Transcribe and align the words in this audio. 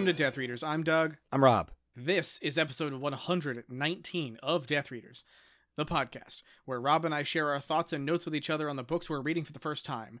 Welcome 0.00 0.16
to 0.16 0.22
Death 0.22 0.38
Readers. 0.38 0.62
I'm 0.62 0.82
Doug. 0.82 1.18
I'm 1.30 1.44
Rob. 1.44 1.72
This 1.94 2.38
is 2.40 2.56
episode 2.56 2.94
119 2.94 4.38
of 4.42 4.66
Death 4.66 4.90
Readers, 4.90 5.26
the 5.76 5.84
podcast 5.84 6.42
where 6.64 6.80
Rob 6.80 7.04
and 7.04 7.14
I 7.14 7.22
share 7.22 7.50
our 7.50 7.60
thoughts 7.60 7.92
and 7.92 8.06
notes 8.06 8.24
with 8.24 8.34
each 8.34 8.48
other 8.48 8.70
on 8.70 8.76
the 8.76 8.82
books 8.82 9.10
we're 9.10 9.20
reading 9.20 9.44
for 9.44 9.52
the 9.52 9.58
first 9.58 9.84
time. 9.84 10.18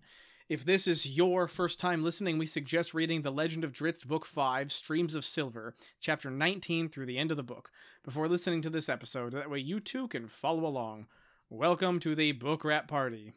If 0.50 0.66
this 0.66 0.86
is 0.86 1.06
your 1.06 1.48
first 1.48 1.80
time 1.80 2.04
listening, 2.04 2.36
we 2.36 2.44
suggest 2.44 2.92
reading 2.92 3.22
The 3.22 3.32
Legend 3.32 3.64
of 3.64 3.72
Drizzt 3.72 4.06
Book 4.06 4.26
5, 4.26 4.70
Streams 4.70 5.14
of 5.14 5.24
Silver, 5.24 5.74
chapter 5.98 6.30
19 6.30 6.90
through 6.90 7.06
the 7.06 7.16
end 7.16 7.30
of 7.30 7.38
the 7.38 7.42
book, 7.42 7.70
before 8.04 8.28
listening 8.28 8.60
to 8.60 8.70
this 8.70 8.90
episode. 8.90 9.32
That 9.32 9.48
way 9.48 9.60
you 9.60 9.80
too 9.80 10.08
can 10.08 10.28
follow 10.28 10.66
along. 10.66 11.06
Welcome 11.48 12.00
to 12.00 12.14
the 12.14 12.32
book 12.32 12.64
wrap 12.64 12.86
party. 12.86 13.32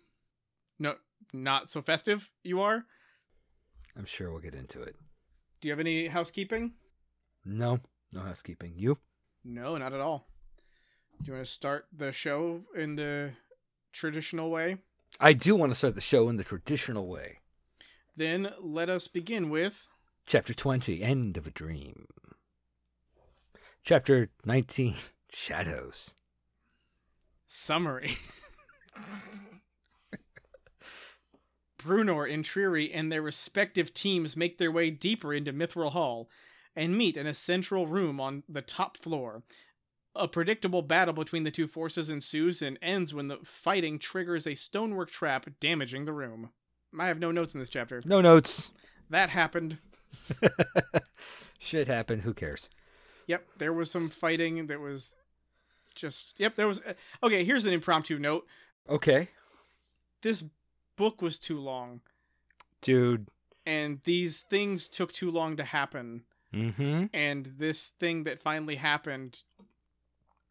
No, 0.78 0.96
not 1.32 1.70
so 1.70 1.82
festive, 1.82 2.30
you 2.44 2.60
are? 2.60 2.84
I'm 3.96 4.04
sure 4.04 4.30
we'll 4.30 4.42
get 4.42 4.56
into 4.56 4.82
it. 4.82 4.98
Do 5.64 5.70
you 5.70 5.72
have 5.72 5.80
any 5.80 6.08
housekeeping? 6.08 6.74
No, 7.46 7.80
no 8.12 8.20
housekeeping. 8.20 8.74
You? 8.76 8.98
No, 9.46 9.78
not 9.78 9.94
at 9.94 10.02
all. 10.02 10.28
Do 11.24 11.28
you 11.28 11.34
want 11.36 11.46
to 11.46 11.50
start 11.50 11.86
the 11.96 12.12
show 12.12 12.64
in 12.76 12.98
the 12.98 13.32
traditional 13.94 14.52
way? 14.52 14.80
I 15.22 15.32
do 15.32 15.56
want 15.56 15.72
to 15.72 15.76
start 15.78 15.96
the 15.96 16.02
show 16.02 16.28
in 16.28 16.36
the 16.36 16.44
traditional 16.44 17.08
way. 17.08 17.40
Then 18.18 18.52
let 18.60 18.90
us 18.90 19.08
begin 19.08 19.50
with 19.50 19.88
Chapter 20.26 20.54
20 20.54 21.02
End 21.02 21.38
of 21.38 21.48
a 21.48 21.52
Dream. 21.52 22.08
Chapter 23.86 24.32
19 24.44 24.96
Shadows. 25.32 26.16
summary. 27.48 28.18
Bruenor 31.84 32.32
and 32.32 32.44
Triri 32.44 32.90
and 32.94 33.12
their 33.12 33.22
respective 33.22 33.94
teams 33.94 34.38
make 34.38 34.58
their 34.58 34.72
way 34.72 34.90
deeper 34.90 35.34
into 35.34 35.54
Mithril 35.54 35.92
Hall 35.92 36.30
and 36.76 36.98
meet 36.98 37.18
in 37.18 37.28
a 37.28 37.34
central 37.34 37.88
room 37.88 38.20
on 38.20 38.44
the 38.48 38.62
top 38.62 38.98
floor. 38.98 39.44
A 40.16 40.28
predictable 40.28 40.82
battle 40.82 41.14
between 41.14 41.44
the 41.44 41.52
two 41.52 41.68
forces 41.68 42.10
ensues 42.10 42.62
and 42.62 42.78
ends 42.82 43.14
when 43.14 43.28
the 43.28 43.40
fighting 43.44 43.98
triggers 43.98 44.46
a 44.46 44.56
stonework 44.56 45.10
trap, 45.10 45.48
damaging 45.60 46.06
the 46.06 46.14
room. 46.14 46.52
I 46.98 47.08
have 47.08 47.20
no 47.20 47.32
notes 47.32 47.54
in 47.54 47.60
this 47.60 47.70
chapter. 47.70 48.02
No 48.06 48.22
notes. 48.22 48.72
That 49.10 49.30
happened. 49.30 49.80
Shit 51.60 51.88
happened. 51.88 52.22
Who 52.22 52.34
cares? 52.34 52.70
Yep, 53.28 53.46
there 53.58 53.74
was 53.74 53.90
some 53.90 54.08
fighting 54.08 54.68
that 54.68 54.80
was 54.80 55.16
just. 55.96 56.40
Yep, 56.40 56.56
there 56.56 56.68
was. 56.68 56.82
Uh, 56.82 56.94
okay, 57.24 57.44
here's 57.44 57.66
an 57.66 57.74
impromptu 57.74 58.20
note. 58.20 58.46
Okay. 58.88 59.30
This 60.22 60.44
book 60.96 61.22
was 61.22 61.40
too 61.40 61.60
long, 61.60 62.02
Dude. 62.82 63.28
and 63.66 64.02
these 64.04 64.42
things 64.42 64.88
took 64.88 65.12
too 65.12 65.32
long 65.32 65.58
to 65.58 65.64
happen. 65.64 66.24
Mm-hmm. 66.54 67.06
And 67.14 67.54
this 67.58 67.88
thing 67.88 68.26
that 68.26 68.42
finally 68.42 68.76
happened 68.76 69.44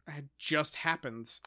had 0.07 0.29
just 0.37 0.77
happens. 0.77 1.41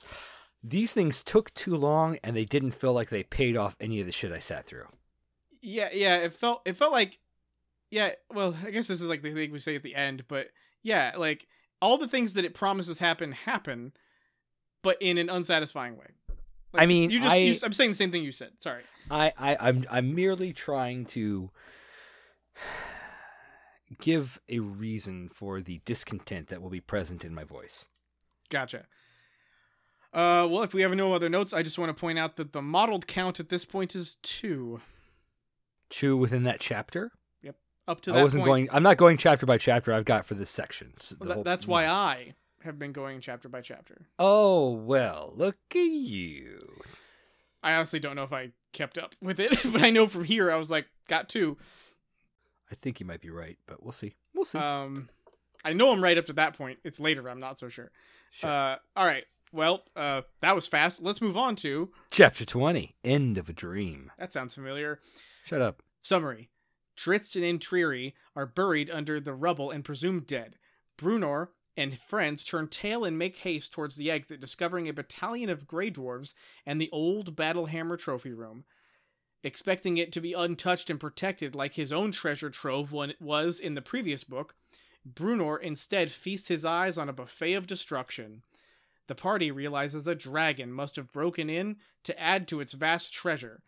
These 0.63 0.93
things 0.93 1.23
took 1.23 1.53
too 1.55 1.77
long 1.77 2.19
and 2.25 2.35
they 2.35 2.45
didn't 2.45 2.73
feel 2.73 2.93
like 2.93 3.11
they 3.11 3.23
paid 3.23 3.57
off 3.57 3.77
any 3.81 4.01
of 4.01 4.07
the 4.07 4.13
shit 4.13 4.33
I 4.33 4.39
sat 4.39 4.65
through. 4.65 4.87
Yeah, 5.61 5.91
yeah. 5.93 6.17
It 6.19 6.33
felt. 6.33 6.63
It 6.65 6.77
felt 6.77 6.93
like. 6.93 7.19
Yeah. 7.91 8.13
Well, 8.33 8.57
I 8.65 8.71
guess 8.71 8.89
this 8.89 9.01
is 9.01 9.09
like 9.09 9.23
the 9.23 9.33
thing 9.33 9.53
we 9.53 9.59
say 9.59 9.77
at 9.77 9.83
the 9.83 9.95
end, 9.95 10.25
but 10.27 10.49
yeah, 10.83 11.13
like 11.17 11.47
all 11.81 11.99
the 11.99 12.09
things 12.09 12.33
that 12.33 12.45
it 12.45 12.55
promises 12.55 12.99
happen 12.99 13.33
happen, 13.33 13.93
but 14.83 15.01
in 15.01 15.19
an 15.19 15.29
unsatisfying 15.29 15.97
way. 15.97 16.07
Like, 16.77 16.83
I 16.83 16.87
mean, 16.87 17.11
you 17.11 17.21
just. 17.21 17.33
I- 17.33 17.37
you, 17.39 17.55
I'm 17.65 17.73
saying 17.73 17.91
the 17.91 17.97
same 17.97 18.11
thing 18.13 18.23
you 18.23 18.33
said. 18.33 18.53
Sorry. 18.61 18.83
I, 19.11 19.33
I 19.39 19.57
I'm 19.61 19.85
I'm 19.91 20.15
merely 20.15 20.53
trying 20.53 21.05
to 21.07 21.51
give 24.01 24.41
a 24.49 24.59
reason 24.61 25.29
for 25.29 25.61
the 25.61 25.81
discontent 25.85 26.49
that 26.49 26.61
will 26.61 26.71
be 26.71 26.81
present 26.81 27.25
in 27.25 27.35
my 27.35 27.45
voice. 27.45 27.85
Gotcha. 28.51 28.87
Uh, 30.13 30.49
well, 30.51 30.63
if 30.63 30.73
we 30.73 30.83
have 30.83 30.95
no 30.95 31.13
other 31.13 31.29
notes, 31.29 31.53
I 31.53 31.63
just 31.63 31.79
want 31.79 31.95
to 31.95 32.01
point 32.01 32.19
out 32.19 32.37
that 32.37 32.53
the 32.53 32.63
mottled 32.63 33.07
count 33.07 33.39
at 33.39 33.49
this 33.49 33.65
point 33.65 33.95
is 33.95 34.17
two. 34.23 34.81
Two 35.91 36.17
within 36.17 36.45
that 36.45 36.59
chapter. 36.59 37.13
Yep. 37.43 37.57
Up 37.87 38.01
to 38.03 38.13
I 38.13 38.15
that 38.17 38.23
wasn't 38.23 38.45
point, 38.45 38.49
going. 38.49 38.69
I'm 38.77 38.83
not 38.83 38.97
going 38.97 39.19
chapter 39.19 39.47
by 39.47 39.59
chapter. 39.59 39.93
I've 39.93 40.05
got 40.05 40.25
for 40.27 40.35
this 40.35 40.51
section. 40.51 40.95
s- 40.99 41.11
the 41.11 41.17
Well, 41.21 41.29
that- 41.29 41.35
whole- 41.35 41.45
that's 41.45 41.67
why 41.67 41.87
I 41.87 42.35
have 42.67 42.79
been 42.79 42.93
going 42.93 43.21
chapter 43.21 43.49
by 43.49 43.63
chapter. 43.63 44.07
Oh 44.19 44.71
well, 44.73 45.33
look 45.35 45.57
at 45.71 45.79
you. 45.79 46.69
I 47.63 47.75
honestly 47.75 47.99
don't 47.99 48.15
know 48.15 48.23
if 48.23 48.33
I 48.33 48.53
kept 48.73 48.99
up 48.99 49.15
with 49.23 49.41
it, 49.41 49.59
but 49.73 49.83
I 49.83 49.91
know 49.91 50.07
from 50.07 50.25
here 50.25 50.53
I 50.53 50.57
was 50.57 50.71
like, 50.71 50.87
got 51.09 51.29
two. 51.29 51.57
I 52.71 52.75
think 52.75 53.01
you 53.01 53.07
might 53.07 53.21
be 53.21 53.31
right, 53.31 53.57
but 53.67 53.83
we'll 53.83 53.93
see. 53.93 54.15
We'll 54.35 54.45
see. 54.45 54.59
Um, 54.59 55.09
I 55.65 55.73
know 55.73 55.91
I'm 55.91 56.03
right 56.03 56.19
up 56.19 56.27
to 56.27 56.33
that 56.35 56.57
point. 56.59 56.79
It's 56.85 57.01
later. 57.01 57.29
I'm 57.29 57.41
not 57.41 57.59
so 57.59 57.69
sure. 57.69 57.91
Sure. 58.31 58.51
Uh, 58.51 58.77
all 58.95 59.07
right. 59.07 59.25
Well, 59.53 59.85
uh, 59.95 60.23
that 60.43 60.55
was 60.55 60.67
fast. 60.67 61.03
Let's 61.03 61.23
move 61.23 61.37
on 61.37 61.57
to. 61.57 61.91
Chapter 62.11 62.45
twenty. 62.45 62.95
End 63.03 63.39
of 63.39 63.49
a 63.49 63.53
dream. 63.53 64.13
That 64.19 64.33
sounds 64.33 64.55
familiar. 64.55 64.99
Shut 65.45 65.63
up. 65.63 65.83
Summary: 66.03 66.51
Drizzt 66.97 67.37
and 67.49 67.61
Triri 67.61 68.13
are 68.35 68.47
buried 68.47 68.91
under 68.91 69.21
the 69.21 69.35
rubble 69.35 69.71
and 69.71 69.85
presumed 69.85 70.27
dead. 70.27 70.57
Bruenor 70.99 71.49
and 71.77 71.99
friends 71.99 72.43
turn 72.43 72.69
tail 72.69 73.05
and 73.05 73.19
make 73.19 73.39
haste 73.39 73.73
towards 73.73 73.97
the 73.97 74.11
exit, 74.11 74.41
discovering 74.41 74.89
a 74.89 74.93
battalion 74.93 75.51
of 75.51 75.67
Grey 75.67 75.91
Dwarves 75.91 76.35
and 76.65 76.81
the 76.81 76.91
old 76.91 77.37
Battle 77.37 77.67
Hammer 77.67 77.97
trophy 77.97 78.33
room. 78.33 78.65
Expecting 79.43 79.97
it 79.97 80.13
to 80.13 80.21
be 80.21 80.33
untouched 80.33 80.91
and 80.91 80.99
protected 80.99 81.55
like 81.55 81.75
his 81.75 81.93
own 81.93 82.11
treasure 82.11 82.51
trove 82.51 82.93
when 82.93 83.11
it 83.11 83.21
was 83.21 83.61
in 83.61 83.75
the 83.75 83.83
previous 83.83 84.25
book, 84.25 84.55
Bruenor 85.07 85.61
instead 85.61 86.11
feasts 86.11 86.49
his 86.49 86.65
eyes 86.65 86.99
on 86.99 87.09
a 87.09 87.13
buffet 87.13 87.55
of 87.55 87.67
destruction. 87.67 88.43
The 89.07 89.15
party 89.15 89.53
realizes 89.53 90.09
a 90.09 90.17
dragon 90.17 90.73
must 90.73 90.97
have 90.97 91.13
broken 91.13 91.49
in 91.49 91.77
to 92.05 92.19
add 92.21 92.49
to 92.49 92.61
its 92.61 92.73
vast 92.73 93.13
treasure, 93.13 93.63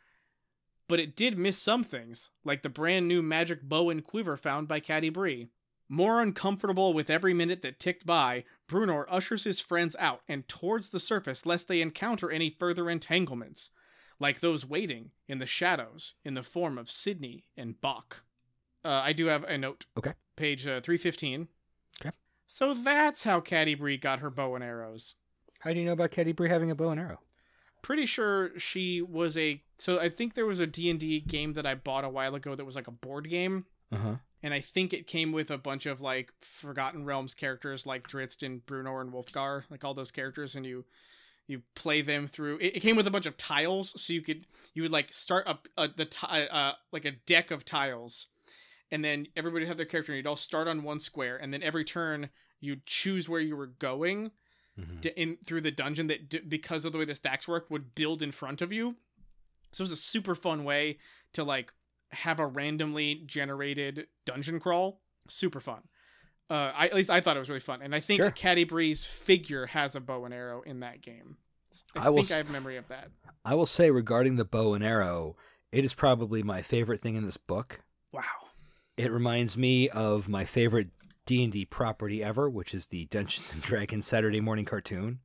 but 0.88 0.98
it 0.98 1.14
did 1.14 1.38
miss 1.38 1.58
some 1.58 1.84
things, 1.84 2.30
like 2.44 2.62
the 2.62 2.68
brand 2.68 3.06
new 3.06 3.22
magic 3.22 3.62
bow 3.62 3.90
and 3.90 4.02
quiver 4.02 4.36
found 4.36 4.66
by 4.66 4.80
Catti-brie. 4.80 5.48
More 5.88 6.20
uncomfortable 6.20 6.92
with 6.92 7.08
every 7.08 7.32
minute 7.32 7.62
that 7.62 7.80
ticked 7.80 8.04
by, 8.04 8.44
Bruenor 8.68 9.06
ushers 9.08 9.44
his 9.44 9.60
friends 9.60 9.96
out 9.98 10.20
and 10.28 10.46
towards 10.46 10.90
the 10.90 11.00
surface 11.00 11.46
lest 11.46 11.66
they 11.66 11.80
encounter 11.80 12.30
any 12.30 12.50
further 12.50 12.90
entanglements, 12.90 13.70
like 14.20 14.40
those 14.40 14.66
waiting 14.66 15.12
in 15.26 15.38
the 15.38 15.46
shadows 15.46 16.14
in 16.24 16.34
the 16.34 16.42
form 16.42 16.76
of 16.76 16.90
Sydney 16.90 17.44
and 17.56 17.80
Bok. 17.80 18.22
Uh, 18.84 19.00
I 19.04 19.12
do 19.14 19.26
have 19.26 19.44
a 19.44 19.56
note. 19.56 19.86
Okay. 19.96 20.12
Page 20.36 20.66
uh, 20.66 20.80
315. 20.82 21.48
Okay. 22.00 22.14
So 22.46 22.74
that's 22.74 23.24
how 23.24 23.40
Catti-brie 23.40 23.96
got 23.96 24.20
her 24.20 24.30
bow 24.30 24.54
and 24.54 24.64
arrows. 24.64 25.14
How 25.60 25.72
do 25.72 25.78
you 25.78 25.86
know 25.86 25.92
about 25.92 26.10
Catti-brie 26.10 26.48
having 26.50 26.70
a 26.70 26.74
bow 26.74 26.90
and 26.90 27.00
arrow? 27.00 27.20
pretty 27.80 28.06
sure 28.06 28.50
she 28.58 29.00
was 29.00 29.38
a 29.38 29.62
so 29.78 30.00
i 30.00 30.08
think 30.08 30.34
there 30.34 30.44
was 30.44 30.58
a 30.58 30.66
d&d 30.66 31.20
game 31.20 31.52
that 31.52 31.64
i 31.64 31.76
bought 31.76 32.04
a 32.04 32.08
while 32.08 32.34
ago 32.34 32.56
that 32.56 32.64
was 32.64 32.74
like 32.74 32.88
a 32.88 32.90
board 32.92 33.30
game 33.30 33.64
Uh 33.92 33.96
huh. 33.96 34.14
And 34.42 34.54
i 34.54 34.60
think 34.60 34.92
it 34.92 35.06
came 35.06 35.32
with 35.32 35.50
a 35.50 35.58
bunch 35.58 35.84
of 35.86 36.00
like 36.00 36.32
forgotten 36.40 37.04
realms 37.04 37.34
characters 37.34 37.86
like 37.86 38.06
drizzt 38.08 38.42
and 38.44 38.64
bruno 38.66 38.98
and 39.00 39.12
wulfgar 39.12 39.64
like 39.70 39.84
all 39.84 39.94
those 39.94 40.10
characters 40.12 40.54
and 40.54 40.64
you 40.66 40.84
you 41.46 41.62
play 41.74 42.02
them 42.02 42.26
through 42.26 42.58
it, 42.58 42.76
it 42.76 42.80
came 42.80 42.94
with 42.96 43.06
a 43.06 43.10
bunch 43.10 43.26
of 43.26 43.36
tiles 43.36 44.00
so 44.00 44.12
you 44.12 44.20
could 44.22 44.44
you 44.74 44.82
would 44.82 44.92
like 44.92 45.12
start 45.12 45.46
up 45.46 45.66
a, 45.76 45.88
the 45.88 46.04
ti- 46.04 46.26
uh, 46.50 46.72
like 46.92 47.04
a 47.04 47.12
deck 47.12 47.50
of 47.50 47.64
tiles 47.64 48.26
and 48.90 49.04
then 49.04 49.26
everybody 49.36 49.66
had 49.66 49.76
their 49.76 49.86
character 49.86 50.12
and 50.12 50.18
you'd 50.18 50.26
all 50.26 50.36
start 50.36 50.68
on 50.68 50.82
one 50.82 51.00
square 51.00 51.36
and 51.36 51.52
then 51.52 51.62
every 51.62 51.84
turn 51.84 52.28
you'd 52.60 52.84
choose 52.86 53.28
where 53.28 53.40
you 53.40 53.56
were 53.56 53.66
going 53.66 54.30
Mhm. 54.78 55.00
d- 55.00 55.12
in 55.16 55.38
through 55.44 55.62
the 55.62 55.72
dungeon 55.72 56.06
that 56.06 56.28
d- 56.28 56.38
because 56.46 56.84
of 56.84 56.92
the 56.92 56.98
way 56.98 57.04
the 57.04 57.14
stacks 57.16 57.48
work 57.48 57.68
would 57.70 57.96
build 57.96 58.22
in 58.22 58.30
front 58.30 58.62
of 58.62 58.70
you 58.72 58.94
so 59.72 59.82
it 59.82 59.86
was 59.86 59.92
a 59.92 59.96
super 59.96 60.36
fun 60.36 60.62
way 60.62 60.98
to 61.32 61.42
like 61.42 61.72
have 62.12 62.40
a 62.40 62.46
randomly 62.46 63.22
generated 63.26 64.06
dungeon 64.24 64.58
crawl 64.60 65.00
super 65.28 65.60
fun 65.60 65.82
uh 66.50 66.72
I, 66.74 66.86
at 66.86 66.94
least 66.94 67.10
i 67.10 67.20
thought 67.20 67.36
it 67.36 67.40
was 67.40 67.48
really 67.48 67.60
fun 67.60 67.82
and 67.82 67.94
i 67.94 68.00
think 68.00 68.20
Sure. 68.20 68.30
catti-brie's 68.30 69.04
figure 69.06 69.66
has 69.66 69.94
a 69.94 70.00
bow 70.00 70.24
and 70.24 70.32
arrow 70.32 70.62
in 70.62 70.80
that 70.80 71.02
game 71.02 71.36
i, 71.96 72.06
I 72.06 72.10
will 72.10 72.22
think 72.22 72.32
i 72.32 72.36
have 72.38 72.50
memory 72.50 72.76
of 72.76 72.88
that 72.88 73.10
I 73.44 73.54
will 73.54 73.66
say 73.66 73.90
regarding 73.90 74.36
the 74.36 74.44
bow 74.44 74.74
and 74.74 74.84
arrow, 74.84 75.36
it 75.72 75.82
is 75.84 75.94
probably 75.94 76.42
my 76.42 76.60
favorite 76.60 77.00
thing 77.00 77.14
in 77.14 77.24
this 77.24 77.36
book. 77.38 77.80
wow 78.12 78.22
It 78.98 79.10
reminds 79.10 79.56
me 79.56 79.88
of 79.88 80.28
my 80.28 80.44
favorite 80.44 80.88
D 81.24 81.44
and 81.44 81.52
D 81.52 81.64
property 81.64 82.22
ever, 82.22 82.50
which 82.50 82.74
is 82.74 82.88
the 82.88 83.06
Dungeons 83.06 83.52
and 83.54 83.62
Dragons 83.62 84.06
Saturday 84.06 84.40
morning 84.40 84.64
cartoon. 84.66 85.20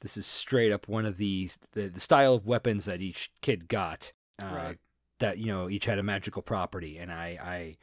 This 0.00 0.16
is 0.16 0.26
straight 0.26 0.72
up 0.72 0.88
one 0.88 1.04
of 1.04 1.16
the 1.18 1.50
the, 1.72 1.88
the 1.88 2.00
style 2.00 2.34
of 2.34 2.46
weapons 2.46 2.84
that 2.86 3.02
each 3.02 3.30
kid 3.42 3.68
got. 3.68 4.12
Uh, 4.40 4.50
Right. 4.54 4.78
That 5.20 5.38
you 5.38 5.46
know 5.46 5.70
each 5.70 5.84
had 5.86 5.98
a 5.98 6.02
magical 6.02 6.42
property, 6.42 6.98
and 6.98 7.12
I, 7.12 7.38
I 7.42 7.76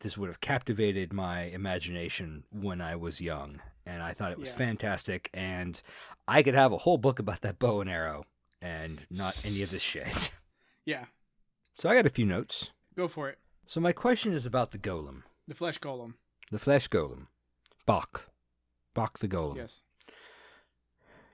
this 0.00 0.16
would 0.16 0.28
have 0.28 0.40
captivated 0.40 1.12
my 1.12 1.42
imagination 1.44 2.44
when 2.50 2.80
I 2.80 2.96
was 2.96 3.20
young, 3.20 3.60
and 3.86 4.02
I 4.02 4.12
thought 4.12 4.30
it 4.32 4.38
was 4.38 4.50
Yeah. 4.50 4.56
fantastic. 4.58 5.28
And 5.34 5.80
I 6.28 6.42
could 6.42 6.54
have 6.54 6.72
a 6.72 6.78
whole 6.78 6.98
book 6.98 7.18
about 7.18 7.40
that 7.42 7.58
bow 7.58 7.80
and 7.80 7.90
arrow, 7.90 8.24
and 8.60 9.00
not 9.10 9.44
any 9.44 9.62
of 9.62 9.70
this 9.70 9.82
shit. 9.82 10.30
yeah 10.84 11.06
So 11.76 11.88
I 11.88 11.94
got 11.94 12.06
a 12.06 12.10
few 12.10 12.26
notes. 12.26 12.70
go 12.96 13.06
for 13.08 13.28
it 13.30 13.38
So 13.66 13.80
my 13.80 13.92
question 13.92 14.32
is 14.32 14.44
about 14.46 14.70
the 14.72 14.78
golem. 14.78 15.22
the 15.48 15.54
flesh 15.54 15.78
golem 15.78 16.14
the 16.50 16.58
flesh 16.58 16.88
golem, 16.88 17.28
Bok, 17.86 18.28
Bok 18.94 19.18
the 19.20 19.28
golem. 19.28 19.56
Yes. 19.56 19.84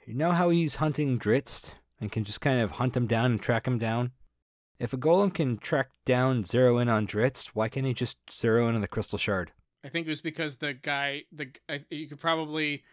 You 0.07 0.15
know 0.15 0.31
how 0.33 0.51
he's 0.51 0.77
hunting 0.77 1.19
Drizzt 1.19 1.75
and 2.01 2.13
can 2.13 2.23
just 2.25 2.41
kind 2.41 2.61
of 2.61 2.73
hunt 2.73 2.97
him 2.97 3.07
down 3.07 3.33
and 3.33 3.41
track 3.43 3.67
him 3.67 3.79
down? 3.79 4.13
If 4.79 4.93
a 4.93 4.97
golem 4.97 5.35
can 5.35 5.59
track 5.59 5.91
down, 6.05 6.45
zero 6.45 6.79
in 6.79 6.89
on 6.89 7.07
Drizzt, 7.07 7.49
why 7.49 7.69
can't 7.69 7.87
he 7.87 7.95
just 7.95 8.17
zero 8.31 8.69
in 8.69 8.75
on 8.75 8.81
the 8.81 8.89
crystal 8.89 9.19
shard? 9.19 9.53
I 9.85 9.89
think 9.89 10.07
it 10.07 10.11
was 10.11 10.21
because 10.21 10.57
the 10.57 10.75
guy, 10.75 11.25
the 11.33 11.51
I, 11.69 11.81
you 11.91 12.07
could 12.07 12.21
probably, 12.21 12.85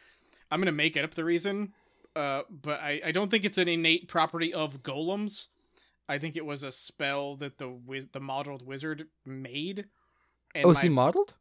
I'm 0.49 0.59
gonna 0.59 0.71
make 0.71 0.97
it 0.97 1.03
up 1.03 1.15
the 1.15 1.23
reason, 1.23 1.73
uh, 2.15 2.43
but 2.49 2.79
I, 2.79 3.01
I 3.05 3.11
don't 3.11 3.29
think 3.29 3.45
it's 3.45 3.57
an 3.57 3.67
innate 3.67 4.07
property 4.07 4.53
of 4.53 4.81
golems. 4.81 5.49
I 6.07 6.17
think 6.17 6.35
it 6.35 6.45
was 6.45 6.63
a 6.63 6.71
spell 6.71 7.35
that 7.37 7.57
the 7.57 7.69
wiz- 7.69 8.07
the 8.07 8.19
mottled 8.19 8.65
wizard 8.65 9.07
made. 9.25 9.85
And 10.53 10.65
oh, 10.65 10.71
is 10.71 10.77
my, 10.77 10.81
he 10.83 10.89
mottled? 10.89 11.33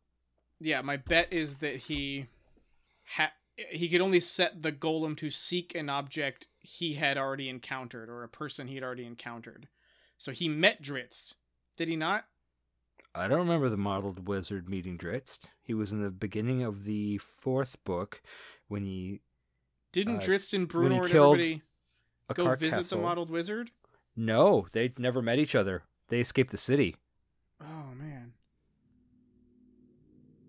yeah, 0.61 0.82
my 0.82 0.96
bet 0.96 1.32
is 1.32 1.56
that 1.56 1.76
he 1.76 2.26
ha- 3.17 3.32
he 3.56 3.88
could 3.88 4.00
only 4.00 4.20
set 4.20 4.62
the 4.62 4.73
golem 4.73 5.17
to 5.19 5.31
seek 5.31 5.75
an 5.75 5.88
object 5.88 6.49
he 6.61 6.94
had 6.94 7.17
already 7.17 7.49
encountered 7.49 8.08
or 8.08 8.23
a 8.25 8.29
person 8.29 8.69
he 8.69 8.75
had 8.75 8.85
already 8.85 9.06
encountered. 9.06 9.69
So 10.25 10.32
he 10.32 10.49
met 10.49 10.81
Drizzt, 10.81 11.35
did 11.76 11.87
he 11.87 11.97
not? 11.97 12.25
I 13.15 13.29
don't 13.29 13.41
remember 13.41 13.69
the 13.69 13.76
mottled 13.76 14.26
wizard 14.26 14.71
meeting 14.71 14.97
Drizzt. 14.97 15.49
He 15.62 15.75
was 15.75 15.93
in 15.93 16.00
the 16.00 16.11
beginning 16.11 16.62
of 16.62 16.85
the 16.85 17.19
fourth 17.19 17.76
book 17.85 18.23
when 18.67 18.85
he 18.85 19.21
Didn't 19.93 20.17
Uh, 20.17 20.21
Drizzt 20.21 20.55
and 20.55 20.62
when 20.73 20.88
Bruno 20.88 21.06
killed 21.06 21.35
everybody 21.41 21.62
a 22.31 22.32
go 22.32 22.56
visit 22.56 22.75
castle. 22.76 22.99
the 23.00 23.05
mottled 23.05 23.29
wizard? 23.29 23.71
No, 24.17 24.67
they 24.73 24.94
never 24.97 25.21
met 25.21 25.38
each 25.38 25.55
other. 25.55 25.82
They 26.09 26.21
escaped 26.21 26.53
the 26.53 26.56
city. 26.56 26.97
Oh 27.61 27.93
man. 27.94 28.32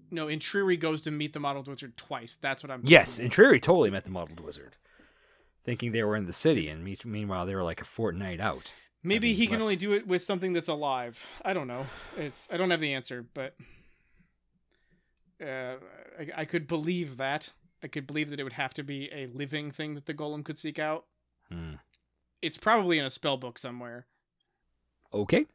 No, 0.10 0.28
Entreri 0.28 0.80
goes 0.80 1.02
to 1.02 1.12
meet 1.12 1.34
the 1.34 1.42
mottled 1.42 1.68
wizard 1.68 1.98
twice. 1.98 2.38
That's 2.38 2.64
what 2.64 2.72
I'm. 2.72 2.84
Yes, 2.86 3.18
thinking 3.18 3.26
and 3.26 3.34
Triri 3.34 3.62
totally 3.62 3.92
met 3.92 4.06
the 4.06 4.12
mottled 4.12 4.40
wizard, 4.40 4.78
thinking 5.60 5.92
they 5.92 6.04
were 6.04 6.16
in 6.16 6.28
the 6.28 6.32
city, 6.32 6.70
and 6.70 6.82
meanwhile 7.04 7.46
they 7.46 7.56
were 7.56 7.64
like 7.64 7.82
a 7.82 7.86
fortnight 7.86 8.40
out. 8.40 8.72
Maybe 9.06 9.34
he 9.34 9.46
can 9.46 9.54
left. 9.54 9.64
only 9.64 9.76
do 9.76 9.94
it 9.94 10.08
with 10.08 10.24
something 10.24 10.54
that's 10.54 10.70
alive. 10.70 11.24
I 11.44 11.54
don't 11.54 11.68
know. 11.68 11.86
It's 12.18 12.48
I 12.52 12.58
don't 12.58 12.72
have 12.72 12.82
the 12.82 12.94
answer, 12.94 13.26
but 13.34 13.56
uh, 15.42 15.76
I, 16.20 16.42
I 16.42 16.46
could 16.46 16.68
believe 16.68 17.18
that. 17.18 17.52
I 17.84 17.88
could 17.88 18.08
believe 18.08 18.30
that 18.32 18.40
it 18.40 18.44
would 18.44 18.54
have 18.54 18.74
to 18.76 18.84
be 18.84 19.10
a 19.14 19.28
living 19.28 19.70
thing 19.70 19.96
that 19.96 20.06
the 20.06 20.14
golem 20.14 20.44
could 20.44 20.58
seek 20.58 20.80
out. 20.80 21.06
Hmm. 21.52 21.74
It's 22.42 22.58
probably 22.58 22.98
in 22.98 23.06
a 23.06 23.10
spell 23.10 23.38
book 23.38 23.60
somewhere. 23.60 24.08
Okay, 25.14 25.46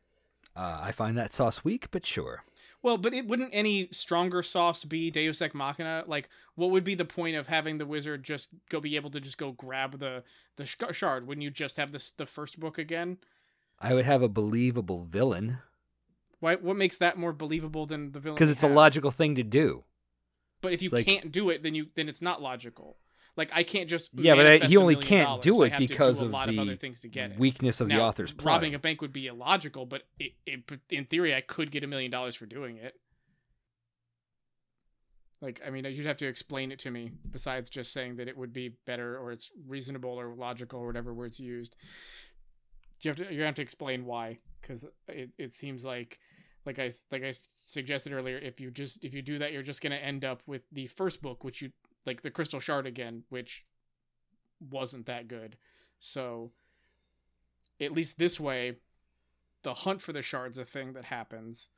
uh, 0.57 0.81
I 0.83 0.93
find 0.93 1.17
that 1.19 1.33
sauce 1.33 1.65
weak, 1.65 1.89
but 1.91 2.07
sure. 2.07 2.45
Well, 2.83 2.97
but 2.97 3.13
it 3.13 3.27
wouldn't 3.27 3.51
any 3.53 3.89
stronger 3.93 4.43
sauce 4.43 4.85
be 4.85 5.11
Deus 5.11 5.43
Ex 5.43 5.55
Machina? 5.55 6.05
Like, 6.07 6.29
what 6.55 6.71
would 6.71 6.85
be 6.85 6.95
the 6.95 7.05
point 7.05 7.37
of 7.37 7.47
having 7.47 7.79
the 7.79 7.85
wizard 7.87 8.23
just 8.23 8.51
go 8.71 8.81
be 8.81 8.97
able 8.97 9.11
to 9.11 9.21
just 9.21 9.37
go 9.39 9.53
grab 9.53 9.99
the 9.99 10.23
the 10.57 10.67
sh- 10.67 10.77
shard? 10.93 11.27
Wouldn't 11.27 11.43
you 11.43 11.51
just 11.51 11.77
have 11.77 11.93
this 11.93 12.11
the 12.13 12.27
first 12.27 12.59
book 12.59 12.79
again? 12.79 13.19
I 13.81 13.95
would 13.95 14.05
have 14.05 14.23
a 14.23 14.29
believable 14.29 15.05
villain 15.05 15.59
Why? 16.41 16.57
What 16.57 16.77
makes 16.77 16.99
that 16.99 17.17
more 17.17 17.33
believable 17.33 17.87
than 17.87 18.13
the 18.13 18.21
villain? 18.21 18.37
because 18.37 18.51
it's 18.51 18.63
a 18.63 18.69
logical 18.69 19.11
thing 19.11 19.35
to 19.37 19.43
do. 19.43 19.85
But 20.61 20.73
if 20.73 20.83
you 20.83 20.91
like- 20.91 21.07
can't 21.07 21.33
do 21.33 21.51
it, 21.51 21.63
then 21.63 21.75
you 21.75 21.89
then 21.95 22.09
it's 22.09 22.23
not 22.23 22.43
logical. 22.43 22.97
Like 23.37 23.51
I 23.55 23.63
can't 23.63 23.89
just 23.89 24.11
Yeah, 24.13 24.35
but 24.35 24.47
I, 24.47 24.59
he 24.59 24.77
only 24.77 24.97
can't 24.97 25.41
do 25.41 25.63
it 25.63 25.73
have 25.73 25.81
do 25.81 25.89
because 25.89 26.21
a 26.21 26.27
of 26.27 26.35
of 26.35 26.67
the 26.67 26.77
things 26.77 27.01
to 27.01 27.09
get 27.09 27.33
it. 27.33 27.39
weakness 27.39 27.81
of 27.81 27.89
the 27.89 28.01
author's 28.01 28.33
plot. 28.33 28.55
robbing 28.55 28.75
a 28.75 28.79
bank 28.79 29.01
would 29.01 29.13
be 29.13 29.29
illogical, 29.29 29.87
but 29.87 30.03
it, 30.19 30.33
it 30.47 30.63
in 30.91 31.07
theory 31.07 31.35
I 31.35 31.41
could 31.41 31.71
get 31.71 31.85
a 31.85 31.87
million 31.87 32.11
dollars 32.11 32.35
for 32.35 32.47
doing 32.47 32.77
it. 32.77 32.95
Like 35.41 35.63
I 35.67 35.71
mean, 35.71 35.85
you'd 35.87 36.07
have 36.07 36.19
to 36.19 36.27
explain 36.27 36.71
it 36.71 36.81
to 36.81 36.91
me. 36.91 37.13
Besides 37.31 37.71
just 37.71 37.93
saying 37.93 38.17
that 38.17 38.29
it 38.29 38.37
would 38.37 38.53
be 38.53 38.75
better 38.85 39.17
or 39.17 39.33
it's 39.33 39.51
reasonable 39.67 40.21
or 40.21 40.35
logical 40.35 40.81
or 40.81 40.87
whatever 40.87 41.15
words 41.15 41.41
used, 41.41 41.77
you 43.09 43.11
have 43.11 43.17
to 43.17 43.35
you 43.35 43.43
have 43.43 43.55
to 43.55 43.63
explain 43.63 44.05
why 44.05 44.39
because 44.61 44.87
it, 45.09 45.31
it 45.39 45.53
seems 45.53 45.85
like 45.85 46.19
like 46.67 46.79
I 46.79 46.91
like 47.11 47.25
I 47.25 47.33
suggested 47.33 48.13
earlier, 48.13 48.39
if 48.39 48.61
you 48.61 48.71
just 48.71 49.05
if 49.05 49.15
you 49.15 49.23
do 49.23 49.39
that, 49.39 49.53
you're 49.53 49.63
just 49.63 49.83
gonna 49.83 49.97
end 49.97 50.25
up 50.25 50.43
with 50.47 50.63
the 50.71 50.87
first 50.89 51.23
book, 51.23 51.43
which 51.45 51.63
you 51.63 51.71
like 52.07 52.23
the 52.23 52.31
Crystal 52.31 52.61
Shard 52.61 52.87
again, 52.87 53.25
which 53.29 53.65
wasn't 54.61 55.07
that 55.07 55.29
good. 55.29 55.57
So 55.99 56.53
at 57.81 57.93
least 57.93 58.19
this 58.19 58.39
way, 58.39 58.77
the 59.63 59.75
hunt 59.75 60.01
for 60.01 60.13
the 60.13 60.23
shard's 60.23 60.59
a 60.59 60.65
thing 60.65 60.93
that 60.93 61.07
happens, 61.07 61.71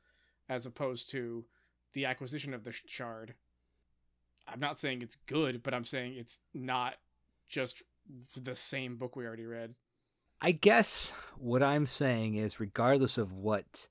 as 0.49 0.65
opposed 0.65 1.09
to 1.11 1.45
the 1.93 2.05
acquisition 2.05 2.53
of 2.53 2.63
the 2.63 2.71
shard. 2.71 3.35
I'm 4.47 4.59
not 4.59 4.79
saying 4.79 5.01
it's 5.01 5.15
good, 5.15 5.63
but 5.63 5.73
I'm 5.73 5.85
saying 5.85 6.15
it's 6.17 6.39
not 6.53 6.95
just 7.47 7.83
the 8.35 8.55
same 8.55 8.97
book 8.97 9.15
we 9.15 9.25
already 9.25 9.45
read. 9.45 9.75
I 10.43 10.51
guess 10.51 11.13
what 11.37 11.63
I'm 11.63 11.85
saying 11.85 12.35
is, 12.35 12.59
regardless 12.59 13.17
of 13.17 13.31
what 13.31 13.87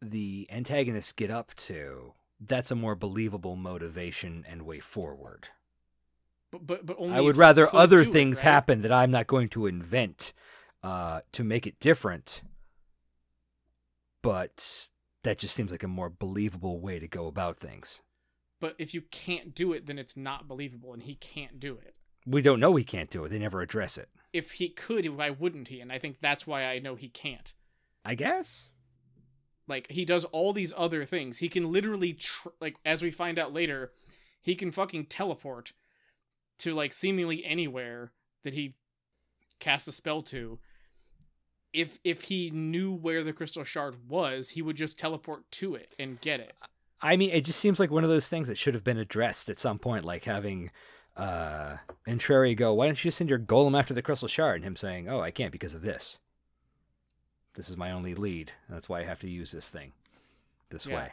the 0.00 0.46
antagonists 0.52 1.10
get 1.10 1.32
up 1.32 1.52
to, 1.56 2.14
that's 2.40 2.70
a 2.70 2.76
more 2.76 2.94
believable 2.94 3.56
motivation 3.56 4.46
and 4.48 4.62
way 4.62 4.78
forward. 4.78 5.48
But 6.52 6.64
but 6.64 6.86
but 6.86 6.96
only 6.98 7.16
I 7.16 7.20
would 7.20 7.36
rather 7.36 7.68
other 7.74 8.04
do 8.04 8.10
it, 8.10 8.12
things 8.12 8.38
right? 8.38 8.52
happen 8.52 8.82
that 8.82 8.92
I'm 8.92 9.10
not 9.10 9.26
going 9.26 9.48
to 9.50 9.66
invent 9.66 10.32
uh, 10.84 11.22
to 11.32 11.42
make 11.42 11.66
it 11.66 11.80
different. 11.80 12.42
But 14.22 14.90
that 15.24 15.38
just 15.38 15.54
seems 15.54 15.72
like 15.72 15.82
a 15.82 15.88
more 15.88 16.08
believable 16.08 16.80
way 16.80 17.00
to 17.00 17.08
go 17.08 17.26
about 17.26 17.58
things. 17.58 18.00
But 18.60 18.76
if 18.78 18.94
you 18.94 19.02
can't 19.02 19.54
do 19.54 19.72
it, 19.72 19.86
then 19.86 19.98
it's 19.98 20.16
not 20.16 20.46
believable, 20.46 20.92
and 20.92 21.02
he 21.02 21.16
can't 21.16 21.58
do 21.58 21.78
it. 21.78 21.96
We 22.24 22.42
don't 22.42 22.60
know 22.60 22.76
he 22.76 22.84
can't 22.84 23.10
do 23.10 23.24
it. 23.24 23.30
They 23.30 23.38
never 23.38 23.60
address 23.60 23.98
it. 23.98 24.08
If 24.32 24.52
he 24.52 24.68
could, 24.68 25.08
why 25.16 25.30
wouldn't 25.30 25.68
he? 25.68 25.80
And 25.80 25.90
I 25.90 25.98
think 25.98 26.20
that's 26.20 26.46
why 26.46 26.64
I 26.64 26.78
know 26.78 26.94
he 26.94 27.08
can't. 27.08 27.54
I 28.04 28.14
guess. 28.14 28.68
Like 29.66 29.90
he 29.90 30.04
does 30.04 30.24
all 30.26 30.52
these 30.52 30.72
other 30.76 31.04
things. 31.04 31.38
He 31.38 31.48
can 31.48 31.70
literally 31.70 32.14
tr- 32.14 32.48
like 32.60 32.76
as 32.84 33.02
we 33.02 33.10
find 33.10 33.38
out 33.38 33.52
later, 33.52 33.92
he 34.40 34.54
can 34.54 34.72
fucking 34.72 35.06
teleport 35.06 35.72
to 36.58 36.74
like 36.74 36.92
seemingly 36.92 37.44
anywhere 37.44 38.12
that 38.44 38.54
he 38.54 38.76
casts 39.60 39.88
a 39.88 39.92
spell 39.92 40.22
to. 40.22 40.58
If 41.72 41.98
if 42.02 42.22
he 42.22 42.50
knew 42.50 42.92
where 42.94 43.22
the 43.22 43.34
crystal 43.34 43.64
shard 43.64 44.08
was, 44.08 44.50
he 44.50 44.62
would 44.62 44.76
just 44.76 44.98
teleport 44.98 45.50
to 45.52 45.74
it 45.74 45.94
and 45.98 46.20
get 46.20 46.40
it. 46.40 46.54
I 47.00 47.16
mean, 47.16 47.30
it 47.30 47.44
just 47.44 47.60
seems 47.60 47.78
like 47.78 47.90
one 47.90 48.04
of 48.04 48.10
those 48.10 48.28
things 48.28 48.48
that 48.48 48.58
should 48.58 48.74
have 48.74 48.84
been 48.84 48.98
addressed 48.98 49.48
at 49.48 49.58
some 49.58 49.78
point, 49.78 50.04
like 50.04 50.24
having 50.24 50.70
uh 51.18 51.78
Entreri 52.06 52.56
go, 52.56 52.72
"Why 52.72 52.86
don't 52.86 52.98
you 52.98 53.08
just 53.08 53.18
send 53.18 53.28
your 53.30 53.38
golem 53.38 53.78
after 53.78 53.92
the 53.92 54.02
crystal 54.02 54.28
shard?" 54.28 54.56
and 54.56 54.64
him 54.64 54.76
saying, 54.76 55.08
"Oh, 55.08 55.20
I 55.20 55.30
can't 55.30 55.52
because 55.52 55.74
of 55.74 55.82
this. 55.82 56.18
This 57.54 57.68
is 57.68 57.76
my 57.76 57.90
only 57.90 58.14
lead. 58.14 58.52
and 58.66 58.76
That's 58.76 58.88
why 58.88 59.00
I 59.00 59.04
have 59.04 59.20
to 59.20 59.28
use 59.28 59.50
this 59.50 59.68
thing 59.68 59.92
this 60.70 60.86
Yeah. 60.86 60.96
way." 60.96 61.12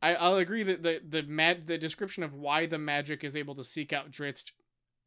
I, 0.00 0.14
I'll 0.14 0.36
agree 0.36 0.62
that 0.64 0.82
the 0.82 1.00
the 1.08 1.22
mag- 1.22 1.66
the 1.66 1.78
description 1.78 2.22
of 2.22 2.34
why 2.34 2.66
the 2.66 2.78
magic 2.78 3.24
is 3.24 3.36
able 3.36 3.54
to 3.56 3.64
seek 3.64 3.92
out 3.92 4.10
Drizzt 4.10 4.52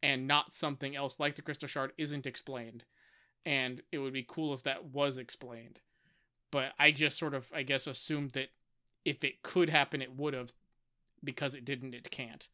and 0.04 0.28
not 0.28 0.52
something 0.52 0.96
else 0.96 1.20
like 1.20 1.36
the 1.36 1.42
crystal 1.42 1.68
shard 1.68 1.94
isn't 1.98 2.26
explained, 2.26 2.84
and 3.46 3.82
it 3.92 4.00
would 4.00 4.14
be 4.14 4.26
cool 4.28 4.54
if 4.54 4.64
that 4.64 4.86
was 4.86 5.18
explained. 5.18 5.80
But 6.52 6.74
I 6.80 6.92
just 6.92 7.18
sort 7.18 7.34
of 7.34 7.50
I 7.54 7.64
guess 7.64 7.88
assumed 7.88 8.32
that 8.32 8.50
if 9.06 9.24
it 9.24 9.44
could 9.44 9.70
happen, 9.70 10.02
it 10.02 10.16
would 10.16 10.34
have, 10.34 10.52
because 11.24 11.56
it 11.56 11.66
didn't, 11.66 11.96
it 11.96 12.12
can't. 12.12 12.50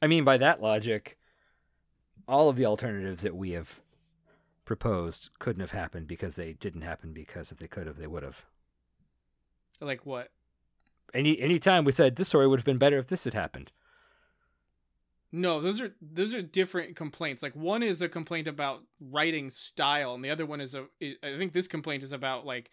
I 0.00 0.06
mean, 0.06 0.24
by 0.24 0.36
that 0.38 0.60
logic, 0.60 1.18
all 2.26 2.48
of 2.48 2.56
the 2.56 2.66
alternatives 2.66 3.22
that 3.22 3.36
we 3.36 3.50
have 3.50 3.80
proposed 4.64 5.30
couldn't 5.38 5.60
have 5.60 5.72
happened 5.72 6.06
because 6.06 6.36
they 6.36 6.52
didn't 6.54 6.82
happen 6.82 7.12
because 7.12 7.52
if 7.52 7.58
they 7.58 7.68
could 7.68 7.86
have, 7.86 7.96
they 7.96 8.06
would 8.06 8.22
have. 8.22 8.44
Like 9.80 10.06
what? 10.06 10.30
Any 11.12 11.38
any 11.40 11.58
time 11.58 11.84
we 11.84 11.92
said 11.92 12.16
this 12.16 12.28
story 12.28 12.46
would 12.46 12.58
have 12.58 12.64
been 12.64 12.78
better 12.78 12.98
if 12.98 13.08
this 13.08 13.24
had 13.24 13.34
happened. 13.34 13.70
No, 15.30 15.60
those 15.60 15.80
are 15.80 15.94
those 16.00 16.34
are 16.34 16.42
different 16.42 16.94
complaints. 16.94 17.42
Like 17.42 17.54
one 17.54 17.82
is 17.82 18.02
a 18.02 18.08
complaint 18.08 18.46
about 18.46 18.82
writing 19.00 19.50
style, 19.50 20.14
and 20.14 20.24
the 20.24 20.30
other 20.30 20.46
one 20.46 20.60
is 20.60 20.74
a. 20.74 20.86
I 21.02 21.36
think 21.36 21.52
this 21.52 21.68
complaint 21.68 22.02
is 22.02 22.12
about 22.12 22.46
like 22.46 22.70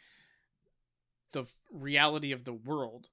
the 1.31 1.45
reality 1.71 2.31
of 2.31 2.43
the 2.43 2.53
world. 2.53 3.09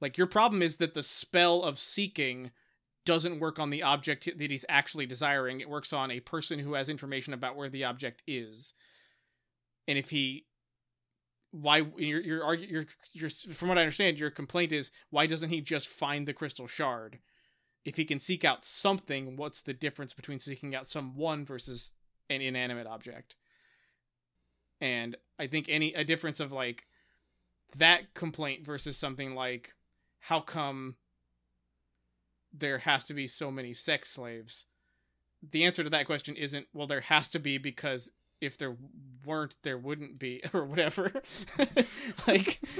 Like 0.00 0.16
your 0.16 0.26
problem 0.26 0.62
is 0.62 0.76
that 0.76 0.94
the 0.94 1.02
spell 1.02 1.62
of 1.62 1.78
seeking 1.78 2.50
doesn't 3.04 3.40
work 3.40 3.58
on 3.58 3.70
the 3.70 3.82
object 3.82 4.28
that 4.38 4.50
he's 4.50 4.64
actually 4.68 5.06
desiring. 5.06 5.60
It 5.60 5.68
works 5.68 5.92
on 5.92 6.10
a 6.10 6.20
person 6.20 6.58
who 6.60 6.74
has 6.74 6.88
information 6.88 7.32
about 7.32 7.56
where 7.56 7.68
the 7.68 7.84
object 7.84 8.22
is, 8.26 8.74
and 9.88 9.98
if 9.98 10.10
he 10.10 10.46
why 11.52 11.78
your 11.96 12.20
your 12.20 12.54
your 12.54 12.86
your 13.12 13.30
from 13.30 13.68
what 13.68 13.78
I 13.78 13.82
understand, 13.82 14.18
your 14.18 14.30
complaint 14.30 14.72
is 14.72 14.92
why 15.10 15.26
doesn't 15.26 15.50
he 15.50 15.60
just 15.60 15.88
find 15.88 16.26
the 16.26 16.32
crystal 16.32 16.66
shard? 16.66 17.18
If 17.84 17.96
he 17.96 18.04
can 18.04 18.20
seek 18.20 18.44
out 18.44 18.64
something, 18.64 19.36
what's 19.36 19.62
the 19.62 19.72
difference 19.72 20.12
between 20.12 20.38
seeking 20.38 20.74
out 20.74 20.86
someone 20.86 21.44
versus 21.44 21.92
an 22.28 22.42
inanimate 22.42 22.86
object? 22.86 23.36
And 24.80 25.16
I 25.38 25.46
think 25.46 25.66
any 25.68 25.92
a 25.94 26.04
difference 26.04 26.40
of 26.40 26.52
like 26.52 26.86
that 27.76 28.14
complaint 28.14 28.64
versus 28.64 28.96
something 28.96 29.34
like 29.34 29.72
how 30.20 30.40
come 30.40 30.96
there 32.52 32.78
has 32.78 33.04
to 33.04 33.14
be 33.14 33.26
so 33.26 33.50
many 33.50 33.72
sex 33.72 34.10
slaves 34.10 34.66
the 35.42 35.64
answer 35.64 35.82
to 35.82 35.90
that 35.90 36.06
question 36.06 36.36
isn't 36.36 36.66
well 36.72 36.86
there 36.86 37.00
has 37.00 37.28
to 37.28 37.38
be 37.38 37.58
because 37.58 38.12
if 38.40 38.56
there 38.56 38.76
weren't 39.24 39.56
there 39.62 39.78
wouldn't 39.78 40.18
be 40.18 40.42
or 40.52 40.64
whatever 40.64 41.12
like 42.26 42.60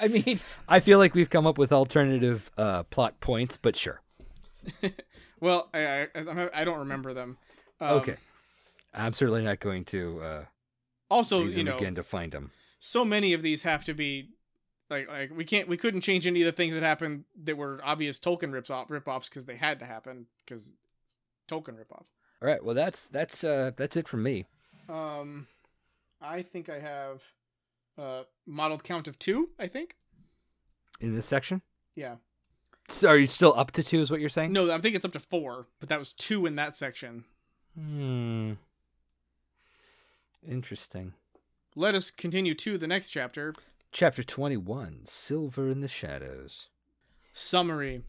I 0.00 0.08
mean, 0.08 0.40
I 0.66 0.80
feel 0.80 0.98
like 0.98 1.14
we've 1.14 1.28
come 1.28 1.46
up 1.46 1.58
with 1.58 1.70
alternative 1.70 2.50
uh, 2.56 2.84
plot 2.84 3.20
points, 3.20 3.58
but 3.58 3.76
sure. 3.76 4.00
well 5.40 5.68
i 5.74 5.78
i, 5.78 6.08
I'm- 6.16 6.64
don't 6.64 6.78
remember 6.78 7.12
them 7.12 7.36
um, 7.80 7.90
okay. 7.98 8.16
I'm 8.94 9.12
certainly 9.12 9.42
not 9.42 9.60
going 9.60 9.84
to 9.86 10.22
uh, 10.22 10.44
also 11.10 11.44
you 11.44 11.64
know 11.64 11.76
again 11.76 11.96
to 11.96 12.02
find 12.02 12.32
them. 12.32 12.52
so 12.78 13.04
many 13.04 13.32
of 13.32 13.42
these 13.42 13.64
have 13.64 13.84
to 13.84 13.94
be 13.94 14.30
like 14.90 15.08
like 15.08 15.36
we 15.36 15.44
can't 15.44 15.68
we 15.68 15.76
couldn't 15.76 16.02
change 16.02 16.26
any 16.26 16.42
of 16.42 16.46
the 16.46 16.52
things 16.52 16.74
that 16.74 16.82
happened 16.82 17.24
that 17.44 17.56
were 17.56 17.80
obvious 17.82 18.18
Tolkien 18.18 18.52
rips 18.52 18.70
off 18.70 18.90
rip-offs 18.90 19.28
because 19.28 19.44
they 19.46 19.56
had 19.56 19.78
to 19.80 19.84
happen 19.86 20.26
because 20.44 20.72
Tolkien 21.48 21.76
rip-off. 21.78 22.06
All 22.42 22.48
right. 22.48 22.62
Well, 22.64 22.74
that's 22.74 23.08
that's 23.08 23.42
uh, 23.44 23.70
that's 23.76 23.96
it 23.96 24.06
from 24.08 24.22
me. 24.22 24.46
Um, 24.88 25.46
I 26.20 26.42
think 26.42 26.68
I 26.68 26.78
have 26.80 27.22
uh 27.96 28.24
mottled 28.46 28.84
count 28.84 29.08
of 29.08 29.18
two. 29.18 29.50
I 29.58 29.66
think. 29.66 29.96
In 31.00 31.14
this 31.14 31.26
section, 31.26 31.60
Yeah. 31.96 32.16
so 32.88 33.08
are 33.08 33.16
you 33.16 33.26
still 33.26 33.52
up 33.56 33.72
to 33.72 33.82
two? 33.82 34.00
Is 34.00 34.10
what 34.12 34.20
you're 34.20 34.28
saying? 34.28 34.52
No, 34.52 34.70
I 34.70 34.80
think 34.80 34.94
it's 34.94 35.04
up 35.04 35.12
to 35.12 35.18
four, 35.20 35.66
but 35.80 35.88
that 35.88 35.98
was 35.98 36.12
two 36.12 36.46
in 36.46 36.54
that 36.56 36.76
section. 36.76 37.24
Hmm. 37.76 38.52
Interesting. 40.48 41.14
Let 41.74 41.94
us 41.94 42.10
continue 42.10 42.54
to 42.54 42.78
the 42.78 42.86
next 42.86 43.08
chapter. 43.08 43.54
Chapter 43.94 44.24
21 44.24 45.02
Silver 45.04 45.68
in 45.68 45.80
the 45.80 45.86
Shadows. 45.86 46.66
Summary 47.32 48.02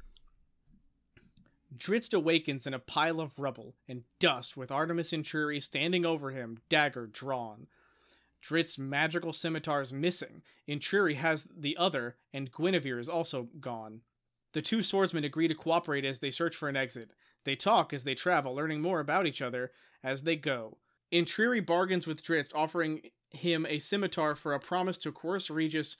Drizzt 1.77 2.11
awakens 2.11 2.65
in 2.65 2.73
a 2.73 2.79
pile 2.79 3.21
of 3.21 3.37
rubble 3.37 3.75
and 3.87 4.01
dust 4.17 4.57
with 4.57 4.71
Artemis 4.71 5.11
Entreri 5.11 5.61
standing 5.61 6.03
over 6.03 6.31
him, 6.31 6.57
dagger 6.69 7.05
drawn. 7.05 7.67
Drizzt's 8.41 8.79
magical 8.79 9.31
scimitar 9.31 9.83
is 9.83 9.93
missing, 9.93 10.41
and 10.67 10.81
Triri 10.81 11.17
has 11.17 11.47
the 11.55 11.77
other, 11.77 12.15
and 12.33 12.51
Guenhwyvar 12.51 12.99
is 12.99 13.07
also 13.07 13.49
gone. 13.59 14.01
The 14.53 14.63
two 14.63 14.81
swordsmen 14.81 15.23
agree 15.23 15.47
to 15.47 15.53
cooperate 15.53 16.03
as 16.03 16.17
they 16.17 16.31
search 16.31 16.55
for 16.55 16.67
an 16.67 16.75
exit. 16.75 17.11
They 17.43 17.55
talk 17.55 17.93
as 17.93 18.05
they 18.05 18.15
travel, 18.15 18.55
learning 18.55 18.81
more 18.81 19.01
about 19.01 19.27
each 19.27 19.39
other 19.39 19.71
as 20.03 20.23
they 20.23 20.35
go. 20.35 20.79
And 21.11 21.27
Triri 21.27 21.63
bargains 21.63 22.07
with 22.07 22.23
Drizzt, 22.23 22.55
offering 22.55 23.01
him 23.35 23.65
a 23.65 23.79
scimitar 23.79 24.35
for 24.35 24.53
a 24.53 24.59
promise 24.59 24.97
to 24.99 25.11
coerce 25.11 25.49
Regis 25.49 25.97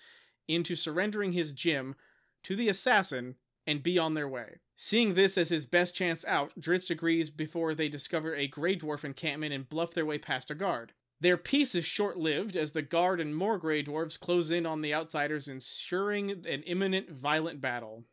into 0.48 0.76
surrendering 0.76 1.32
his 1.32 1.54
gem 1.54 1.96
to 2.44 2.56
the 2.56 2.70
assassin 2.70 3.36
and 3.68 3.84
be 3.84 3.98
on 3.98 4.14
their 4.14 4.28
way. 4.28 4.60
Seeing 4.76 5.14
this 5.14 5.38
as 5.38 5.50
his 5.50 5.66
best 5.66 5.96
chance 5.96 6.26
out, 6.26 6.52
Drizzt 6.60 6.92
agrees 6.92 7.30
before 7.30 7.74
they 7.74 7.90
discover 7.90 8.36
a 8.36 8.48
Grey 8.48 8.76
Dwarf 8.76 9.04
encampment 9.04 9.54
and 9.54 9.70
bluff 9.70 9.94
their 9.94 10.06
way 10.06 10.18
past 10.18 10.52
a 10.52 10.56
guard. 10.56 10.94
Their 11.22 11.38
peace 11.38 11.76
is 11.76 11.86
short 11.86 12.18
lived 12.18 12.56
as 12.58 12.74
the 12.74 12.82
guard 12.82 13.22
and 13.22 13.36
more 13.36 13.58
Grey 13.58 13.84
Dwarves 13.84 14.20
close 14.20 14.52
in 14.52 14.66
on 14.66 14.82
the 14.82 14.94
outsiders, 14.94 15.48
ensuring 15.48 16.30
an 16.30 16.64
imminent 16.64 17.10
violent 17.10 17.62
battle. 17.62 18.04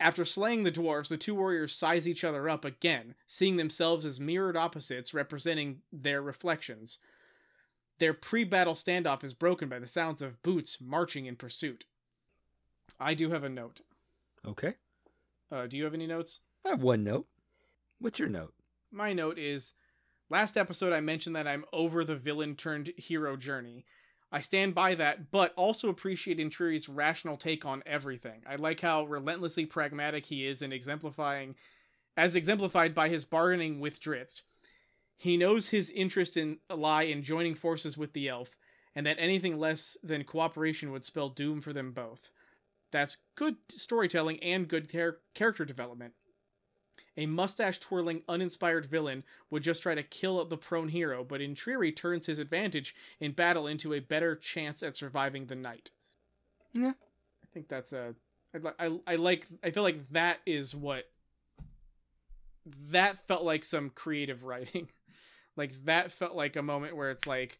After 0.00 0.24
slaying 0.24 0.64
the 0.64 0.72
dwarves, 0.72 1.08
the 1.08 1.16
two 1.16 1.34
warriors 1.34 1.74
size 1.74 2.08
each 2.08 2.24
other 2.24 2.48
up 2.48 2.64
again, 2.64 3.14
seeing 3.26 3.56
themselves 3.56 4.04
as 4.04 4.18
mirrored 4.18 4.56
opposites 4.56 5.14
representing 5.14 5.82
their 5.92 6.22
reflections. 6.22 6.98
Their 8.00 8.14
pre 8.14 8.44
battle 8.44 8.72
standoff 8.72 9.22
is 9.22 9.34
broken 9.34 9.68
by 9.68 9.78
the 9.78 9.86
sounds 9.86 10.22
of 10.22 10.42
boots 10.42 10.78
marching 10.80 11.26
in 11.26 11.36
pursuit. 11.36 11.84
I 12.98 13.14
do 13.14 13.30
have 13.30 13.44
a 13.44 13.48
note. 13.48 13.82
Okay. 14.44 14.74
Uh, 15.52 15.66
do 15.66 15.76
you 15.76 15.84
have 15.84 15.94
any 15.94 16.06
notes? 16.06 16.40
I 16.64 16.70
have 16.70 16.82
one 16.82 17.04
note. 17.04 17.26
What's 17.98 18.18
your 18.18 18.30
note? 18.30 18.54
My 18.90 19.12
note 19.12 19.38
is 19.38 19.74
last 20.30 20.56
episode 20.56 20.94
I 20.94 21.00
mentioned 21.00 21.36
that 21.36 21.46
I'm 21.46 21.66
over 21.74 22.02
the 22.02 22.16
villain 22.16 22.56
turned 22.56 22.90
hero 22.96 23.36
journey. 23.36 23.84
I 24.32 24.40
stand 24.40 24.74
by 24.74 24.94
that, 24.94 25.30
but 25.30 25.52
also 25.54 25.90
appreciate 25.90 26.38
Entreri's 26.38 26.88
rational 26.88 27.36
take 27.36 27.66
on 27.66 27.82
everything. 27.84 28.42
I 28.48 28.56
like 28.56 28.80
how 28.80 29.04
relentlessly 29.04 29.66
pragmatic 29.66 30.26
he 30.26 30.46
is 30.46 30.62
in 30.62 30.72
exemplifying, 30.72 31.56
as 32.16 32.34
exemplified 32.34 32.94
by 32.94 33.08
his 33.08 33.26
bargaining 33.26 33.80
with 33.80 34.00
Drizzt. 34.00 34.42
He 35.20 35.36
knows 35.36 35.68
his 35.68 35.90
interest 35.90 36.38
in 36.38 36.60
lie 36.74 37.02
in 37.02 37.22
joining 37.22 37.54
forces 37.54 37.98
with 37.98 38.14
the 38.14 38.26
elf, 38.26 38.56
and 38.94 39.04
that 39.04 39.18
anything 39.18 39.58
less 39.58 39.98
than 40.02 40.24
cooperation 40.24 40.92
would 40.92 41.04
spell 41.04 41.28
doom 41.28 41.60
for 41.60 41.74
them 41.74 41.92
both. 41.92 42.32
That's 42.90 43.18
good 43.34 43.56
storytelling 43.68 44.42
and 44.42 44.66
good 44.66 44.88
char- 44.90 45.18
character 45.34 45.66
development. 45.66 46.14
A 47.18 47.26
mustache 47.26 47.78
twirling, 47.80 48.22
uninspired 48.30 48.86
villain 48.86 49.24
would 49.50 49.62
just 49.62 49.82
try 49.82 49.94
to 49.94 50.02
kill 50.02 50.42
the 50.46 50.56
prone 50.56 50.88
hero, 50.88 51.22
but 51.22 51.42
Entreri 51.42 51.94
turns 51.94 52.24
his 52.24 52.38
advantage 52.38 52.94
in 53.20 53.32
battle 53.32 53.66
into 53.66 53.92
a 53.92 54.00
better 54.00 54.34
chance 54.34 54.82
at 54.82 54.96
surviving 54.96 55.48
the 55.48 55.54
night. 55.54 55.90
Yeah. 56.72 56.94
I 57.42 57.46
think 57.52 57.68
that's 57.68 57.92
a. 57.92 58.14
I, 58.54 58.58
li- 58.58 58.72
I, 59.06 59.12
I 59.12 59.16
like. 59.16 59.46
I 59.62 59.70
feel 59.70 59.82
like 59.82 60.10
that 60.12 60.38
is 60.46 60.74
what. 60.74 61.10
That 62.90 63.26
felt 63.26 63.42
like 63.42 63.66
some 63.66 63.90
creative 63.90 64.44
writing. 64.44 64.88
like, 65.60 65.84
that 65.84 66.12
felt 66.12 66.34
like 66.34 66.56
a 66.56 66.62
moment 66.62 66.96
where 66.96 67.10
it's 67.10 67.26
like. 67.26 67.58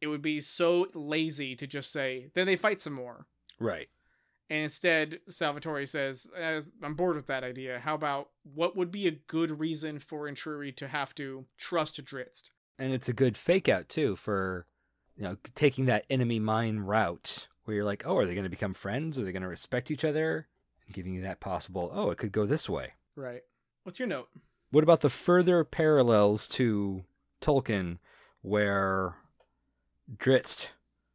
It 0.00 0.08
would 0.08 0.20
be 0.20 0.40
so 0.40 0.88
lazy 0.94 1.54
to 1.54 1.64
just 1.64 1.92
say, 1.92 2.32
then 2.34 2.44
they 2.44 2.56
fight 2.56 2.80
some 2.80 2.92
more. 2.92 3.28
Right. 3.60 3.88
And 4.50 4.64
instead, 4.64 5.20
Salvatore 5.28 5.86
says, 5.86 6.26
I'm 6.82 6.94
bored 6.94 7.14
with 7.14 7.28
that 7.28 7.44
idea. 7.44 7.78
How 7.78 7.94
about 7.94 8.30
what 8.42 8.76
would 8.76 8.90
be 8.90 9.06
a 9.06 9.12
good 9.12 9.60
reason 9.60 10.00
for 10.00 10.28
Entreri 10.28 10.74
to 10.74 10.88
have 10.88 11.14
to 11.14 11.44
trust 11.56 12.04
Drizzt? 12.04 12.50
And 12.80 12.92
it's 12.92 13.08
a 13.08 13.12
good 13.12 13.36
fake 13.36 13.68
out 13.68 13.88
too 13.88 14.16
for 14.16 14.66
you 15.14 15.22
know 15.22 15.36
taking 15.54 15.86
that 15.86 16.04
enemy 16.10 16.40
mine 16.40 16.80
route 16.80 17.46
where 17.62 17.76
you're 17.76 17.84
like, 17.84 18.02
"Oh, 18.04 18.16
are 18.16 18.26
they 18.26 18.34
going 18.34 18.42
to 18.42 18.50
become 18.50 18.74
friends? 18.74 19.20
Are 19.20 19.24
they 19.24 19.30
going 19.30 19.42
to 19.42 19.48
respect 19.48 19.88
each 19.92 20.04
other?" 20.04 20.48
And 20.84 20.94
giving 20.96 21.14
you 21.14 21.22
that 21.22 21.38
possible, 21.38 21.92
"Oh, 21.94 22.10
it 22.10 22.18
could 22.18 22.32
go 22.32 22.44
this 22.44 22.68
way." 22.68 22.94
Right. 23.14 23.42
What's 23.84 24.00
your 24.00 24.08
note? 24.08 24.30
What 24.72 24.82
about 24.82 25.00
the 25.00 25.10
further 25.10 25.62
parallels 25.62 26.48
to 26.48 27.04
Tolkien 27.42 27.98
where 28.40 29.16
Drizzt 30.16 30.70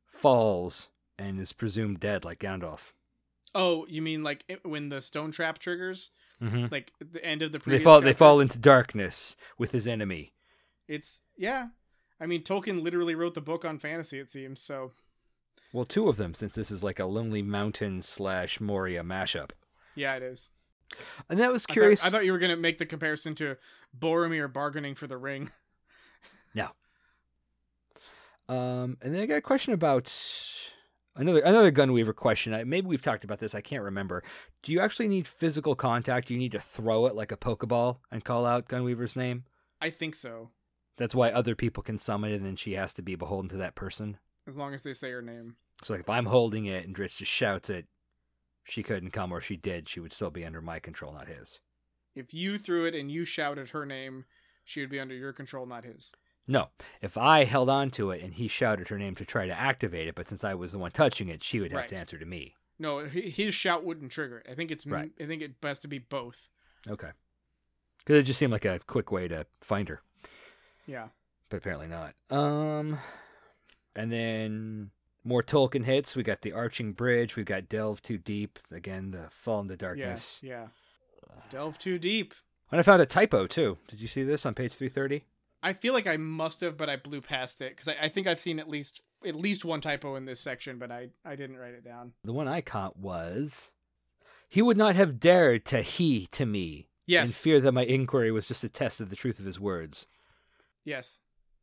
falls 0.06 0.90
and 1.18 1.40
is 1.40 1.54
presumed 1.54 2.00
dead 2.00 2.24
like 2.26 2.40
Gandalf? 2.40 2.92
Oh, 3.56 3.86
you 3.90 4.02
mean 4.02 4.24
like 4.24 4.44
it- 4.48 4.66
when 4.66 4.90
the 4.90 5.02
stone 5.02 5.32
trap 5.32 5.60
triggers? 5.60 6.12
Mm-hmm. 6.42 6.68
Like 6.72 6.92
the 7.00 7.24
end 7.26 7.42
of 7.42 7.52
the 7.52 7.60
previous. 7.60 7.80
They 7.82 7.84
fall. 7.84 8.02
They 8.02 8.14
fall 8.14 8.40
into 8.40 8.60
darkness 8.60 9.36
with 9.58 9.72
his 9.72 9.88
enemy. 9.88 10.34
It's 10.88 11.22
yeah. 11.36 11.70
I 12.20 12.26
mean, 12.28 12.44
Tolkien 12.44 12.82
literally 12.84 13.16
wrote 13.16 13.34
the 13.34 13.42
book 13.42 13.66
on 13.66 13.80
fantasy. 13.80 14.20
It 14.20 14.30
seems 14.30 14.62
so. 14.62 14.92
Well, 15.74 15.86
two 15.86 16.08
of 16.08 16.18
them, 16.18 16.34
since 16.34 16.54
this 16.56 16.72
is 16.72 16.84
like 16.84 17.00
a 17.00 17.06
Lonely 17.06 17.42
Mountain 17.42 18.02
slash 18.04 18.62
Moria 18.62 19.04
mashup. 19.04 19.50
Yeah, 19.96 20.16
it 20.16 20.24
is. 20.24 20.52
And 21.30 21.40
that 21.40 21.52
was 21.52 21.64
I 21.64 21.68
thought- 21.68 21.74
curious. 21.74 22.06
I 22.06 22.10
thought, 22.10 22.26
you 22.26 22.32
were 22.32 22.38
gonna 22.40 22.56
make 22.56 22.78
the 22.78 22.86
comparison 22.86 23.34
to 23.36 23.58
Boromir 23.98 24.52
bargaining 24.52 24.94
for 24.96 25.08
the 25.08 25.18
ring. 25.18 25.52
Um, 28.50 28.98
and 29.02 29.14
then 29.14 29.22
I 29.22 29.26
got 29.26 29.38
a 29.38 29.42
question 29.42 29.74
about 29.74 30.10
another 31.18 31.42
another 31.42 31.72
Guenhwyvar 31.72 32.16
question. 32.16 32.54
I, 32.54 32.64
maybe 32.64 32.88
we've 32.88 33.02
talked 33.02 33.26
about 33.26 33.40
this. 33.40 33.54
I 33.54 33.62
can't 33.62 33.84
remember. 33.84 34.24
Do 34.64 34.72
you 34.72 34.80
actually 34.80 35.10
need 35.10 35.28
physical 35.28 35.76
contact? 35.76 36.28
Do 36.30 36.34
you 36.34 36.40
need 36.40 36.54
to 36.54 36.60
throw 36.60 37.08
it 37.08 37.16
like 37.16 37.32
a 37.34 37.38
Pokeball 37.38 37.98
and 38.10 38.24
call 38.24 38.46
out 38.46 38.70
Guenhwyvar's 38.70 39.16
name? 39.18 39.44
I 39.82 39.90
think 39.90 40.16
so, 40.16 40.50
That's 40.96 41.14
why 41.14 41.30
other 41.30 41.56
people 41.56 41.84
can 41.84 41.98
summon 41.98 42.32
it, 42.32 42.36
and 42.36 42.46
then 42.46 42.56
she 42.56 42.74
has 42.74 42.94
to 42.94 43.02
be 43.02 43.16
beholden 43.16 43.50
to 43.50 43.58
that 43.58 43.76
person. 43.76 44.18
as 44.48 44.58
long 44.58 44.74
as 44.74 44.82
they 44.84 44.94
say 44.94 45.12
her 45.12 45.22
name. 45.22 45.58
So 45.84 45.94
like, 45.94 46.02
if 46.02 46.10
I'm 46.10 46.26
holding 46.28 46.66
it 46.66 46.86
and 46.86 46.96
Drizzt 46.96 47.18
just 47.18 47.32
shouts 47.32 47.70
it, 47.70 47.86
she 48.64 48.82
couldn't 48.82 49.12
come, 49.12 49.32
or 49.32 49.40
she 49.42 49.56
did, 49.58 49.88
she 49.88 50.00
would 50.00 50.14
still 50.14 50.32
be 50.32 50.46
under 50.46 50.62
my 50.62 50.80
control, 50.80 51.14
not 51.14 51.28
his. 51.28 51.60
If 52.16 52.34
you 52.34 52.58
threw 52.58 52.86
it 52.86 52.96
and 52.96 53.12
you 53.12 53.26
shouted 53.26 53.70
her 53.70 53.86
name, 53.86 54.26
she 54.64 54.80
would 54.80 54.90
be 54.90 55.00
under 55.00 55.14
your 55.14 55.34
control, 55.34 55.66
not 55.68 55.84
his. 55.84 56.16
No, 56.48 56.70
if 57.02 57.18
I 57.18 57.44
held 57.44 57.70
on 57.70 57.90
to 57.92 58.12
it 58.12 58.24
and 58.24 58.34
he 58.34 58.48
shouted 58.48 58.88
her 58.88 58.98
name 58.98 59.16
to 59.16 59.26
try 59.26 59.48
to 59.48 59.54
activate 59.60 60.08
it, 60.08 60.16
but 60.16 60.30
since 60.30 60.44
I 60.44 60.54
was 60.54 60.72
the 60.72 60.80
one 60.80 60.92
touching 60.92 61.28
it, 61.28 61.44
she 61.44 61.60
would 61.60 61.74
have 61.74 61.88
to 61.88 61.98
answer 61.98 62.18
to 62.18 62.26
me. 62.26 62.56
No, 62.80 63.06
his 63.06 63.54
shout 63.54 63.84
wouldn't 63.84 64.12
trigger 64.12 64.38
it. 64.40 64.48
I 64.52 64.56
think 64.56 64.72
it's. 64.72 64.86
Right. 64.86 65.12
I 65.20 65.26
think 65.26 65.42
it 65.42 65.60
best 65.60 65.82
to 65.82 65.88
be 65.88 65.98
both. 66.00 66.52
Okay. 66.88 67.10
Because 68.00 68.20
it 68.20 68.24
just 68.24 68.40
seemed 68.40 68.54
like 68.54 68.66
a 68.66 68.80
quick 68.88 69.12
way 69.12 69.28
to 69.28 69.46
find 69.60 69.90
her, 69.90 70.02
Yeah. 70.86 71.08
but 71.50 71.58
apparently 71.58 71.88
not. 71.88 72.14
Um, 72.30 73.00
and 73.96 74.10
then 74.12 74.92
more 75.26 75.44
Tolkien 75.44 75.84
hits. 75.84 76.16
We 76.16 76.24
got 76.24 76.42
the 76.44 76.54
Arching 76.54 76.94
Bridge. 76.94 77.36
We've 77.36 77.46
got 77.46 77.68
Delve 77.68 78.02
Too 78.02 78.18
Deep. 78.18 78.60
Again, 78.72 79.12
the 79.12 79.26
Fall 79.30 79.60
into 79.62 79.76
Darkness. 79.76 80.40
Yeah. 80.42 80.68
Yeah. 81.28 81.42
Delve 81.50 81.78
too 81.78 82.00
deep. 82.00 82.34
And 82.72 82.80
I 82.80 82.84
found 82.84 83.02
a 83.02 83.06
typo 83.06 83.48
too. 83.48 83.78
Did 83.88 84.00
you 84.02 84.08
see 84.08 84.24
this 84.24 84.46
on 84.46 84.54
page 84.54 84.74
three 84.74 84.90
thirty? 84.90 85.26
I 85.68 85.74
feel 85.74 85.94
like 85.94 86.08
I 86.08 86.18
must 86.18 86.62
have, 86.62 86.78
but 86.78 86.90
I 86.90 86.96
blew 86.96 87.22
past 87.22 87.62
it 87.62 87.72
because 87.76 87.88
I, 87.90 88.06
I 88.06 88.10
think 88.10 88.28
I've 88.28 88.40
seen 88.40 88.60
at 88.60 88.70
least 88.70 89.02
at 89.26 89.36
least 89.36 89.66
one 89.66 89.82
typo 89.82 90.16
in 90.16 90.26
this 90.26 90.40
section, 90.40 90.78
but 90.80 90.92
I 90.92 91.10
I 91.26 91.36
didn't 91.36 91.58
write 91.58 91.74
it 91.74 91.84
down. 91.84 92.14
The 92.24 92.34
one 92.34 92.48
I 92.48 92.62
caught 92.62 92.98
was 92.98 93.72
he 94.48 94.62
would 94.62 94.78
not 94.78 94.96
have 94.96 95.20
dared 95.20 95.66
to 95.66 95.82
he 95.82 96.28
to 96.28 96.46
me 96.46 96.88
in 97.08 97.14
Yes. 97.14 97.34
fear 97.34 97.60
that 97.60 97.72
my 97.72 97.84
inquiry 97.84 98.32
was 98.32 98.48
just 98.48 98.64
a 98.64 98.70
test 98.70 99.02
of 99.02 99.10
the 99.10 99.16
truth 99.16 99.40
of 99.40 99.46
his 99.46 99.60
words. 99.60 100.08
Yes. 100.84 101.22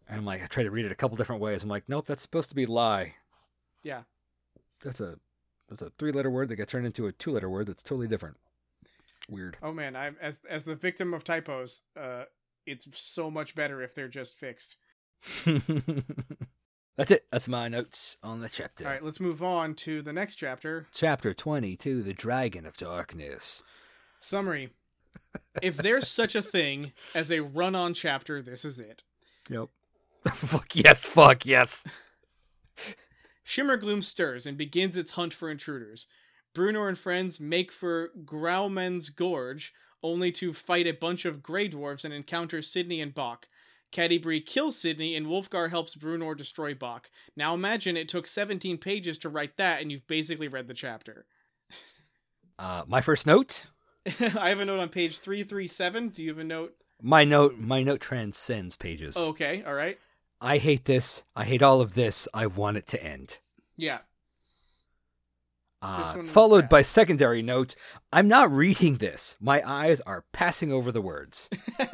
And 0.09 0.19
I'm 0.19 0.27
like, 0.27 0.43
I 0.43 0.47
tried 0.47 0.65
to 0.65 0.71
read 0.71 0.85
it 0.85 0.93
a 0.93 0.97
couple 0.97 1.17
different 1.17 1.41
ways. 1.41 1.63
I'm 1.63 1.69
like, 1.71 1.89
nope, 1.89 2.05
that's 2.07 2.21
supposed 2.23 2.51
to 2.51 2.55
be 2.55 2.67
lie. 2.67 3.15
Yeah. 3.83 4.03
That's 4.83 5.01
a 5.01 5.19
that's 5.69 5.81
a 5.81 5.91
three 5.99 6.13
letter 6.13 6.31
word 6.31 6.49
that 6.51 6.57
gets 6.57 6.73
turned 6.73 6.85
into 6.87 7.07
a 7.07 7.13
two 7.13 7.33
letter 7.33 7.49
word 7.49 7.69
that's 7.69 7.83
totally 7.83 8.09
different. 8.09 8.37
Weird. 9.31 9.57
Oh 9.63 9.73
man, 9.73 9.97
I 9.97 10.11
as 10.21 10.43
as 10.49 10.65
the 10.65 10.75
victim 10.75 11.15
of 11.15 11.25
typos, 11.25 11.83
uh, 11.99 12.25
it's 12.67 12.87
so 12.99 13.31
much 13.31 13.55
better 13.55 13.83
if 13.83 13.95
they're 13.95 14.09
just 14.09 14.39
fixed. 14.39 14.77
that's 16.97 17.11
it. 17.11 17.27
That's 17.31 17.49
my 17.49 17.69
notes 17.69 18.17
on 18.23 18.41
the 18.41 18.49
chapter. 18.49 18.85
All 18.85 18.93
right, 18.93 19.05
let's 19.05 19.21
move 19.21 19.43
on 19.43 19.75
to 19.77 20.03
the 20.03 20.13
next 20.13 20.37
chapter. 20.37 20.87
Chapter 20.93 21.35
22 21.35 22.03
The 22.03 22.13
Dragon 22.13 22.67
of 22.67 22.77
Darkness. 22.77 23.63
Summary. 24.19 24.71
if 25.63 25.77
there's 25.77 26.09
such 26.09 26.35
a 26.35 26.43
thing 26.43 26.93
as 27.15 27.31
a 27.31 27.41
run-on 27.41 27.95
chapter, 27.95 28.43
this 28.43 28.65
is 28.65 28.81
it. 28.81 29.03
Yep. 29.51 29.69
fuck 30.33 30.75
yes, 30.75 31.05
fuck 31.05 31.45
yes. 31.45 31.87
Shimmergloom 33.47 34.03
stirs 34.03 34.47
and 34.47 34.57
begins 34.57 34.97
its 34.97 35.13
hunt 35.13 35.35
for 35.35 35.51
intruders. 35.51 36.09
Bruno 36.55 36.87
and 36.87 36.97
friends 36.97 37.41
make 37.41 37.71
for 37.71 38.11
Garumn's 38.25 39.11
Gorge, 39.11 39.75
only 40.05 40.31
to 40.31 40.53
fight 40.53 40.87
a 40.87 40.93
bunch 40.93 41.25
of 41.25 41.43
Grey 41.43 41.69
Dwarves 41.69 42.05
and 42.05 42.15
encounter 42.15 42.63
Sydney 42.63 43.01
and 43.01 43.13
Bok. 43.13 43.49
Catti-brie 43.91 44.41
kills 44.41 44.77
Sydney, 44.77 45.17
and 45.17 45.27
Wulfgar 45.27 45.71
helps 45.71 45.97
Bruenor 45.97 46.37
destroy 46.37 46.75
Bok. 46.75 47.11
Now 47.37 47.55
imagine 47.55 47.97
it 47.97 48.09
took 48.09 48.27
17 48.27 48.79
pages 48.79 49.19
to 49.19 49.29
write 49.29 49.57
that 49.57 49.81
and 49.81 49.91
you've 49.91 50.07
basically 50.07 50.47
read 50.47 50.69
the 50.69 50.75
chapter. 50.75 51.27
Uh, 52.57 52.85
my 52.87 53.01
first 53.01 53.27
note. 53.27 53.65
I 54.39 54.51
have 54.51 54.61
a 54.61 54.65
note 54.65 54.79
on 54.79 54.89
page 54.89 55.19
337. 55.19 56.11
Do 56.11 56.23
you 56.23 56.29
have 56.29 56.39
a 56.39 56.45
note? 56.45 56.73
My 57.03 57.25
note. 57.25 57.59
My 57.59 57.83
note 57.83 58.01
transcends 58.01 58.77
pages. 58.77 59.17
Oh, 59.19 59.31
okay, 59.31 59.65
all 59.67 59.75
right. 59.75 59.99
I 60.41 60.59
hate 60.59 60.85
this. 60.85 61.25
I 61.35 61.47
hate 61.47 61.65
all 61.65 61.81
of 61.81 61.95
this. 61.95 62.29
I 62.33 62.47
want 62.47 62.77
it 62.77 62.87
to 62.87 63.03
end. 63.03 63.39
Yeah. 63.77 63.99
Uh, 65.85 66.23
followed 66.23 66.63
bad. 66.63 66.71
by 66.71 66.83
secondary 66.83 67.43
note. 67.43 67.77
I'm 68.13 68.27
not 68.27 68.51
reading 68.51 68.97
this. 68.97 69.37
My 69.41 69.63
eyes 69.69 70.01
are 70.01 70.25
passing 70.33 70.73
over 70.73 70.91
the 70.91 71.03
words. 71.03 71.51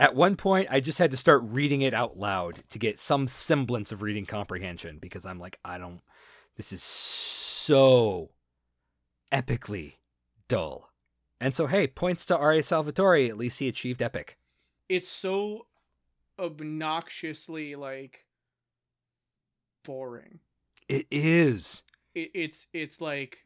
At 0.00 0.14
one 0.14 0.36
point, 0.36 0.68
I 0.70 0.78
just 0.78 0.98
had 0.98 1.10
to 1.10 1.16
start 1.16 1.42
reading 1.44 1.82
it 1.82 1.92
out 1.92 2.16
loud 2.16 2.62
to 2.70 2.78
get 2.78 3.00
some 3.00 3.26
semblance 3.26 3.90
of 3.90 4.00
reading 4.00 4.26
comprehension 4.26 4.98
because 4.98 5.26
I'm 5.26 5.40
like, 5.40 5.58
I 5.64 5.76
don't. 5.78 6.00
This 6.56 6.72
is 6.72 6.84
so 6.84 8.30
epically 9.32 9.94
dull. 10.46 10.92
And 11.40 11.52
so, 11.52 11.66
hey, 11.66 11.88
points 11.88 12.24
to 12.26 12.38
R.A. 12.38 12.62
Salvatore. 12.62 13.28
At 13.28 13.38
least 13.38 13.58
he 13.58 13.66
achieved 13.68 14.02
epic. 14.02 14.38
it's 14.88 15.08
so 15.08 15.66
obnoxiously 16.38 17.74
like 17.74 18.24
boring. 19.84 20.38
It 20.88 21.06
is. 21.10 21.82
It, 22.14 22.30
it's 22.34 22.66
it's 22.72 23.00
like 23.00 23.44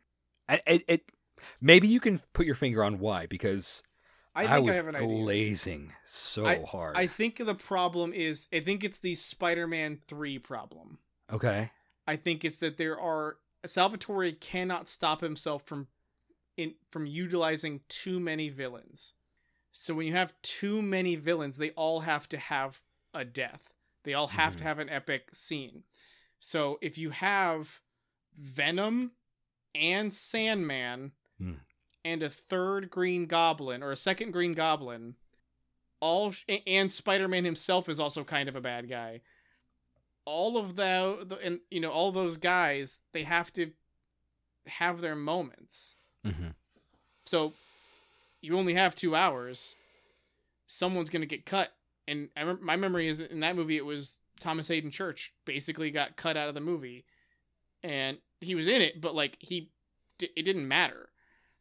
It, 0.48 0.62
it, 0.66 0.84
it 0.88 1.12
maybe 1.60 1.88
you 1.88 2.00
can 2.00 2.20
put 2.32 2.46
your 2.46 2.54
finger 2.54 2.82
on 2.84 2.98
why 2.98 3.26
because 3.26 3.82
I 4.34 4.40
I, 4.40 4.42
think 4.44 4.54
I, 4.54 4.60
was 4.60 4.76
have 4.76 4.88
an 4.88 4.96
idea. 4.96 5.06
glazing 5.08 5.92
so 6.04 6.64
hard. 6.64 6.96
I 6.96 7.06
think 7.06 7.36
the 7.44 7.54
problem 7.54 8.12
is 8.12 8.48
I 8.52 8.60
think 8.60 8.84
it's 8.84 8.98
the 8.98 9.14
Spider-Man 9.14 9.98
3 10.06 10.38
problem. 10.38 10.98
okay. 11.32 11.70
I 12.06 12.16
think 12.16 12.44
it's 12.44 12.56
that 12.58 12.78
there 12.78 12.98
are 12.98 13.36
Salvatore 13.64 14.32
cannot 14.32 14.88
stop 14.88 15.20
himself 15.20 15.64
from 15.64 15.86
in 16.56 16.74
from 16.88 17.06
utilizing 17.06 17.80
too 17.88 18.20
many 18.20 18.48
villains. 18.48 19.14
So 19.72 19.94
when 19.94 20.06
you 20.06 20.12
have 20.12 20.34
too 20.42 20.82
many 20.82 21.16
villains, 21.16 21.56
they 21.56 21.70
all 21.70 22.00
have 22.00 22.28
to 22.30 22.38
have 22.38 22.82
a 23.14 23.24
death. 23.24 23.72
They 24.04 24.14
all 24.14 24.28
have 24.28 24.56
to 24.56 24.64
Mhm. 24.64 24.66
have 24.66 24.78
an 24.80 24.88
epic 24.90 25.30
scene. 25.32 25.84
So 26.44 26.78
if 26.82 26.98
you 26.98 27.10
have 27.10 27.80
Venom 28.36 29.12
and 29.74 30.12
Sandman 30.12 31.12
Hmm. 31.38 31.54
and 32.04 32.20
a 32.22 32.28
third 32.28 32.90
Green 32.90 33.26
Goblin 33.26 33.80
or 33.82 33.92
a 33.92 33.96
second 33.96 34.32
Green 34.32 34.52
Goblin, 34.52 35.14
all 36.00 36.32
sh- 36.32 36.44
and 36.66 36.90
Spider-Man 36.90 37.44
himself 37.44 37.88
is 37.88 38.00
also 38.00 38.24
kind 38.24 38.48
of 38.48 38.56
a 38.56 38.60
bad 38.60 38.88
guy 38.88 39.20
all 40.24 40.56
of 40.56 40.76
the, 40.76 41.24
the 41.26 41.36
and 41.44 41.58
you 41.68 41.80
know 41.80 41.90
all 41.90 42.12
those 42.12 42.36
guys 42.36 43.02
they 43.12 43.24
have 43.24 43.52
to 43.52 43.72
have 44.66 45.00
their 45.00 45.16
moments. 45.16 45.96
Hmm 46.24 46.48
so 47.24 47.54
you 48.40 48.58
only 48.58 48.74
have 48.74 48.94
two 48.96 49.14
hours. 49.16 49.76
Someone's 50.66 51.08
gonna 51.10 51.26
get 51.26 51.46
cut. 51.46 51.72
And 52.08 52.28
I 52.36 52.44
my 52.44 52.76
memory 52.76 53.06
is 53.08 53.18
that 53.18 53.30
in 53.30 53.40
that 53.40 53.56
movie 53.56 53.76
it 53.76 53.84
was 53.86 54.18
thomas 54.42 54.68
haden 54.68 54.90
church 54.90 55.32
basically 55.44 55.90
got 55.90 56.16
cut 56.16 56.36
out 56.36 56.48
of 56.48 56.54
the 56.54 56.60
movie 56.60 57.04
and 57.82 58.18
he 58.40 58.54
was 58.54 58.68
in 58.68 58.82
it 58.82 59.00
but 59.00 59.14
like 59.14 59.36
he 59.40 59.70
it 60.20 60.42
didn't 60.44 60.68
matter 60.68 61.08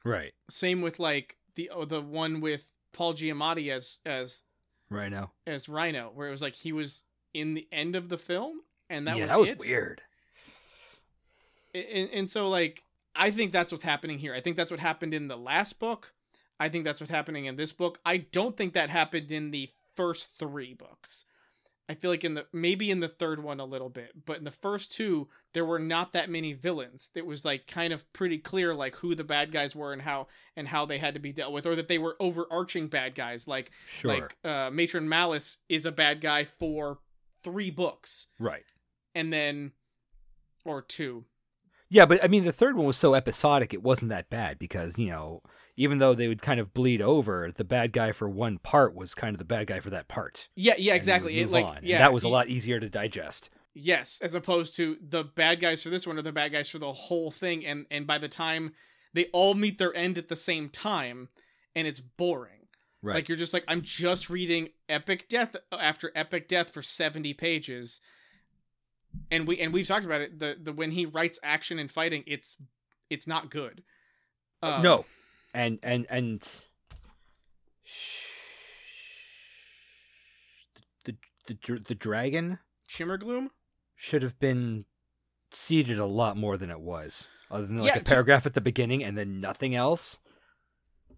Right. 0.03 0.33
same 0.49 0.81
with 0.81 0.99
like 0.99 1.37
the 1.55 1.69
oh, 1.69 1.85
the 1.85 2.01
one 2.01 2.41
with 2.41 2.71
paul 2.93 3.13
giamatti 3.13 3.69
as 3.71 3.99
as 4.05 4.43
Rhino 4.89 5.31
as 5.47 5.69
rhino 5.69 6.11
where 6.13 6.27
it 6.27 6.31
was 6.31 6.41
like 6.41 6.55
he 6.55 6.73
was 6.73 7.03
in 7.33 7.53
the 7.53 7.67
end 7.71 7.95
of 7.95 8.09
the 8.09 8.17
film 8.17 8.61
and 8.89 9.07
that 9.07 9.15
yeah, 9.15 9.23
was 9.23 9.29
that 9.29 9.39
was 9.39 9.49
it. 9.49 9.59
weird. 9.59 10.01
and, 11.73 12.09
and 12.11 12.29
so 12.29 12.49
like 12.49 12.83
i 13.15 13.31
think 13.31 13.51
that's 13.51 13.71
what's 13.71 13.83
happening 13.83 14.17
here 14.19 14.33
i 14.33 14.41
think 14.41 14.57
that's 14.57 14.71
what 14.71 14.79
happened 14.79 15.13
in 15.13 15.27
the 15.27 15.37
last 15.37 15.79
book 15.79 16.13
i 16.59 16.67
think 16.67 16.83
that's 16.83 16.99
what's 16.99 17.11
happening 17.11 17.45
in 17.45 17.55
this 17.55 17.71
book 17.71 17.99
i 18.05 18.17
don't 18.17 18.57
think 18.57 18.73
that 18.73 18.89
happened 18.89 19.31
in 19.31 19.51
the 19.51 19.69
first 19.95 20.31
three 20.39 20.73
books 20.73 21.25
i 21.91 21.95
feel 21.95 22.09
like 22.09 22.23
in 22.23 22.33
the 22.35 22.45
maybe 22.53 22.89
in 22.89 22.99
the 23.01 23.07
third 23.07 23.43
one 23.43 23.59
a 23.59 23.65
little 23.65 23.89
bit 23.89 24.11
but 24.25 24.37
in 24.37 24.43
the 24.43 24.51
first 24.51 24.91
two 24.91 25.27
there 25.53 25.65
were 25.65 25.77
not 25.79 26.13
that 26.13 26.29
many 26.29 26.53
villains 26.53 27.11
it 27.15 27.25
was 27.25 27.43
like 27.45 27.67
kind 27.67 27.91
of 27.93 28.11
pretty 28.13 28.37
clear 28.37 28.73
like 28.73 28.95
who 28.97 29.13
the 29.13 29.23
bad 29.23 29.51
guys 29.51 29.75
were 29.75 29.91
and 29.93 30.01
how 30.01 30.27
and 30.55 30.67
how 30.69 30.85
they 30.85 30.97
had 30.97 31.13
to 31.13 31.19
be 31.19 31.31
dealt 31.33 31.53
with 31.53 31.65
or 31.65 31.75
that 31.75 31.87
they 31.87 31.97
were 31.97 32.15
overarching 32.19 32.87
bad 32.87 33.13
guys 33.13 33.47
like 33.47 33.69
Sure. 33.87 34.13
like 34.13 34.37
uh 34.43 34.69
matron 34.71 35.07
malice 35.09 35.57
is 35.69 35.85
a 35.85 35.91
bad 35.91 36.21
guy 36.21 36.43
for 36.45 36.99
three 37.43 37.69
books 37.71 38.27
right. 38.39 38.63
and 39.13 39.31
then 39.33 39.71
or 40.63 40.81
two 40.81 41.25
Yeah, 41.89 42.05
but 42.05 42.23
I 42.23 42.27
mean, 42.27 42.45
the 42.45 42.53
third 42.53 42.77
one 42.77 42.85
was 42.87 42.95
so 42.97 43.13
episodic, 43.15 43.73
it 43.73 43.83
wasn't 43.83 44.09
that 44.09 44.29
bad 44.29 44.57
because, 44.59 44.97
you 44.97 45.07
know, 45.09 45.41
even 45.81 45.97
though 45.97 46.13
they 46.13 46.27
would 46.27 46.43
kind 46.43 46.59
of 46.59 46.75
bleed 46.75 47.01
over, 47.01 47.51
the 47.51 47.63
bad 47.63 47.91
guy 47.91 48.11
for 48.11 48.29
one 48.29 48.59
part 48.59 48.93
was 48.93 49.15
kind 49.15 49.33
of 49.33 49.39
the 49.39 49.45
bad 49.45 49.65
guy 49.65 49.79
for 49.79 49.89
that 49.89 50.07
part. 50.07 50.47
Yeah, 50.55 50.75
yeah, 50.77 50.93
exactly. 50.93 51.39
It, 51.39 51.49
like, 51.49 51.65
on. 51.65 51.77
And 51.77 51.87
yeah, 51.87 51.97
that 51.97 52.13
was 52.13 52.23
a 52.23 52.29
lot 52.29 52.49
easier 52.49 52.79
to 52.79 52.87
digest. 52.87 53.49
Yes, 53.73 54.19
as 54.21 54.35
opposed 54.35 54.75
to 54.75 54.97
the 55.01 55.23
bad 55.23 55.59
guys 55.59 55.81
for 55.81 55.89
this 55.89 56.05
one 56.05 56.19
are 56.19 56.21
the 56.21 56.31
bad 56.31 56.51
guys 56.51 56.69
for 56.69 56.77
the 56.77 56.93
whole 56.93 57.31
thing, 57.31 57.65
and 57.65 57.87
and 57.89 58.05
by 58.05 58.19
the 58.19 58.27
time 58.27 58.73
they 59.13 59.25
all 59.33 59.55
meet 59.55 59.79
their 59.79 59.95
end 59.95 60.19
at 60.19 60.27
the 60.27 60.35
same 60.35 60.69
time, 60.69 61.29
and 61.75 61.87
it's 61.87 61.99
boring. 61.99 62.67
Right. 63.01 63.15
Like 63.15 63.29
you're 63.29 63.37
just 63.37 63.53
like 63.53 63.63
I'm 63.67 63.81
just 63.81 64.29
reading 64.29 64.69
epic 64.87 65.27
death 65.29 65.55
after 65.71 66.11
epic 66.13 66.47
death 66.47 66.69
for 66.69 66.83
seventy 66.83 67.33
pages, 67.33 68.01
and 69.31 69.47
we 69.47 69.57
and 69.59 69.73
we've 69.73 69.87
talked 69.87 70.05
about 70.05 70.21
it. 70.21 70.37
The 70.37 70.57
the 70.61 70.73
when 70.73 70.91
he 70.91 71.07
writes 71.07 71.39
action 71.41 71.79
and 71.79 71.89
fighting, 71.89 72.23
it's 72.27 72.57
it's 73.09 73.25
not 73.25 73.49
good. 73.49 73.81
Um, 74.61 74.83
no. 74.83 75.05
And 75.53 75.79
and 75.83 76.05
and 76.09 76.41
the 81.05 81.15
the 81.47 81.79
the 81.79 81.95
dragon 81.95 82.59
Shimmergloom. 82.89 83.47
should 83.95 84.23
have 84.23 84.39
been 84.39 84.85
seeded 85.51 85.99
a 85.99 86.05
lot 86.05 86.37
more 86.37 86.57
than 86.57 86.69
it 86.69 86.79
was. 86.79 87.29
Other 87.49 87.65
than 87.65 87.77
like 87.79 87.93
Yeah, 87.95 87.99
a 87.99 88.03
paragraph 88.03 88.45
at 88.45 88.53
the 88.53 88.61
beginning 88.61 89.03
and 89.03 89.17
then 89.17 89.41
nothing 89.41 89.75
else. 89.75 90.19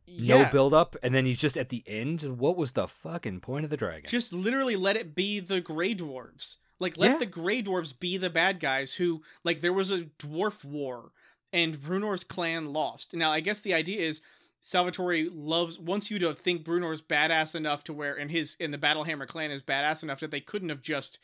Yeah, 0.05 0.43
No 0.45 0.51
build 0.51 0.73
up 0.73 0.95
and 1.03 1.13
then 1.13 1.25
he's 1.25 1.39
just 1.39 1.55
at 1.57 1.69
the 1.69 1.83
end. 1.85 2.23
What 2.23 2.57
was 2.57 2.71
the 2.71 2.87
fucking 2.87 3.39
point 3.41 3.63
of 3.65 3.69
the 3.69 3.77
dragon? 3.77 4.09
just 4.09 4.33
literally 4.33 4.75
let 4.75 4.95
it 4.97 5.13
be 5.15 5.39
the 5.39 5.61
gray 5.61 5.93
dwarves 5.93 6.57
like 6.79 6.97
let 6.97 7.11
Yeah. 7.11 7.17
the 7.19 7.25
gray 7.27 7.61
dwarves 7.61 7.97
be 7.97 8.17
the 8.17 8.29
bad 8.31 8.59
guys 8.59 8.95
who 8.95 9.21
like 9.43 9.61
there 9.61 9.71
was 9.73 9.91
a 9.91 10.01
dwarf 10.19 10.65
war 10.65 11.11
and 11.53 11.79
bruenor's 11.79 12.23
clan 12.23 12.73
lost 12.73 13.13
now 13.13 13.31
i 13.31 13.39
guess 13.39 13.59
the 13.61 13.73
idea 13.73 14.01
is 14.01 14.19
salvatore 14.59 15.29
loves 15.31 15.79
wants 15.79 16.09
you 16.11 16.19
to 16.19 16.33
think 16.33 16.63
bruenor's 16.65 17.01
badass 17.01 17.55
enough 17.55 17.83
to 17.83 17.93
where 17.93 18.15
and 18.15 18.31
his 18.31 18.57
and 18.59 18.73
the 18.73 18.77
battlehammer 18.77 19.27
clan 19.27 19.51
is 19.51 19.61
badass 19.61 20.03
enough 20.03 20.19
that 20.19 20.31
they 20.31 20.41
couldn't 20.41 20.69
have 20.69 20.81
just 20.81 21.19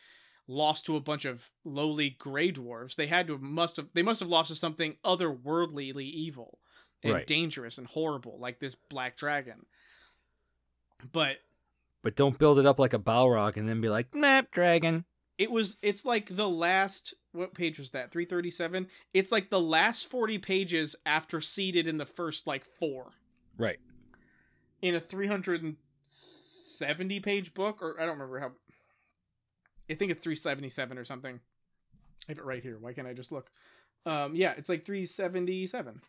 lost 0.48 0.86
to 0.86 0.96
a 0.96 1.02
bunch 1.02 1.26
of 1.26 1.52
lowly 1.64 2.10
gray 2.12 2.52
dwarves 2.52 2.96
they 2.96 3.08
had 3.08 3.28
to 3.28 3.34
have 3.34 3.42
must 3.42 3.76
have 3.78 3.88
they 3.94 4.04
must 4.04 4.20
have 4.20 4.30
lost 4.30 4.50
to 4.50 4.56
something 4.56 4.96
otherworldlyly 5.04 6.04
evil 6.04 6.60
and 7.04 7.14
Right. 7.14 7.28
dangerous 7.28 7.78
and 7.78 7.88
horrible 7.88 8.38
like 8.40 8.60
this 8.60 8.76
black 8.76 9.16
dragon 9.16 9.66
but 11.12 11.38
but 12.02 12.16
don't 12.16 12.38
build 12.38 12.60
it 12.60 12.66
up 12.66 12.80
like 12.80 12.94
a 12.94 13.00
Balrog 13.00 13.58
and 13.58 13.68
then 13.68 13.82
be 13.82 13.90
like, 13.90 14.16
map 14.16 14.52
dragon. 14.52 15.04
It 15.40 15.50
was 15.50 15.78
it's 15.82 16.06
like 16.06 16.36
the 16.36 16.48
last 16.48 17.16
what 17.32 17.56
page 17.56 17.80
was 17.80 17.90
that? 17.92 18.12
337 18.12 18.88
it's 19.14 19.32
like 19.32 19.50
the 19.50 19.60
last 19.60 20.08
40 20.08 20.38
pages 20.38 20.96
after 21.06 21.42
seeded 21.42 21.88
in 21.88 21.98
the 21.98 22.06
first 22.06 22.46
like 22.46 22.66
four. 22.80 23.08
Right. 23.58 23.80
in 24.82 24.96
a 24.96 25.00
370 25.00 27.20
page 27.20 27.54
book 27.54 27.82
or 27.82 28.00
i 28.00 28.06
don't 28.06 28.14
remember 28.14 28.40
how 28.40 28.52
i 29.90 29.96
think 29.96 30.12
it's 30.12 30.22
377 30.22 30.98
or 30.98 31.06
something. 31.06 31.40
I 32.28 32.32
have 32.32 32.38
it 32.38 32.46
right 32.46 32.62
here. 32.62 32.78
Why 32.80 32.94
can't 32.94 33.08
i 33.08 33.14
just 33.14 33.32
look? 33.32 33.50
Um 34.06 34.36
yeah 34.36 34.54
it's 34.58 34.70
like 34.70 34.86
377 34.86 36.02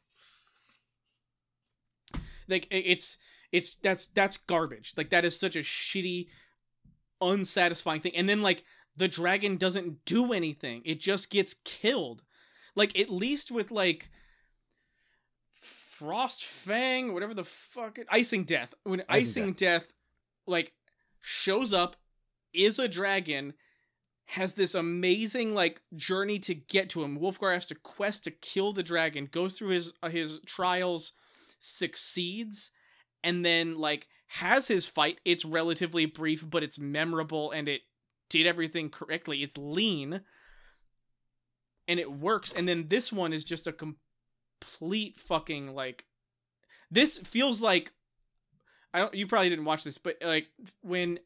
like 2.48 2.66
it's 2.70 3.18
it's 3.52 3.74
that's 3.76 4.06
that's 4.06 4.36
garbage. 4.36 4.94
Like 4.96 5.10
that 5.10 5.24
is 5.24 5.38
such 5.38 5.56
a 5.56 5.60
shitty 5.60 6.28
unsatisfying 7.20 8.00
thing. 8.00 8.16
And 8.16 8.28
then 8.28 8.42
like 8.42 8.64
the 8.96 9.08
dragon 9.08 9.56
doesn't 9.56 10.04
do 10.04 10.32
anything. 10.32 10.82
It 10.84 11.00
just 11.00 11.30
gets 11.30 11.54
killed. 11.64 12.22
Like 12.76 12.98
at 12.98 13.10
least 13.10 13.50
with 13.50 13.70
like 13.70 14.10
frost 15.50 16.44
fang 16.44 17.12
whatever 17.12 17.34
the 17.34 17.44
fuck 17.44 17.98
it, 17.98 18.06
icing 18.10 18.44
death. 18.44 18.74
When 18.84 19.02
icing, 19.08 19.44
Icing 19.44 19.52
death. 19.54 19.92
like 20.46 20.72
shows 21.20 21.72
up 21.72 21.96
is 22.52 22.78
a 22.78 22.88
dragon 22.88 23.54
has 24.26 24.54
this 24.54 24.74
amazing 24.74 25.54
like 25.54 25.82
journey 25.96 26.38
to 26.38 26.54
get 26.54 26.88
to 26.90 27.02
him. 27.02 27.18
Wulfgar 27.18 27.52
has 27.52 27.66
to 27.66 27.74
quest 27.74 28.24
to 28.24 28.30
kill 28.30 28.72
the 28.72 28.82
dragon 28.82 29.28
goes 29.30 29.54
through 29.54 29.68
his 29.70 29.92
uh, 30.02 30.08
his 30.08 30.40
trials 30.46 31.12
succeeds 31.58 32.70
and 33.22 33.44
then 33.44 33.76
like 33.76 34.06
has 34.28 34.68
his 34.68 34.86
fight. 34.86 35.20
It's 35.24 35.44
relatively 35.44 36.06
brief 36.06 36.48
but 36.48 36.62
it's 36.62 36.78
memorable 36.78 37.50
and 37.50 37.68
it 37.68 37.82
did 38.30 38.46
everything 38.46 38.88
correctly 38.88 39.42
it's 39.42 39.58
lean 39.58 40.22
and 41.86 42.00
it 42.00 42.10
works 42.10 42.52
and 42.52 42.66
then 42.66 42.88
this 42.88 43.12
one 43.12 43.32
is 43.34 43.44
just 43.44 43.66
a 43.66 43.72
complete 43.72 45.20
fucking 45.20 45.74
like 45.74 46.06
this 46.90 47.18
feels 47.18 47.60
like 47.60 47.92
I 48.94 49.00
don't 49.00 49.14
you 49.14 49.26
probably 49.26 49.50
didn't 49.50 49.66
watch 49.66 49.84
this 49.84 49.98
but 49.98 50.16
like 50.22 50.48
when 50.80 51.18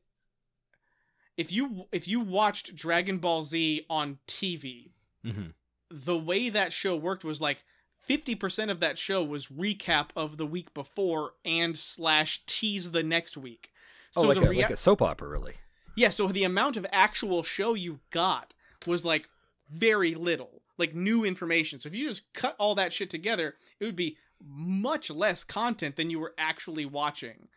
if 1.37 1.53
you 1.53 1.87
if 1.93 2.09
you 2.09 2.21
watched 2.21 2.75
Dragon 2.75 3.19
Ball 3.19 3.45
Z 3.45 3.87
on 3.89 4.19
TV 4.27 4.91
hmm 5.23 5.51
the 5.91 6.19
way 6.19 6.49
that 6.49 6.73
show 6.73 6.97
worked 6.97 7.23
was 7.23 7.41
like 7.41 7.63
50% 8.09 8.71
of 8.71 8.81
that 8.81 8.99
show 8.99 9.23
was 9.23 9.47
recap 9.47 10.09
of 10.17 10.37
the 10.37 10.47
week 10.47 10.75
before 10.75 11.33
and 11.45 11.77
slash 11.79 12.43
tease 12.47 12.91
the 12.91 13.03
next 13.03 13.37
week. 13.37 13.71
Oh, 14.17 14.23
like, 14.23 14.39
the 14.39 14.47
a, 14.47 14.51
rea- 14.51 14.63
like 14.63 14.71
a 14.71 14.77
soap 14.77 15.03
opera, 15.03 15.29
really. 15.29 15.55
Yeah, 15.97 16.11
so 16.11 16.29
the 16.29 16.45
amount 16.45 16.77
of 16.77 16.87
actual 16.93 17.43
show 17.43 17.75
you 17.75 18.01
got 18.11 18.55
was 18.87 19.05
like 19.05 19.29
very 19.71 20.15
little, 20.15 20.63
like 20.79 20.95
new 20.95 21.25
information. 21.25 21.79
So 21.81 21.89
if 21.89 21.95
you 21.95 22.09
just 22.09 22.33
cut 22.35 22.57
all 22.59 22.75
that 22.75 22.93
shit 22.93 23.11
together, 23.11 23.55
it 23.81 23.85
would 23.85 23.97
be 23.97 24.17
much 24.45 25.11
less 25.11 25.45
content 25.45 25.97
than 25.97 26.11
you 26.11 26.19
were 26.21 26.35
actually 26.37 26.85
watching. 26.85 27.49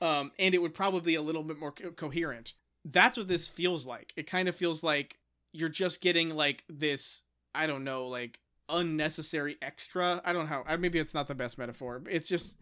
Um, 0.00 0.32
and 0.38 0.54
it 0.54 0.62
would 0.62 0.74
probably 0.74 1.00
be 1.00 1.14
a 1.14 1.22
little 1.22 1.42
bit 1.44 1.58
more 1.58 1.72
co- 1.72 1.92
coherent. 1.92 2.54
That's 2.84 3.16
what 3.16 3.28
this 3.28 3.48
feels 3.48 3.86
like. 3.86 4.12
It 4.16 4.26
kind 4.26 4.48
of 4.48 4.56
feels 4.56 4.82
like 4.82 5.18
you're 5.52 5.68
just 5.68 6.00
getting 6.00 6.30
like 6.30 6.64
this, 6.68 7.22
I 7.54 7.66
don't 7.66 7.84
know, 7.84 8.06
like 8.08 8.40
unnecessary 8.68 9.56
extra. 9.62 10.20
I 10.24 10.32
don't 10.32 10.48
know 10.50 10.64
how, 10.66 10.76
maybe 10.76 10.98
it's 10.98 11.14
not 11.14 11.26
the 11.28 11.34
best 11.34 11.56
metaphor. 11.58 12.02
It's 12.10 12.28
just, 12.28 12.56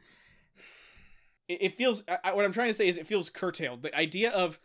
it, 1.48 1.62
it 1.62 1.76
feels, 1.78 2.04
I- 2.22 2.34
what 2.34 2.44
I'm 2.44 2.52
trying 2.52 2.68
to 2.68 2.74
say 2.74 2.88
is 2.88 2.98
it 2.98 3.06
feels 3.06 3.30
curtailed. 3.30 3.82
The 3.82 3.96
idea 3.96 4.30
of 4.30 4.60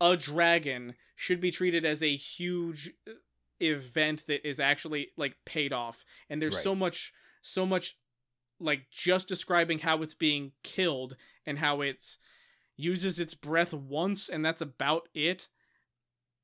a 0.00 0.16
dragon 0.16 0.94
should 1.16 1.40
be 1.40 1.50
treated 1.50 1.84
as 1.84 2.02
a 2.02 2.16
huge 2.16 2.92
uh, 3.08 3.12
event 3.60 4.26
that 4.26 4.46
is 4.48 4.58
actually 4.58 5.08
like 5.16 5.36
paid 5.44 5.72
off 5.72 6.04
and 6.30 6.40
there's 6.40 6.54
Right. 6.54 6.62
so 6.62 6.74
much 6.74 7.12
so 7.42 7.66
much 7.66 7.98
like 8.58 8.86
just 8.90 9.28
describing 9.28 9.80
how 9.80 10.00
it's 10.02 10.14
being 10.14 10.52
killed 10.62 11.16
and 11.46 11.58
how 11.58 11.80
it's 11.82 12.16
uses 12.76 13.20
its 13.20 13.34
breath 13.34 13.74
once 13.74 14.28
and 14.30 14.42
that's 14.44 14.62
about 14.62 15.08
it 15.14 15.48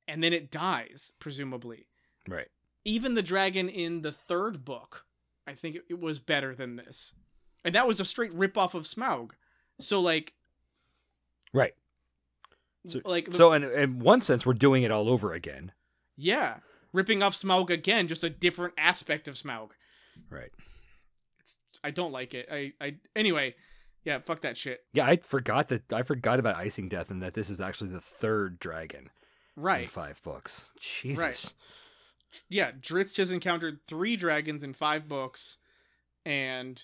and 0.07 0.23
then 0.23 0.31
it 0.33 0.51
dies 0.51 1.11
presumably 1.19 1.87
Right. 2.27 2.49
even 2.85 3.15
the 3.15 3.23
dragon 3.23 3.67
in 3.69 4.01
the 4.03 4.11
third 4.11 4.63
book 4.63 5.05
i 5.47 5.53
think 5.53 5.75
it, 5.77 5.85
it 5.89 5.99
was 5.99 6.19
better 6.19 6.53
than 6.53 6.75
this 6.75 7.13
and 7.65 7.73
that 7.73 7.87
was 7.87 7.99
a 7.99 8.05
straight 8.05 8.33
rip 8.33 8.57
off 8.59 8.75
of 8.75 8.83
smaug 8.83 9.31
so 9.79 9.99
like 9.99 10.33
Right. 11.53 11.73
So- 12.87 13.01
like 13.05 13.33
So, 13.33 13.53
in, 13.53 13.63
in 13.63 13.99
one 13.99 14.21
sense, 14.21 14.45
we're 14.45 14.53
doing 14.53 14.83
it 14.83 14.91
all 14.91 15.09
over 15.09 15.33
again. 15.33 15.71
Yeah, 16.15 16.59
ripping 16.93 17.21
off 17.21 17.33
Smaug 17.35 17.69
again, 17.69 18.07
just 18.07 18.23
a 18.23 18.29
different 18.29 18.73
aspect 18.77 19.27
of 19.27 19.35
Smaug. 19.35 19.69
Right. 20.29 20.51
It's 21.39 21.57
I 21.83 21.91
don't 21.91 22.11
like 22.11 22.33
it. 22.33 22.47
I 22.51 22.73
I 22.81 22.95
anyway, 23.15 23.55
yeah, 24.03 24.19
fuck 24.19 24.41
that 24.41 24.57
shit. 24.57 24.81
Yeah, 24.93 25.05
I 25.05 25.17
forgot 25.17 25.67
that. 25.67 25.91
I 25.93 26.01
forgot 26.03 26.39
about 26.39 26.55
Icing 26.55 26.89
Death 26.89 27.11
and 27.11 27.21
that 27.21 27.33
this 27.35 27.49
is 27.49 27.59
actually 27.61 27.91
the 27.91 27.99
third 28.01 28.57
dragon 28.59 29.09
in 29.55 29.63
Right. 29.63 29.89
five 29.89 30.21
books. 30.23 30.71
Jesus. 30.79 31.53
Yeah, 32.49 32.71
Drizzt 32.71 33.17
has 33.17 33.31
encountered 33.31 33.79
three 33.87 34.15
dragons 34.15 34.63
in 34.63 34.73
five 34.73 35.07
books, 35.07 35.57
and 36.25 36.83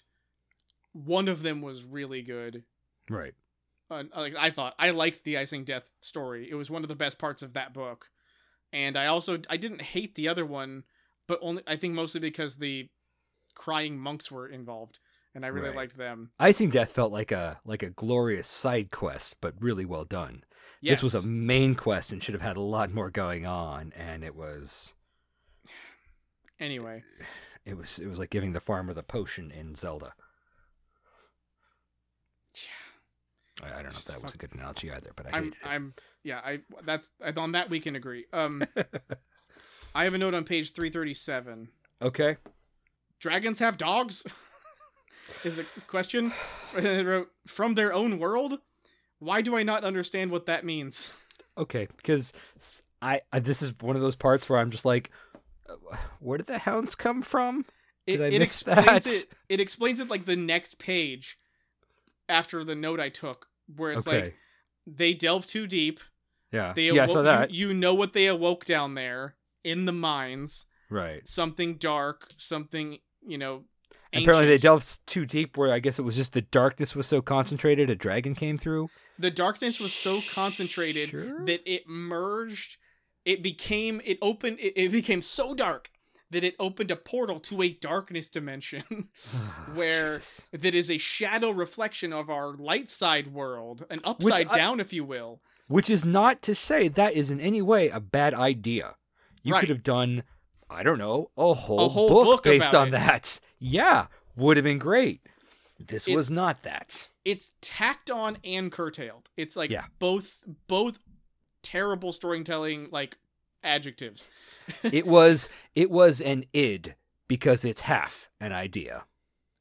one 0.93 1.27
of 1.27 1.41
them 1.43 1.61
was 1.61 1.83
really 1.83 2.21
good. 2.21 2.63
Right. 3.09 3.33
Uh, 3.91 4.03
like 4.15 4.35
I 4.37 4.49
thought, 4.49 4.73
I 4.79 4.89
liked 4.91 5.23
the 5.23 5.37
Icing 5.37 5.65
Death 5.65 5.91
story. 5.99 6.49
It 6.49 6.55
was 6.55 6.69
one 6.71 6.83
of 6.83 6.87
the 6.89 6.95
best 6.95 7.19
parts 7.19 7.41
of 7.43 7.53
that 7.53 7.73
book, 7.73 8.09
and 8.71 8.97
I 8.97 9.07
also 9.07 9.39
I 9.49 9.57
didn't 9.57 9.81
hate 9.81 10.15
the 10.15 10.27
other 10.27 10.45
one, 10.45 10.83
but 11.27 11.39
only 11.41 11.63
I 11.67 11.75
think 11.75 11.93
mostly 11.93 12.19
because 12.21 12.55
the 12.55 12.89
crying 13.55 13.99
monks 13.99 14.31
were 14.31 14.47
involved, 14.47 14.99
and 15.35 15.45
I 15.45 15.49
really 15.49 15.67
Right. 15.69 15.75
liked 15.77 15.97
them. 15.97 16.31
Icing 16.39 16.69
Death 16.71 16.91
felt 16.91 17.11
like 17.11 17.31
a 17.31 17.59
like 17.65 17.83
a 17.83 17.89
glorious 17.89 18.47
side 18.47 18.89
quest, 18.89 19.37
but 19.41 19.53
really 19.61 19.85
well 19.85 20.05
done. 20.05 20.43
Yes. 20.81 20.99
This 21.01 21.13
was 21.13 21.23
a 21.23 21.27
main 21.27 21.75
quest 21.75 22.11
and 22.11 22.21
should 22.23 22.33
have 22.33 22.41
had 22.41 22.57
a 22.57 22.61
lot 22.61 22.91
more 22.91 23.09
going 23.09 23.45
on, 23.45 23.93
and 23.95 24.23
it 24.23 24.35
was 24.35 24.93
anyway. 26.59 27.03
it 27.65 27.77
was 27.77 27.99
it 27.99 28.07
was 28.07 28.19
like 28.19 28.29
giving 28.29 28.53
the 28.53 28.59
farmer 28.59 28.93
the 28.93 29.03
potion 29.03 29.51
in 29.51 29.75
Zelda. 29.75 30.13
I, 33.63 33.80
I 33.80 33.84
don't 33.84 33.93
know 33.93 33.97
if 33.99 34.06
that 34.06 34.21
was 34.21 34.34
a 34.34 34.38
good 34.38 34.54
analogy 34.54 34.91
either, 34.91 35.12
but 35.15 35.34
I 35.34 35.39
it. 35.39 35.54
I'm 35.63 35.93
yeah, 36.23 36.39
I 36.43 36.60
that's 36.86 37.12
on 37.38 37.54
that 37.54 37.69
we 37.69 37.80
can 37.80 37.95
agree. 37.95 38.26
Um 38.34 38.63
I 39.95 40.04
have 40.06 40.13
a 40.13 40.17
note 40.17 40.34
on 40.34 40.43
page 40.43 40.73
337. 40.73 41.69
okay. 42.02 42.38
Dragons 43.19 43.60
have 43.60 43.78
dogs? 43.78 44.26
Is 45.45 45.58
a 45.60 45.63
question 45.88 46.32
from 47.47 47.76
their 47.76 47.93
own 47.93 48.19
world? 48.19 48.60
Why 49.19 49.41
do 49.41 49.56
I 49.56 49.63
not 49.63 49.84
understand 49.84 50.32
what 50.32 50.47
that 50.47 50.65
means? 50.65 51.13
Okay, 51.58 51.88
because 51.97 52.34
I 53.02 53.21
this 53.39 53.62
is 53.62 53.73
one 53.80 53.95
of 53.95 54.02
those 54.02 54.15
parts 54.15 54.49
where 54.49 54.60
I'm 54.60 54.71
just 54.71 54.86
like, 54.86 55.12
uh, 55.69 55.76
where 56.19 56.38
did 56.38 56.47
the 56.47 56.58
hounds 56.58 56.95
come 56.95 57.21
from? 57.21 57.65
It, 58.06 58.17
Did 58.17 58.21
I 58.21 58.36
it 58.36 58.39
miss 58.39 58.62
explains 58.62 58.86
that? 58.86 59.06
it 59.06 59.26
it 59.49 59.60
explains 59.62 59.99
it 60.02 60.10
like 60.10 60.26
the 60.26 60.36
next 60.36 60.78
page 60.80 61.38
after 62.28 62.63
the 62.65 62.76
note 62.76 62.99
I 62.99 63.10
took 63.10 63.47
where 63.75 63.91
it's 63.93 64.07
okay, 64.07 64.23
like 64.23 64.36
they 64.86 65.13
delve 65.13 65.45
too 65.47 65.67
deep. 65.67 65.99
yeah, 66.51 66.73
They 66.73 66.91
yeah, 66.91 67.03
I 67.03 67.05
saw 67.07 67.21
that. 67.21 67.51
You, 67.51 67.69
you 67.69 67.73
know 67.73 67.93
what 67.93 68.13
they 68.13 68.27
awoke 68.27 68.65
down 68.65 68.95
there 68.95 69.36
in 69.63 69.86
the 69.86 69.91
mines. 69.93 70.65
right. 70.89 71.27
Something 71.27 71.75
dark, 71.75 72.27
something, 72.38 72.97
you 73.25 73.38
know, 73.38 73.63
Apparently, 74.15 74.45
they 74.45 74.53
ancient. 74.53 74.62
delved 74.63 75.07
too 75.07 75.25
deep. 75.25 75.57
Where 75.57 75.71
I 75.73 75.79
guess 75.79 75.97
it 75.97 76.03
was 76.03 76.15
just 76.15 76.33
the 76.33 76.41
darkness 76.41 76.95
was 76.95 77.07
so 77.07 77.19
concentrated, 77.21 77.89
a 77.89 77.95
dragon 77.95 78.36
came 78.36 78.57
through. 78.59 78.89
the 79.17 79.31
darkness 79.31 79.79
was 79.79 79.91
so 79.93 80.19
concentrated 80.33 81.09
Sure? 81.09 81.43
that 81.45 81.62
it 81.65 81.88
merged 81.88 82.77
it 83.25 83.41
became 83.41 84.01
it 84.03 84.17
opened 84.21 84.59
it, 84.59 84.73
it 84.75 84.91
became 84.91 85.21
so 85.21 85.53
dark 85.55 85.89
that 86.33 86.43
it 86.43 86.55
opened 86.59 86.91
a 86.91 86.95
portal 86.95 87.39
to 87.39 87.61
a 87.61 87.69
darkness 87.69 88.27
dimension 88.29 88.83
where 89.73 90.15
Jesus. 90.17 90.47
that 90.51 90.75
is 90.75 90.91
a 90.91 90.97
shadow 90.97 91.49
reflection 91.51 92.11
of 92.13 92.29
our 92.29 92.53
light 92.53 92.89
side 92.89 93.27
world 93.27 93.85
an 93.89 93.99
upside 94.03 94.47
I- 94.47 94.55
down 94.57 94.79
if 94.79 94.91
you 94.93 95.03
will 95.03 95.39
Which 95.67 95.89
is 95.89 96.03
not 96.05 96.41
to 96.43 96.53
say 96.53 96.87
that 96.89 97.13
is 97.13 97.31
in 97.31 97.39
any 97.39 97.61
way 97.61 97.89
a 97.89 97.99
bad 98.01 98.33
idea. 98.33 98.95
You 99.41 99.53
Right. 99.53 99.59
could 99.61 99.69
have 99.69 99.83
done, 99.83 100.23
I 100.69 100.83
don't 100.83 100.97
know, 100.99 101.31
a 101.37 101.53
whole, 101.53 101.89
whole 101.89 102.09
book, 102.09 102.25
book 102.25 102.43
based 102.43 102.73
on 102.75 102.89
it. 102.89 102.91
that. 102.91 103.39
Yeah, 103.59 104.07
would 104.35 104.57
have 104.57 104.63
been 104.65 104.79
great. 104.79 105.21
This 105.79 106.07
It- 106.07 106.15
was 106.15 106.29
not 106.29 106.63
that. 106.63 107.07
it's 107.25 107.51
tacked 107.61 108.11
on 108.11 108.37
and 108.43 108.69
curtailed 108.71 109.29
it's 109.37 109.55
like 109.55 109.71
Yeah. 109.71 109.85
both 109.99 110.43
both 110.67 110.99
terrible 111.61 112.11
storytelling 112.11 112.89
like 112.91 113.17
adjectives 113.63 114.28
it 114.84 115.06
was 115.08 115.49
it 115.76 115.89
was 115.91 116.21
an 116.21 116.43
id 116.54 116.95
because 117.28 117.63
it's 117.65 117.82
half 117.82 118.30
an 118.39 118.52
idea. 118.52 119.06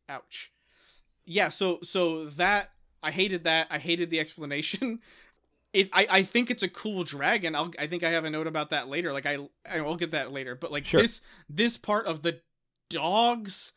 ouch 0.08 0.52
yeah 1.24 1.48
so 1.48 1.78
so 1.82 2.24
that 2.26 2.70
i 3.02 3.10
hated 3.10 3.44
that 3.44 3.66
i 3.70 3.78
hated 3.78 4.10
the 4.10 4.18
explanation 4.20 5.00
it 5.72 5.88
I, 5.92 6.06
I 6.10 6.22
think 6.22 6.50
it's 6.50 6.62
a 6.62 6.68
cool 6.68 7.02
dragon. 7.02 7.54
I'll 7.54 7.70
I 7.78 7.86
think 7.86 8.02
I 8.04 8.10
have 8.10 8.26
a 8.26 8.30
note 8.30 8.46
about 8.46 8.68
that 8.70 8.88
later. 8.88 9.10
Like 9.10 9.24
I 9.24 9.38
I'll 9.66 9.96
get 9.96 10.10
that 10.10 10.30
later. 10.30 10.54
But 10.54 10.70
like 10.70 10.84
Sure. 10.84 11.00
this 11.00 11.22
this 11.48 11.78
part 11.78 12.04
of 12.04 12.20
the 12.20 12.40
dogs 12.90 13.72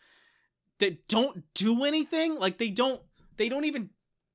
that 0.79 1.07
don't 1.07 1.43
do 1.53 1.85
anything, 1.85 2.37
like 2.37 2.57
they 2.57 2.69
don't 2.69 3.01
they 3.37 3.47
don't 3.47 3.63
even 3.63 3.91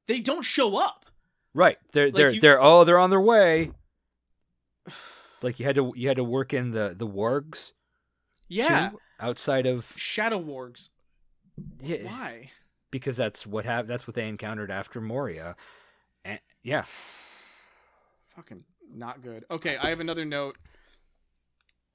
they 0.06 0.20
don't 0.20 0.40
show 0.42 0.78
up. 0.82 1.04
Right. 1.52 1.76
They're 1.92 2.10
they're 2.10 2.30
you- 2.30 2.40
they're 2.40 2.62
oh 2.62 2.84
they're 2.84 2.98
on 2.98 3.10
their 3.10 3.20
way. 3.20 3.72
Like 5.42 5.58
you 5.58 5.66
had 5.66 5.74
to 5.76 5.92
you 5.96 6.08
had 6.08 6.16
to 6.18 6.24
work 6.24 6.52
in 6.52 6.70
the 6.72 6.94
the 6.96 7.06
wargs 7.06 7.72
Yeah. 8.48 8.90
too, 8.90 9.00
outside 9.18 9.66
of 9.66 9.92
Shadow 9.96 10.38
wargs. 10.40 10.90
yeah, 11.82 12.04
Why? 12.04 12.50
because 12.90 13.16
that's 13.16 13.46
what 13.46 13.64
hap- 13.64 13.86
that's 13.86 14.06
what 14.06 14.14
they 14.14 14.28
encountered 14.28 14.70
after 14.70 15.00
Moria. 15.00 15.56
And, 16.24 16.40
yeah. 16.62 16.84
Fucking 18.36 18.64
not 18.94 19.22
good. 19.22 19.44
Okay, 19.50 19.76
I 19.76 19.88
have 19.88 20.00
another 20.00 20.24
note. 20.24 20.56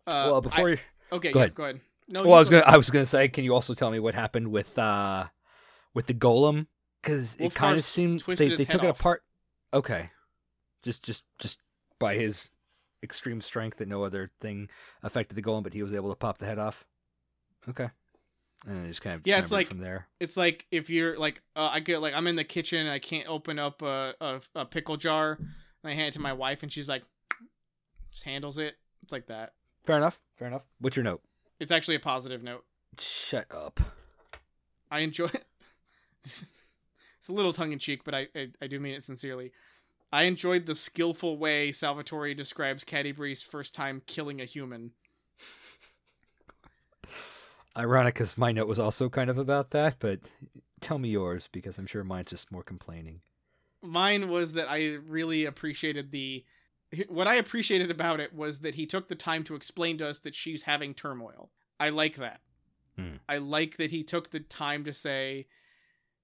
Uh, 0.07 0.29
well, 0.31 0.41
before 0.41 0.67
I- 0.67 0.71
you, 0.71 0.77
okay, 1.11 1.31
go 1.31 1.39
yeah, 1.39 1.43
ahead. 1.45 1.55
go 1.55 1.63
ahead. 1.63 1.81
No, 2.07 2.23
well, 2.23 2.33
I 2.35 2.39
was 2.39 2.49
go 2.49 2.59
gonna 2.61 2.71
I 2.71 2.77
was 2.77 2.89
gonna 2.91 3.05
say, 3.05 3.27
can 3.27 3.43
you 3.43 3.53
also 3.53 3.73
tell 3.73 3.89
me 3.91 3.99
what 3.99 4.13
happened 4.15 4.49
with 4.51 4.77
uh 4.77 5.25
with 5.93 6.05
the 6.07 6.13
golem? 6.13 6.67
Because 7.01 7.35
it 7.39 7.53
kind 7.55 7.77
of 7.77 7.83
seemed 7.83 8.21
they, 8.21 8.49
they 8.55 8.65
took 8.65 8.83
it 8.83 8.89
off. 8.89 8.99
apart. 8.99 9.23
Okay, 9.73 10.09
just 10.83 11.03
just 11.03 11.23
just 11.39 11.59
by 11.99 12.15
his 12.15 12.49
extreme 13.05 13.39
strength 13.39 13.77
that 13.77 13.87
no 13.87 14.03
other 14.03 14.31
thing 14.41 14.69
affected 15.01 15.35
the 15.35 15.41
golem, 15.41 15.63
but 15.63 15.73
he 15.73 15.81
was 15.81 15.93
able 15.93 16.09
to 16.09 16.15
pop 16.17 16.39
the 16.39 16.45
head 16.45 16.59
off. 16.59 16.85
Okay, 17.69 17.89
and 18.67 18.75
then 18.77 18.87
just 18.87 19.01
kind 19.01 19.15
of 19.15 19.25
Yeah, 19.25 19.39
it's 19.39 19.51
like- 19.51 19.67
from 19.67 19.79
there. 19.79 20.07
it's 20.19 20.35
like 20.35 20.65
if 20.71 20.89
you're 20.89 21.17
like 21.17 21.41
uh, 21.55 21.69
I 21.71 21.79
get 21.79 22.01
like 22.01 22.13
I'm 22.13 22.27
in 22.27 22.35
the 22.35 22.43
kitchen 22.43 22.79
and 22.81 22.89
I 22.89 22.99
can't 22.99 23.27
open 23.29 23.57
up 23.59 23.81
a, 23.81 24.13
a, 24.19 24.41
a 24.55 24.65
pickle 24.65 24.97
jar 24.97 25.37
and 25.39 25.91
I 25.91 25.93
hand 25.93 26.09
it 26.09 26.13
to 26.15 26.19
my 26.19 26.33
wife 26.33 26.61
and 26.63 26.71
she's 26.71 26.89
like 26.89 27.03
just 28.11 28.23
handles 28.23 28.57
it. 28.57 28.75
It's 29.03 29.11
like 29.13 29.27
that. 29.27 29.53
Fair 29.85 29.97
enough. 29.97 30.19
Fair 30.37 30.47
enough. 30.47 30.63
What's 30.79 30.95
your 30.97 31.03
note? 31.03 31.21
It's 31.59 31.71
actually 31.71 31.95
a 31.95 31.99
positive 31.99 32.43
note. 32.43 32.65
Shut 32.99 33.45
up. 33.53 33.79
I 34.91 34.99
enjoy 34.99 35.25
it. 35.25 35.45
it's 36.23 37.29
a 37.29 37.33
little 37.33 37.53
tongue 37.53 37.71
in 37.71 37.79
cheek, 37.79 38.03
but 38.03 38.13
I, 38.15 38.27
I 38.35 38.47
I 38.61 38.67
do 38.67 38.79
mean 38.79 38.93
it 38.95 39.03
sincerely. 39.03 39.51
I 40.11 40.23
enjoyed 40.23 40.65
the 40.65 40.75
skillful 40.75 41.37
way 41.37 41.71
Salvatore 41.71 42.33
describes 42.33 42.83
Catti-brie's 42.83 43.41
first 43.41 43.75
time 43.75 44.01
killing 44.05 44.39
a 44.39 44.45
human. 44.45 44.91
Ironic, 47.77 48.13
because 48.13 48.37
my 48.37 48.53
note 48.53 48.67
was 48.69 48.79
also 48.79 49.09
kind 49.09 49.29
of 49.29 49.37
about 49.37 49.71
that, 49.71 49.97
but 49.99 50.21
tell 50.79 50.97
me 50.97 51.09
yours 51.09 51.49
because 51.51 51.77
I'm 51.77 51.85
sure 51.87 52.03
mine's 52.03 52.29
just 52.29 52.51
more 52.51 52.63
complaining. 52.63 53.19
mine 53.81 54.29
was 54.29 54.53
that 54.53 54.69
I 54.69 54.95
really 55.05 55.45
appreciated 55.45 56.11
the 56.11 56.45
what 57.09 57.27
I 57.27 57.35
appreciated 57.35 57.91
about 57.91 58.19
it 58.19 58.33
was 58.33 58.59
that 58.59 58.75
he 58.75 58.85
took 58.85 59.09
the 59.09 59.15
time 59.15 59.43
to 59.45 59.55
explain 59.55 59.97
to 59.97 60.07
us 60.07 60.19
that 60.19 60.35
she's 60.35 60.63
having 60.63 60.93
turmoil. 60.93 61.49
I 61.79 61.89
like 61.89 62.15
that. 62.17 62.39
Hmm. 62.97 63.15
I 63.27 63.37
like 63.37 63.77
that 63.77 63.91
he 63.91 64.03
took 64.03 64.29
the 64.29 64.39
time 64.39 64.85
to 64.85 64.93
say 64.93 65.47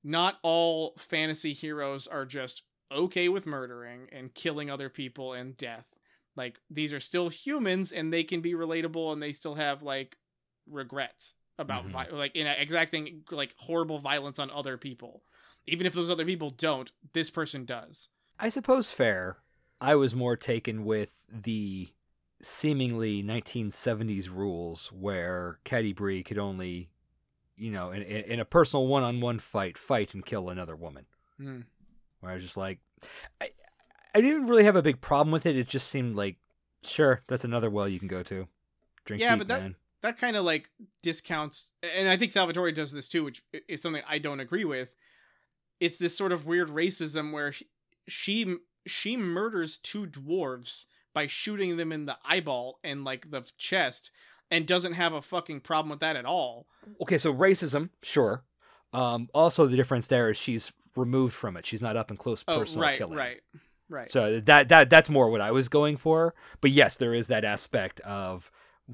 not 0.04 0.38
all 0.44 0.94
fantasy 0.98 1.52
heroes 1.52 2.08
are 2.08 2.26
just 2.26 2.64
okay 2.92 3.30
with 3.30 3.46
murdering 3.46 4.08
and 4.12 4.34
killing 4.34 4.70
other 4.70 4.90
people 4.90 5.34
and 5.34 5.56
death. 5.58 5.88
Like 6.36 6.60
these 6.70 6.94
are 6.94 7.00
still 7.00 7.30
humans 7.30 7.92
and 7.92 8.14
they 8.14 8.24
can 8.24 8.42
be 8.42 8.54
relatable 8.54 9.12
and 9.14 9.22
they 9.22 9.32
still 9.32 9.56
have 9.56 9.82
like 9.82 10.18
regrets 10.70 11.36
about 11.58 11.86
Mhm. 11.86 11.92
vi- 11.92 12.10
like 12.12 12.36
in 12.36 12.48
exacting 12.48 13.24
like 13.32 13.54
horrible 13.58 14.00
violence 14.00 14.40
on 14.40 14.50
other 14.52 14.78
people. 14.78 15.24
Even 15.68 15.86
if 15.86 15.94
those 15.94 16.10
other 16.10 16.26
people 16.26 16.50
don't, 16.50 16.92
this 17.14 17.30
person 17.30 17.66
does. 17.66 18.10
I 18.40 18.50
suppose 18.50 18.90
fair. 18.92 19.38
I 19.80 19.96
was 19.96 20.16
more 20.16 20.36
taken 20.36 20.86
with 20.86 21.26
the 21.30 21.90
seemingly 22.42 23.22
1970s 23.24 24.30
rules 24.30 24.92
where 24.92 25.60
Catti-brie 25.66 26.24
could 26.24 26.40
only, 26.40 26.90
you 27.56 27.70
know, 27.72 27.92
in, 27.92 28.02
in 28.02 28.40
a 28.40 28.46
personal 28.46 28.88
one-on-one 28.88 29.38
fight, 29.40 29.78
fight 29.78 30.14
and 30.16 30.26
kill 30.26 30.50
another 30.50 30.76
woman. 30.76 31.06
Hmm. 31.38 31.62
Where 32.22 32.32
I 32.32 32.36
was 32.36 32.44
just 32.44 32.58
like, 32.58 32.80
I, 33.42 33.50
I 34.16 34.22
didn't 34.22 34.48
really 34.48 34.64
have 34.64 34.76
a 34.76 34.82
big 34.82 35.02
problem 35.02 35.32
with 35.32 35.46
it. 35.46 35.58
It 35.58 35.68
just 35.68 35.88
seemed 35.88 36.16
like, 36.16 36.38
sure, 36.84 37.22
that's 37.28 37.44
another 37.44 37.70
well 37.70 37.88
you 37.90 38.00
can 38.00 38.08
go 38.08 38.24
to. 38.24 38.48
Drink 39.06 39.22
Yeah, 39.22 39.32
deep, 39.32 39.40
but 39.40 39.48
that- 39.50 39.62
man. 39.62 39.76
that 40.02 40.18
kind 40.18 40.36
of 40.38 40.44
like 40.46 40.70
discounts 41.04 41.74
and 41.84 42.08
i 42.10 42.16
think 42.18 42.32
salvatore 42.34 42.72
does 42.72 42.92
this 42.92 43.08
too 43.10 43.24
which 43.24 43.44
is 43.68 43.82
something 43.82 44.02
i 44.08 44.18
don't 44.20 44.40
agree 44.40 44.66
with 44.66 44.96
it's 45.80 45.98
this 46.00 46.16
sort 46.18 46.32
of 46.32 46.46
weird 46.46 46.70
racism 46.70 47.32
where 47.32 47.52
she 47.52 47.68
she, 48.08 48.56
she 48.88 49.16
murders 49.18 49.78
two 49.78 50.06
dwarves 50.08 50.86
by 51.14 51.28
shooting 51.28 51.78
them 51.78 51.92
in 51.92 52.06
the 52.06 52.18
eyeball 52.26 52.80
and 52.84 53.04
like 53.04 53.30
the 53.32 53.44
chest 53.58 54.12
and 54.50 54.66
doesn't 54.68 54.94
have 54.94 55.14
a 55.14 55.22
fucking 55.22 55.60
problem 55.62 55.90
with 55.92 56.00
that 56.00 56.16
at 56.16 56.26
all 56.26 56.66
Okay, 57.02 57.18
so 57.20 57.34
racism, 57.34 57.90
sure. 58.04 58.44
Um, 58.94 59.30
also, 59.34 59.66
the 59.68 59.78
difference 59.78 60.08
there 60.08 60.30
is 60.32 60.38
she's 60.38 60.74
removed 60.96 61.34
from 61.34 61.58
it. 61.58 61.66
She's 61.66 61.82
not 61.82 61.96
up 61.98 62.10
and 62.10 62.20
close 62.20 62.44
oh 62.48 62.60
personal 62.60 62.82
right 62.84 62.98
killing. 62.98 63.18
right 63.18 63.42
right 63.90 64.10
So 64.12 64.40
that 64.42 64.70
that 64.70 64.90
that's 64.90 65.10
more 65.10 65.30
what 65.30 65.42
I 65.42 65.52
was 65.52 65.70
going 65.70 65.98
for. 65.98 66.34
But 66.62 66.72
yes, 66.72 66.98
there 66.98 67.14
is 67.14 67.28
that 67.28 67.44
aspect 67.46 68.00
of, 68.02 68.52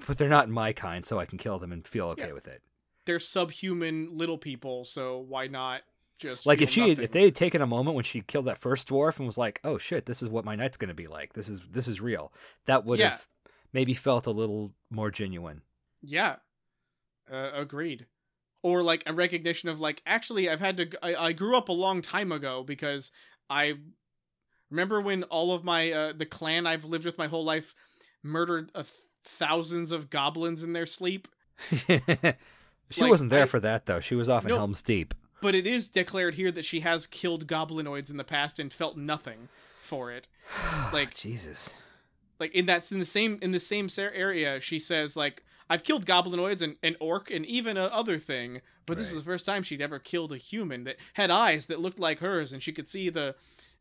but 0.08 0.18
they're 0.18 0.30
not 0.30 0.50
my 0.50 0.74
kind, 0.74 1.06
so 1.06 1.20
I 1.20 1.26
can 1.26 1.38
kill 1.38 1.60
them 1.60 1.72
and 1.72 1.88
feel 1.88 2.08
okay 2.10 2.28
Yeah. 2.28 2.34
with 2.34 2.48
it. 2.48 2.62
they're 3.06 3.20
subhuman 3.20 4.18
little 4.18 4.38
people 4.38 4.84
so 4.84 5.18
why 5.20 5.48
not 5.48 5.82
just 6.20 6.46
Like 6.46 6.62
if 6.62 6.70
she 6.70 6.82
nothing? 6.90 7.04
if 7.04 7.12
they 7.12 7.24
had 7.24 7.36
taken 7.36 7.62
a 7.62 7.68
moment 7.68 7.96
when 7.96 8.04
she 8.04 8.22
killed 8.22 8.46
that 8.46 8.58
first 8.58 8.90
dwarf 8.90 9.18
and 9.18 9.26
was 9.28 9.38
like, 9.38 9.60
oh 9.64 9.78
shit, 9.78 10.06
this 10.08 10.22
is 10.24 10.30
what 10.30 10.44
my 10.46 10.56
night's 10.56 10.76
gonna 10.78 10.94
be 10.96 11.08
like. 11.08 11.34
This 11.34 11.48
is 11.48 11.62
this 11.72 11.88
is 11.88 12.02
real. 12.02 12.34
That 12.66 12.86
would 12.86 13.00
Yeah. 13.00 13.12
have 13.12 13.28
maybe 13.72 13.94
felt 13.94 14.26
a 14.26 14.32
little 14.32 14.74
more 14.90 15.12
genuine. 15.12 15.62
Yeah. 16.02 16.38
Uh, 17.32 17.52
agreed. 17.54 18.08
Or 18.64 18.82
like 18.84 19.04
a 19.06 19.14
recognition 19.14 19.70
of 19.70 19.80
like 19.80 20.02
actually 20.06 20.50
I've 20.50 20.60
had 20.60 20.78
to 20.78 20.90
I, 21.06 21.28
I 21.28 21.32
grew 21.34 21.56
up 21.56 21.70
a 21.70 21.74
long 21.74 22.02
time 22.02 22.32
ago 22.32 22.64
because 22.64 23.12
I 23.50 23.76
remember 24.70 25.00
when 25.00 25.24
all 25.24 25.54
of 25.54 25.64
my 25.64 25.92
uh, 25.92 26.14
the 26.14 26.26
clan 26.26 26.66
I've 26.68 26.84
lived 26.84 27.06
with 27.06 27.18
my 27.18 27.28
whole 27.28 27.46
life 27.46 27.76
murdered 28.24 28.72
uh, 28.76 28.84
thousands 29.24 29.92
of 29.92 30.10
goblins 30.10 30.64
in 30.64 30.74
their 30.74 30.86
sleep. 30.88 31.28
she 31.60 33.02
Like, 33.02 33.10
wasn't 33.10 33.30
there 33.30 33.44
I- 33.44 33.48
for 33.48 33.60
that 33.60 33.86
though. 33.86 34.00
She 34.00 34.16
was 34.16 34.28
off 34.30 34.44
in 34.44 34.50
No. 34.50 34.58
Helm's 34.58 34.82
Deep. 34.82 35.14
But 35.42 35.54
it 35.54 35.68
is 35.68 35.90
declared 35.90 36.34
here 36.34 36.52
that 36.52 36.66
she 36.66 36.80
has 36.80 37.06
killed 37.06 37.46
goblinoids 37.48 38.10
in 38.10 38.18
the 38.18 38.24
past 38.24 38.58
and 38.60 38.74
felt 38.74 38.98
nothing 38.98 39.50
for 39.82 40.12
it. 40.12 40.28
Like- 40.94 41.14
Jesus. 41.16 41.74
Like 42.40 42.54
in 42.54 42.66
that's 42.66 42.92
in 42.92 43.00
the 43.00 43.06
same 43.06 43.40
in 43.42 43.52
the 43.52 43.60
same 43.60 43.88
area 43.98 44.60
she 44.60 44.80
says 44.80 45.16
like 45.16 45.44
I've 45.70 45.84
killed 45.84 46.06
goblinoids 46.06 46.62
and 46.62 46.76
an 46.84 46.96
orc 47.00 47.30
and 47.30 47.46
even 47.46 47.76
a 47.78 47.86
other 47.86 48.18
thing, 48.18 48.62
but 48.86 48.98
this 48.98 49.10
is 49.12 49.18
the 49.18 49.24
first 49.24 49.46
time 49.46 49.64
she'd 49.64 49.82
ever 49.82 50.00
killed 50.00 50.32
a 50.32 50.38
human 50.38 50.86
that 50.86 50.96
had 51.14 51.30
eyes 51.32 51.66
that 51.66 51.80
looked 51.82 52.00
like 52.00 52.20
hers 52.20 52.54
and 52.54 52.64
she 52.64 52.72
could 52.72 52.88
see 52.88 53.10
the 53.10 53.36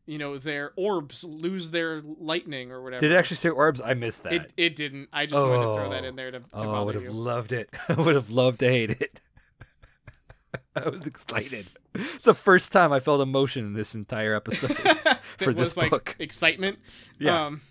you 0.05 0.17
know 0.17 0.37
their 0.37 0.71
orbs 0.77 1.23
lose 1.23 1.71
their 1.71 1.99
lightning 2.01 2.71
or 2.71 2.81
whatever. 2.81 3.01
Did 3.01 3.11
it 3.11 3.15
actually 3.15 3.37
say 3.37 3.49
orbs? 3.49 3.81
I 3.81 3.93
missed 3.93 4.23
that. 4.23 4.33
It, 4.33 4.53
it 4.57 4.75
didn't. 4.75 5.09
I 5.11 5.25
just 5.25 5.41
wanted 5.41 5.65
to 5.65 5.73
throw 5.83 5.89
that 5.91 6.03
Oh. 6.03 6.07
in 6.07 6.15
there 6.15 6.31
to, 6.31 6.39
to 6.39 6.45
oh, 6.53 6.71
I 6.73 6.81
would 6.81 6.95
have 6.95 7.03
you. 7.03 7.11
loved 7.11 7.51
it. 7.51 7.69
I 7.89 7.93
would 7.93 8.15
have 8.15 8.29
loved 8.29 8.59
to 8.59 8.69
hate 8.69 8.91
it. 9.01 9.19
I 10.75 10.89
was 10.89 11.05
excited. 11.07 11.67
It's 11.95 12.23
the 12.25 12.33
first 12.33 12.71
time 12.71 12.93
I 12.93 12.99
felt 12.99 13.19
emotion 13.21 13.65
in 13.65 13.73
this 13.73 13.95
entire 13.95 14.35
episode. 14.35 14.75
For 15.37 15.51
this 15.53 15.75
was, 15.75 15.77
like, 15.77 15.89
book. 15.89 16.15
excitement. 16.19 16.79
Yeah. 17.19 17.45
Um, 17.47 17.61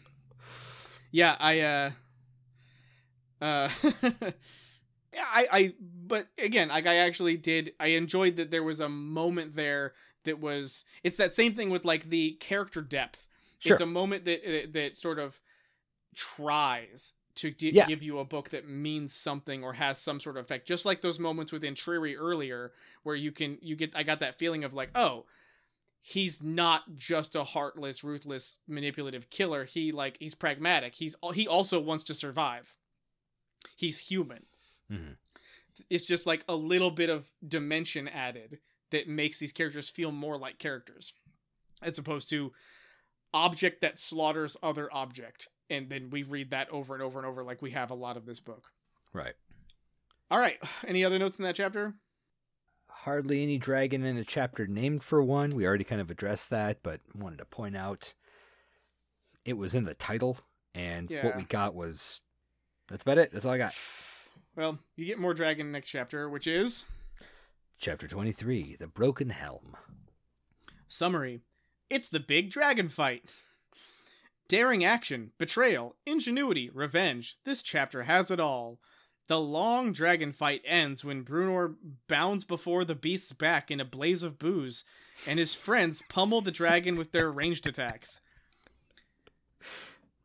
yeah, 1.12 1.36
I 1.38 1.60
uh 1.60 1.90
uh 3.40 3.68
yeah, 4.02 4.30
I 5.24 5.46
I 5.52 5.74
but 5.80 6.28
again, 6.38 6.68
like 6.68 6.86
I 6.86 6.96
actually 6.96 7.36
did 7.36 7.72
I 7.80 7.88
enjoyed 7.88 8.36
that 8.36 8.50
there 8.50 8.62
was 8.64 8.80
a 8.80 8.88
moment 8.88 9.54
there 9.56 9.92
that 10.24 10.40
was 10.40 10.84
it's 11.04 11.16
that 11.18 11.34
same 11.34 11.54
thing 11.54 11.70
with 11.70 11.84
like 11.84 12.08
the 12.10 12.32
character 12.40 12.82
depth. 12.82 13.26
Sure. 13.58 13.74
It's 13.74 13.80
a 13.82 13.86
moment 13.86 14.24
that 14.26 14.40
uh, 14.44 14.66
that 14.72 14.98
sort 14.98 15.18
of 15.18 15.40
tries 16.14 17.14
to 17.36 17.50
d- 17.50 17.70
Yeah. 17.74 17.86
give 17.86 18.02
you 18.02 18.18
a 18.18 18.24
book 18.24 18.48
that 18.50 18.66
means 18.68 19.12
something 19.12 19.62
or 19.62 19.74
has 19.74 19.98
some 19.98 20.20
sort 20.20 20.36
of 20.36 20.44
effect. 20.44 20.66
Just 20.66 20.84
like 20.86 21.02
those 21.02 21.18
moments 21.18 21.52
within 21.52 21.74
Triri 21.74 22.14
earlier 22.18 22.72
where 23.02 23.14
you 23.16 23.30
can 23.32 23.58
you 23.60 23.76
get 23.76 23.94
I 23.94 24.02
got 24.02 24.20
that 24.20 24.38
feeling 24.38 24.64
of 24.64 24.72
like, 24.74 24.90
oh, 24.94 25.26
he's 26.00 26.42
not 26.42 26.94
just 26.96 27.34
a 27.36 27.44
heartless, 27.44 28.02
ruthless, 28.02 28.56
manipulative 28.66 29.28
killer. 29.30 29.64
He 29.64 29.92
like 29.92 30.16
he's 30.18 30.34
pragmatic. 30.34 30.94
He's 30.94 31.14
he 31.34 31.46
also 31.46 31.78
wants 31.80 32.04
to 32.04 32.14
survive. 32.14 32.74
He's 33.74 33.98
human. 33.98 34.46
Mhm. 34.90 35.16
It's 35.90 36.06
just 36.06 36.26
like 36.26 36.44
a 36.48 36.56
little 36.56 36.90
bit 36.90 37.10
of 37.10 37.30
dimension 37.46 38.08
added 38.08 38.60
that 38.90 39.08
makes 39.08 39.38
these 39.38 39.52
characters 39.52 39.90
feel 39.90 40.12
more 40.12 40.38
like 40.38 40.58
characters, 40.58 41.12
as 41.82 41.98
opposed 41.98 42.30
to 42.30 42.52
object 43.34 43.80
that 43.80 43.98
slaughters 43.98 44.56
other 44.62 44.88
object, 44.94 45.48
and 45.68 45.90
then 45.90 46.08
we 46.10 46.22
read 46.22 46.50
that 46.50 46.70
over 46.70 46.94
and 46.94 47.02
over 47.02 47.18
and 47.18 47.26
over 47.26 47.44
like 47.44 47.60
we 47.60 47.72
have 47.72 47.90
a 47.90 47.94
lot 47.94 48.16
of 48.16 48.24
this 48.24 48.40
book. 48.40 48.72
Right. 49.12 49.34
All 50.30 50.38
right, 50.38 50.58
any 50.86 51.04
other 51.04 51.18
notes 51.18 51.38
in 51.38 51.44
that 51.44 51.56
chapter? 51.56 51.94
Hardly 52.88 53.42
any 53.42 53.58
dragon 53.58 54.04
in 54.04 54.16
a 54.16 54.24
chapter 54.24 54.66
named 54.66 55.04
for 55.04 55.22
one. 55.22 55.50
We 55.50 55.66
already 55.66 55.84
kind 55.84 56.00
of 56.00 56.10
addressed 56.10 56.50
that, 56.50 56.82
but 56.82 57.00
wanted 57.14 57.38
to 57.38 57.44
point 57.44 57.76
out 57.76 58.14
it 59.44 59.58
was 59.58 59.74
in 59.74 59.84
the 59.84 59.94
title, 59.94 60.38
and 60.74 61.10
what 61.10 61.36
we 61.36 61.42
got 61.44 61.74
was 61.74 62.22
that's 62.88 63.02
about 63.02 63.18
it. 63.18 63.32
That's 63.32 63.46
all 63.46 63.52
I 63.52 63.58
got. 63.58 63.74
Well, 64.54 64.78
you 64.96 65.04
get 65.04 65.18
more 65.18 65.34
dragon 65.34 65.70
next 65.72 65.90
chapter, 65.90 66.28
which 66.30 66.46
is 66.46 66.84
Chapter 67.78 68.08
23 68.08 68.76
The 68.78 68.86
Broken 68.86 69.30
Helm. 69.30 69.76
Summary 70.88 71.40
It's 71.90 72.08
the 72.08 72.20
big 72.20 72.50
dragon 72.50 72.88
fight. 72.88 73.34
Daring 74.48 74.84
action, 74.84 75.32
betrayal, 75.38 75.96
ingenuity, 76.06 76.70
revenge. 76.70 77.36
This 77.44 77.62
chapter 77.62 78.04
has 78.04 78.30
it 78.30 78.40
all. 78.40 78.78
The 79.28 79.40
long 79.40 79.92
dragon 79.92 80.32
fight 80.32 80.62
ends 80.64 81.04
when 81.04 81.24
Bruenor 81.24 81.74
bounds 82.06 82.44
before 82.44 82.84
the 82.84 82.94
beast's 82.94 83.32
back 83.32 83.70
in 83.70 83.80
a 83.80 83.84
blaze 83.84 84.22
of 84.22 84.38
booze, 84.38 84.84
and 85.26 85.38
his 85.38 85.54
friends 85.54 86.02
pummel 86.08 86.40
the 86.40 86.52
dragon 86.52 86.96
with 86.96 87.10
their 87.10 87.32
ranged 87.32 87.66
attacks. 87.66 88.20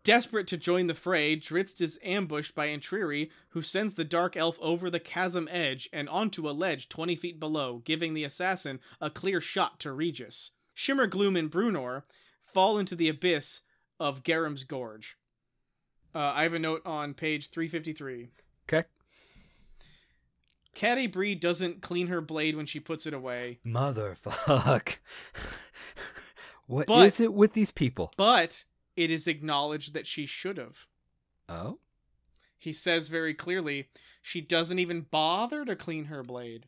Desperate 0.04 0.48
to 0.48 0.58
join 0.58 0.88
the 0.88 0.96
fray, 0.96 1.36
Drizzt 1.36 1.80
is 1.80 2.00
ambushed 2.04 2.56
by 2.56 2.68
Entreri, 2.70 3.30
who 3.50 3.62
sends 3.62 3.94
the 3.94 4.04
dark 4.04 4.36
elf 4.36 4.58
over 4.60 4.90
the 4.90 5.00
chasm 5.00 5.48
edge 5.52 5.88
and 5.94 6.10
onto 6.10 6.50
a 6.50 6.52
ledge 6.52 6.90
20 6.90 7.16
feet 7.16 7.40
below, 7.40 7.82
giving 7.86 8.14
the 8.16 8.24
assassin 8.24 8.80
a 9.00 9.12
clear 9.12 9.40
shot 9.40 9.80
to 9.82 9.92
Regis. 9.92 10.52
Shimmergloom 10.76 11.38
and 11.38 11.52
Bruenor 11.52 12.04
fall 12.46 12.80
into 12.80 12.96
the 12.96 13.10
abyss 13.10 13.62
of 14.00 14.24
Garumn's 14.24 14.64
Gorge. 14.64 15.18
Uh, 16.16 16.34
I 16.36 16.44
have 16.44 16.54
a 16.54 16.60
note 16.60 16.82
on 16.84 17.14
page 17.14 17.50
353. 17.52 18.30
Okay. 18.68 18.88
Catti-brie 20.76 21.36
doesn't 21.36 21.82
clean 21.82 22.08
her 22.08 22.22
blade 22.22 22.56
when 22.56 22.66
she 22.66 22.80
puts 22.80 23.06
it 23.06 23.14
away, 23.14 23.60
Motherfuck. 23.66 24.98
What 26.68 26.84
is 26.90 27.18
But- 27.18 27.20
it 27.20 27.34
with 27.34 27.52
these 27.52 27.72
people? 27.74 28.14
but 28.16 28.64
it 28.96 29.12
is 29.12 29.28
acknowledged 29.28 29.94
that 29.94 30.08
she 30.08 30.26
should 30.26 30.58
have. 30.58 30.88
Oh? 31.48 31.80
He 32.58 32.74
says 32.74 33.10
very 33.10 33.34
clearly 33.34 33.90
she 34.22 34.42
doesn't 34.42 34.80
even 34.80 35.08
bother 35.10 35.66
to 35.66 35.76
clean 35.76 36.06
her 36.06 36.24
blade, 36.24 36.68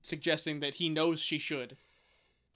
suggesting 0.00 0.60
that 0.60 0.74
he 0.74 0.88
knows 0.88 1.20
she 1.20 1.38
should. 1.38 1.76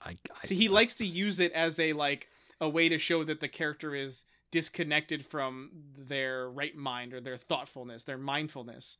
I, 0.01 0.11
I 0.11 0.45
See, 0.45 0.55
he 0.55 0.69
likes 0.69 0.95
to 0.95 1.05
use 1.05 1.39
it 1.39 1.51
as 1.53 1.79
a 1.79 1.93
like 1.93 2.29
a 2.59 2.67
way 2.67 2.89
to 2.89 2.97
show 2.97 3.23
that 3.23 3.39
the 3.39 3.47
character 3.47 3.95
is 3.95 4.25
disconnected 4.51 5.25
from 5.25 5.71
their 5.97 6.49
right 6.49 6.75
mind 6.75 7.13
or 7.13 7.21
their 7.21 7.37
thoughtfulness, 7.37 8.03
their 8.03 8.17
mindfulness. 8.17 8.97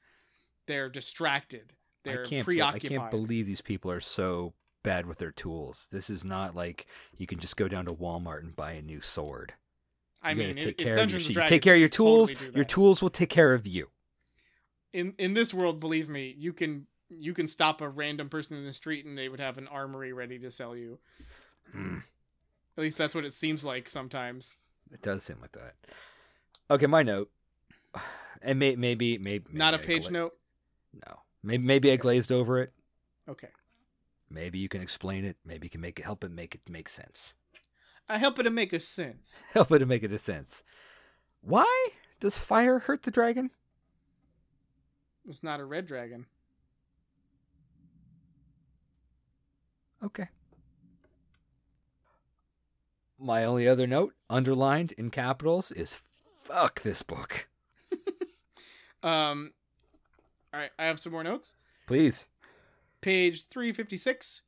They're 0.65 0.89
distracted. 0.89 1.73
They're 2.03 2.25
I 2.25 2.29
can't, 2.29 2.47
be- 2.47 2.61
I 2.61 2.79
can't 2.79 3.11
believe 3.11 3.45
these 3.45 3.61
people 3.61 3.91
are 3.91 4.01
so 4.01 4.53
bad 4.83 5.05
with 5.05 5.17
their 5.17 5.31
tools. 5.31 5.87
This 5.91 6.09
is 6.09 6.23
not 6.23 6.55
like 6.55 6.85
you 7.17 7.25
can 7.25 7.39
just 7.39 7.57
go 7.57 7.67
down 7.67 7.85
to 7.85 7.93
Walmart 7.93 8.41
and 8.41 8.55
buy 8.55 8.73
a 8.73 8.81
new 8.81 9.01
sword. 9.01 9.53
I 10.23 10.31
You 10.31 10.35
mean, 10.37 10.47
gotta 10.55 10.59
it, 10.61 10.63
take 10.63 10.81
it's 10.81 10.83
care 10.83 10.91
of 10.91 10.95
your 10.97 11.05
Dungeons 11.05 11.27
You 11.29 11.33
Dragons. 11.35 11.49
take 11.49 11.61
care 11.61 11.73
of 11.75 11.79
your 11.79 11.89
tools. 11.89 12.31
totally 12.33 12.55
your 12.55 12.65
tools 12.65 13.01
will 13.01 13.09
take 13.09 13.29
care 13.29 13.53
of 13.53 13.67
you. 13.67 13.89
in 14.93 15.13
in 15.17 15.33
this 15.33 15.53
world, 15.53 15.79
believe 15.79 16.07
me, 16.09 16.33
you 16.37 16.53
can 16.53 16.87
you 17.09 17.33
can 17.33 17.47
stop 17.47 17.81
a 17.81 17.89
random 17.89 18.29
person 18.29 18.57
in 18.57 18.65
the 18.65 18.73
street 18.73 19.05
and 19.05 19.17
they 19.17 19.29
would 19.29 19.39
have 19.39 19.57
an 19.57 19.67
armory 19.67 20.13
ready 20.13 20.39
to 20.39 20.49
sell 20.49 20.75
you. 20.75 20.97
Mm, 21.75 22.03
At 22.77 22.81
least 22.81 22.97
that's 22.97 23.13
what 23.13 23.25
it 23.25 23.33
seems 23.33 23.63
like 23.63 23.89
sometimes. 23.89 24.55
it 24.91 25.01
does 25.01 25.23
seem 25.23 25.37
like 25.41 25.51
that. 25.51 25.75
Okay, 26.71 26.87
my 26.87 27.03
note. 27.03 27.29
And 28.41 28.59
may, 28.59 28.75
maybe, 28.75 29.17
maybe, 29.17 29.45
Not 29.53 29.73
a 29.73 29.77
maybe 29.77 29.83
I 29.83 29.87
page 29.87 30.03
gla- 30.03 30.11
note. 30.11 30.33
No, 30.93 31.19
maybe, 31.43 31.63
maybe 31.63 31.91
I 31.91 31.95
glazed 31.97 32.31
over 32.31 32.59
it. 32.61 32.73
Okay. 33.29 33.47
Maybe 34.29 34.59
you 34.59 34.67
can 34.69 34.81
explain 34.81 35.23
it. 35.23 35.37
Maybe 35.45 35.67
you 35.67 35.69
can 35.69 35.81
make 35.81 35.99
it 35.99 36.03
help 36.03 36.23
it 36.23 36.31
make 36.31 36.55
it 36.55 36.61
make 36.69 36.89
sense. 36.89 37.35
I 38.09 38.17
help 38.17 38.39
it 38.39 38.43
to 38.43 38.49
make 38.49 38.73
a 38.73 38.79
sense. 38.79 39.41
Help 39.53 39.71
it 39.71 39.79
to 39.79 39.85
make 39.85 40.03
it 40.03 40.11
a 40.11 40.17
sense. 40.17 40.63
Why 41.41 41.89
does 42.19 42.37
fire 42.37 42.79
hurt 42.79 43.03
the 43.03 43.11
dragon? 43.11 43.51
It's 45.27 45.43
not 45.43 45.59
a 45.59 45.65
red 45.65 45.85
dragon. 45.85 46.25
Okay. 50.03 50.27
My 53.17 53.45
only 53.45 53.69
other 53.69 53.87
note, 53.87 54.13
underlined 54.29 54.91
in 54.93 55.09
capitals, 55.09 55.71
is 55.71 55.99
fuck 56.35 56.81
this 56.81 57.03
book. 57.03 57.47
Um. 59.03 59.51
All 60.53 60.61
right, 60.61 60.71
I 60.79 60.85
have 60.85 60.99
some 60.99 61.11
more 61.11 61.23
notes. 61.23 61.55
Please. 61.87 62.25
Page 63.01 63.47
356. 63.47 64.43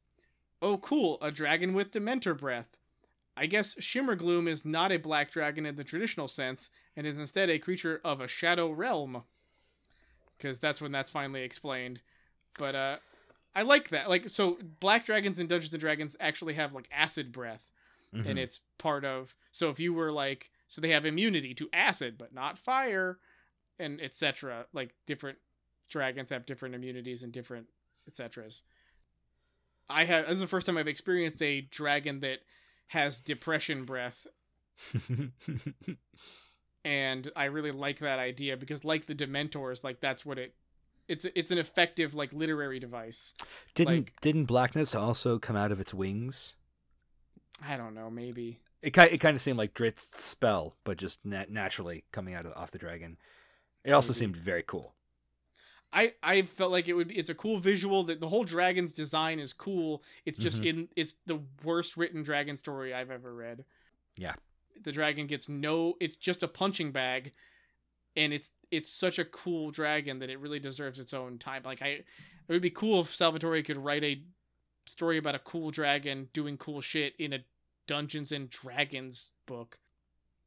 Oh, 0.61 0.77
cool, 0.77 1.17
a 1.21 1.29
dragon 1.29 1.73
with 1.73 1.91
Dementor 1.91 2.37
breath. 2.37 2.77
I 3.37 3.45
guess 3.47 3.75
Shimmergloom 3.75 4.47
is 4.47 4.65
not 4.65 4.91
a 4.91 4.97
black 4.97 5.31
dragon 5.31 5.65
in 5.65 5.75
the 5.75 5.83
traditional 5.83 6.27
sense, 6.27 6.69
and 6.95 7.05
is 7.05 7.19
instead 7.19 7.49
a 7.49 7.59
creature 7.59 7.99
of 8.03 8.21
a 8.21 8.27
shadow 8.27 8.71
realm. 8.71 9.23
Because 10.37 10.59
that's 10.59 10.81
when 10.81 10.91
that's 10.91 11.11
finally 11.11 11.43
explained. 11.43 12.01
But, 12.57 12.75
uh, 12.75 12.97
I 13.53 13.61
like 13.61 13.89
that. 13.89 14.09
Like, 14.09 14.29
so 14.29 14.57
black 14.79 15.05
dragons 15.05 15.39
in 15.39 15.47
Dungeons 15.47 15.73
and 15.73 15.81
Dragons 15.81 16.17
actually 16.19 16.53
have, 16.55 16.73
like, 16.73 16.89
acid 16.91 17.31
breath, 17.31 17.71
and 18.13 18.37
Mhm. 18.37 18.41
it's 18.41 18.61
part 18.77 19.05
of. 19.05 19.35
So 19.51 19.69
if 19.69 19.79
you 19.79 19.93
were, 19.93 20.11
like, 20.11 20.51
so 20.67 20.81
they 20.81 20.89
have 20.89 21.05
immunity 21.05 21.53
to 21.55 21.69
acid, 21.71 22.17
but 22.17 22.33
not 22.33 22.57
fire, 22.57 23.19
and 23.79 24.01
etc. 24.01 24.67
Like, 24.73 24.95
different 25.05 25.39
dragons 25.89 26.29
have 26.31 26.45
different 26.45 26.75
immunities 26.75 27.23
and 27.23 27.31
different 27.31 27.67
etc's. 28.07 28.63
I 29.89 30.05
have 30.05 30.25
this 30.25 30.35
is 30.35 30.41
the 30.41 30.47
first 30.47 30.65
time 30.65 30.77
I've 30.77 30.87
experienced 30.87 31.41
a 31.43 31.61
dragon 31.61 32.21
that 32.21 32.39
has 32.87 33.19
depression 33.19 33.85
breath, 33.85 34.27
and 36.83 37.31
I 37.35 37.45
really 37.45 37.71
like 37.71 37.99
that 37.99 38.19
idea 38.19 38.57
because, 38.57 38.83
like 38.83 39.05
the 39.05 39.15
Dementors, 39.15 39.83
like 39.83 40.01
that's 40.01 40.25
what 40.25 40.37
it. 40.37 40.55
It's 41.07 41.25
it's 41.35 41.51
an 41.51 41.57
effective 41.57 42.15
like 42.15 42.33
literary 42.33 42.79
device. 42.79 43.33
didn't 43.75 43.95
like- 43.95 44.21
didn't 44.21 44.45
blackness 44.45 44.95
also 44.95 45.37
come 45.39 45.55
out 45.55 45.71
of 45.71 45.79
its 45.79 45.93
wings? 45.93 46.55
I 47.65 47.77
don't 47.77 47.93
know, 47.95 48.09
maybe. 48.09 48.59
It 48.81 48.91
kind 48.91 49.11
it 49.11 49.19
kind 49.19 49.35
of 49.35 49.41
seemed 49.41 49.57
like 49.57 49.73
Drizzt's 49.73 50.23
spell, 50.23 50.75
but 50.83 50.97
just 50.97 51.25
nat- 51.25 51.49
naturally 51.51 52.05
coming 52.11 52.33
out 52.33 52.45
of 52.45 52.53
off 52.53 52.71
the 52.71 52.77
dragon. 52.77 53.17
It 53.83 53.91
also 53.91 54.09
Maybe. 54.13 54.19
seemed 54.19 54.37
very 54.37 54.63
cool. 54.63 54.95
I 55.95 56.13
I 56.21 56.41
felt 56.43 56.71
like 56.71 56.87
it 56.89 56.93
would 56.93 57.07
be. 57.07 57.17
It's 57.17 57.29
a 57.29 57.35
cool 57.35 57.57
visual. 57.57 58.03
That 58.03 58.19
the 58.19 58.27
whole 58.27 58.43
dragon's 58.43 58.91
design 58.93 59.39
is 59.39 59.53
cool. 59.53 60.03
It's 60.25 60.37
just 60.37 60.61
Mhm. 60.61 60.65
in. 60.67 60.89
It's 60.95 61.15
the 61.25 61.39
worst 61.63 61.95
written 61.97 62.21
dragon 62.21 62.57
story 62.57 62.93
I've 62.93 63.09
ever 63.09 63.33
read. 63.33 63.63
Yeah. 64.17 64.35
The 64.83 64.91
dragon 64.91 65.25
gets 65.25 65.47
no. 65.47 65.95
It's 66.01 66.17
just 66.17 66.43
a 66.43 66.47
punching 66.49 66.91
bag, 66.91 67.31
and 68.17 68.33
it's 68.33 68.51
it's 68.71 68.89
such 68.91 69.17
a 69.17 69.25
cool 69.25 69.71
dragon 69.71 70.19
that 70.19 70.29
it 70.29 70.37
really 70.39 70.59
deserves 70.59 70.99
its 70.99 71.13
own 71.13 71.39
time. 71.39 71.63
Like 71.63 71.81
I, 71.81 71.87
it 71.87 72.05
would 72.49 72.61
be 72.61 72.69
cool 72.69 72.99
if 72.99 73.15
Salvatore 73.15 73.61
could 73.63 73.77
write 73.77 74.03
a 74.03 74.21
story 74.85 75.17
about 75.17 75.33
a 75.33 75.39
cool 75.39 75.71
dragon 75.71 76.29
doing 76.33 76.57
cool 76.57 76.81
shit 76.81 77.15
in 77.17 77.31
a 77.33 77.45
Dungeons 77.87 78.31
and 78.33 78.49
Dragons 78.49 79.31
book. 79.45 79.79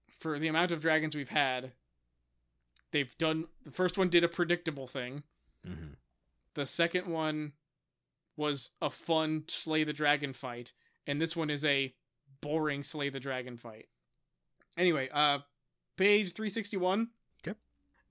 For 0.06 0.38
the 0.38 0.48
amount 0.48 0.72
of 0.72 0.82
dragons 0.82 1.14
we've 1.16 1.28
had, 1.30 1.72
they've 2.90 3.16
done. 3.16 3.46
The 3.64 3.70
first 3.70 3.96
one 3.96 4.10
did 4.10 4.24
a 4.24 4.28
predictable 4.28 4.86
thing. 4.86 5.22
Hmm 5.64 5.92
The 6.54 6.66
second 6.66 7.06
one 7.06 7.52
was 8.36 8.70
a 8.80 8.90
fun 8.90 9.44
slay 9.48 9.84
the 9.84 9.92
dragon 9.92 10.32
fight, 10.32 10.72
and 11.06 11.20
this 11.20 11.34
one 11.36 11.50
is 11.50 11.64
a 11.64 11.94
boring 12.40 12.82
slay 12.82 13.10
the 13.10 13.20
dragon 13.20 13.56
fight. 13.56 13.88
Anyway, 14.76 15.08
uh 15.12 15.40
page 15.96 16.32
361. 16.32 17.08
Okay. 17.46 17.58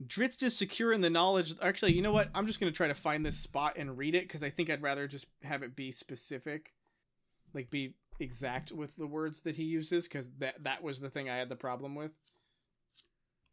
Drizzt 0.06 0.44
is 0.44 0.56
secure 0.56 0.94
in 0.94 1.02
the 1.02 1.10
knowledge. 1.10 1.56
Actually, 1.62 1.94
you 1.94 2.02
know 2.02 2.12
what? 2.12 2.30
I'm 2.36 2.46
just 2.46 2.60
going 2.60 2.72
to 2.72 2.76
try 2.78 2.88
to 2.88 2.94
find 2.94 3.26
this 3.26 3.38
spot 3.38 3.78
and 3.78 3.98
read 3.98 4.14
it 4.14 4.24
because 4.28 4.44
I 4.44 4.50
think 4.52 4.70
I'd 4.70 4.84
rather 4.84 5.08
just 5.08 5.26
have 5.42 5.64
it 5.64 5.76
be 5.76 5.92
specific. 5.92 6.74
Like, 7.54 7.72
be 7.72 7.96
exact 8.20 8.72
with 8.72 8.96
the 8.98 9.08
words 9.08 9.42
that 9.42 9.56
he 9.56 9.64
uses 9.64 10.08
because 10.08 10.32
that, 10.40 10.64
that 10.64 10.84
was 10.84 11.00
the 11.00 11.10
thing 11.10 11.30
I 11.30 11.38
had 11.38 11.50
the 11.50 11.56
problem 11.56 11.96
with. 11.96 12.12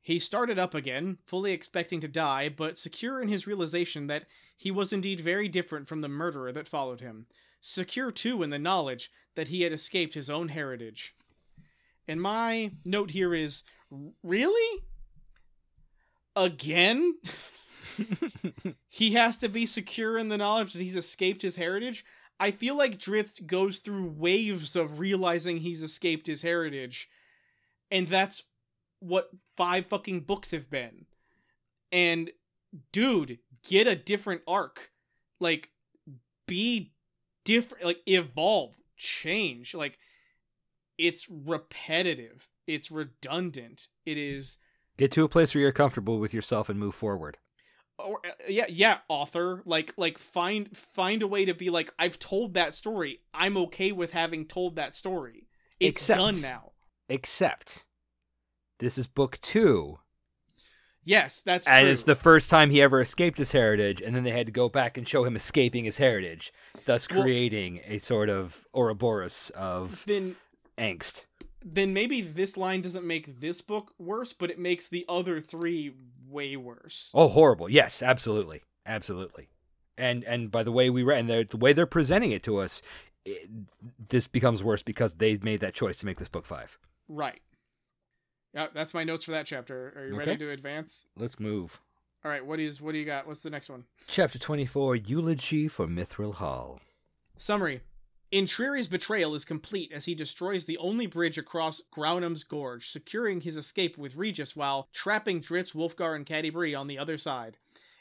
He 0.04 0.18
started 0.18 0.58
up 0.58 0.74
again, 0.74 1.16
fully 1.24 1.52
expecting 1.52 1.98
to 2.00 2.08
die, 2.08 2.50
but 2.50 2.76
secure 2.76 3.22
in 3.22 3.28
his 3.28 3.46
realization 3.46 4.06
that 4.08 4.26
he 4.54 4.70
was 4.70 4.92
indeed 4.92 5.18
very 5.18 5.48
different 5.48 5.88
from 5.88 6.02
the 6.02 6.10
murderer 6.10 6.52
that 6.52 6.68
followed 6.68 7.00
him. 7.00 7.24
Secure, 7.62 8.12
too, 8.12 8.42
in 8.42 8.50
the 8.50 8.58
knowledge 8.58 9.10
that 9.34 9.48
he 9.48 9.62
had 9.62 9.72
escaped 9.72 10.12
his 10.12 10.28
own 10.28 10.48
heritage. 10.48 11.14
And 12.06 12.20
my 12.20 12.72
note 12.84 13.12
here 13.12 13.32
is 13.32 13.62
really? 14.22 14.82
Again? 16.36 17.14
he 18.90 19.12
has 19.12 19.38
to 19.38 19.48
be 19.48 19.64
secure 19.64 20.18
in 20.18 20.28
the 20.28 20.36
knowledge 20.36 20.74
that 20.74 20.82
he's 20.82 20.96
escaped 20.96 21.40
his 21.40 21.56
heritage. 21.56 22.04
I 22.38 22.50
feel 22.50 22.76
like 22.76 22.98
Drizzt 22.98 23.46
goes 23.46 23.78
through 23.78 24.12
waves 24.18 24.76
of 24.76 24.98
realizing 24.98 25.56
he's 25.56 25.82
escaped 25.82 26.26
his 26.26 26.42
heritage. 26.42 27.08
And 27.90 28.06
that's 28.06 28.42
what 29.04 29.30
five 29.56 29.86
fucking 29.86 30.20
books 30.20 30.50
have 30.52 30.70
been. 30.70 31.06
And 31.92 32.30
dude, 32.92 33.38
get 33.68 33.86
a 33.86 33.94
different 33.94 34.42
arc. 34.48 34.90
Like 35.40 35.70
be 36.46 36.92
different, 37.44 37.84
like 37.84 38.00
evolve, 38.06 38.76
change. 38.96 39.74
Like 39.74 39.98
it's 40.98 41.28
repetitive 41.28 42.48
It's 42.66 42.90
redundant. 42.90 43.88
It 44.06 44.16
is 44.18 44.58
Get 44.96 45.10
to 45.12 45.24
a 45.24 45.28
place 45.28 45.54
where 45.54 45.62
you're 45.62 45.72
comfortable 45.72 46.18
with 46.20 46.32
yourself 46.32 46.68
and 46.68 46.78
move 46.78 46.94
forward. 46.94 47.36
or 47.98 48.20
uh, 48.24 48.30
yeah, 48.48 48.66
yeah, 48.68 48.98
author, 49.08 49.60
like 49.66 49.92
like 49.96 50.18
find 50.18 50.74
find 50.76 51.20
a 51.22 51.26
way 51.26 51.44
to 51.44 51.54
be 51.54 51.68
like 51.68 51.92
I've 51.98 52.18
told 52.18 52.54
that 52.54 52.74
story. 52.74 53.20
I'm 53.34 53.56
okay 53.56 53.90
with 53.92 54.12
having 54.12 54.46
told 54.46 54.76
that 54.76 54.94
story. 54.94 55.48
It's 55.80 55.98
Except- 55.98 56.18
done 56.18 56.40
now. 56.40 56.72
Except 57.08 57.84
this 58.78 58.98
is 58.98 59.06
book 59.06 59.38
two, 59.40 59.98
Yes, 61.06 61.42
that's 61.42 61.66
true 61.66 61.74
and 61.74 61.84
true. 61.84 61.90
it's 61.92 62.04
the 62.04 62.14
first 62.14 62.48
time 62.48 62.70
he 62.70 62.80
ever 62.80 62.98
escaped 63.00 63.36
his 63.36 63.52
heritage, 63.52 64.00
and 64.00 64.16
then 64.16 64.24
they 64.24 64.30
had 64.30 64.46
to 64.46 64.52
go 64.52 64.70
back 64.70 64.96
and 64.96 65.06
show 65.06 65.22
him 65.24 65.36
escaping 65.36 65.84
his 65.84 65.98
heritage, 65.98 66.50
thus 66.86 67.06
Well- 67.10 67.20
creating 67.22 67.80
a 67.84 67.98
sort 67.98 68.30
of 68.30 68.66
Ouroboros 68.74 69.50
of 69.50 70.04
then 70.06 70.36
angst. 70.78 71.24
then 71.62 71.92
maybe 71.92 72.22
this 72.22 72.56
line 72.56 72.80
doesn't 72.80 73.06
make 73.06 73.40
this 73.40 73.60
book 73.60 73.92
worse, 73.98 74.32
but 74.32 74.50
it 74.50 74.58
makes 74.58 74.88
the 74.88 75.04
other 75.06 75.40
three 75.42 75.92
way 76.26 76.56
worse. 76.56 77.10
Oh, 77.14 77.28
horrible! 77.28 77.68
Yes, 77.68 78.02
absolutely, 78.02 78.62
absolutely. 78.86 79.48
And 79.98 80.24
and 80.24 80.50
by 80.50 80.62
the 80.62 80.72
way 80.72 80.88
we 80.88 81.02
read, 81.02 81.18
and 81.20 81.28
they're- 81.30 81.44
the 81.44 81.58
way 81.58 81.74
they're 81.74 81.84
presenting 81.86 82.32
it 82.32 82.42
to 82.44 82.56
us, 82.58 82.80
it, 83.26 83.48
this 84.08 84.26
becomes 84.26 84.62
worse 84.62 84.82
because 84.82 85.16
they 85.16 85.36
made 85.36 85.60
that 85.60 85.74
choice 85.74 85.98
to 85.98 86.06
make 86.06 86.16
this 86.18 86.28
book 86.30 86.46
five. 86.46 86.78
Right. 87.08 87.42
Yeah, 88.54 88.68
that's 88.72 88.94
my 88.94 89.04
notes 89.04 89.24
for 89.24 89.32
that 89.32 89.46
chapter. 89.46 89.92
Are 89.96 90.06
you 90.06 90.16
ready 90.16 90.36
to 90.36 90.50
advance? 90.50 91.06
Let's 91.16 91.40
move. 91.40 91.80
All 92.24 92.30
right. 92.30 92.44
What 92.44 92.60
is 92.60 92.80
what 92.80 92.92
do 92.92 92.98
you 92.98 93.04
got? 93.04 93.26
What's 93.26 93.42
the 93.42 93.50
next 93.50 93.68
one? 93.68 93.84
Chapter 94.06 94.38
twenty-four: 94.38 94.96
Eulogy 94.96 95.68
for 95.68 95.86
Mithril 95.86 96.34
Hall. 96.34 96.80
Summary. 97.36 97.80
Entreri's 98.32 98.88
betrayal 98.88 99.34
is 99.36 99.44
complete 99.44 99.92
as 99.92 100.06
he 100.06 100.14
destroys 100.14 100.64
the 100.64 100.78
only 100.78 101.06
bridge 101.06 101.38
across 101.38 101.82
Garumn's 101.94 102.42
Gorge, 102.42 102.90
securing 102.90 103.42
his 103.42 103.56
escape 103.56 103.96
with 103.96 104.16
Regis 104.16 104.56
while 104.56 104.88
trapping 104.92 105.40
Drizzt, 105.40 105.74
Wulfgar, 105.74 106.16
and 106.16 106.26
Catti 106.26 106.76
on 106.76 106.88
the 106.88 106.98
other 106.98 107.16
side. 107.16 107.58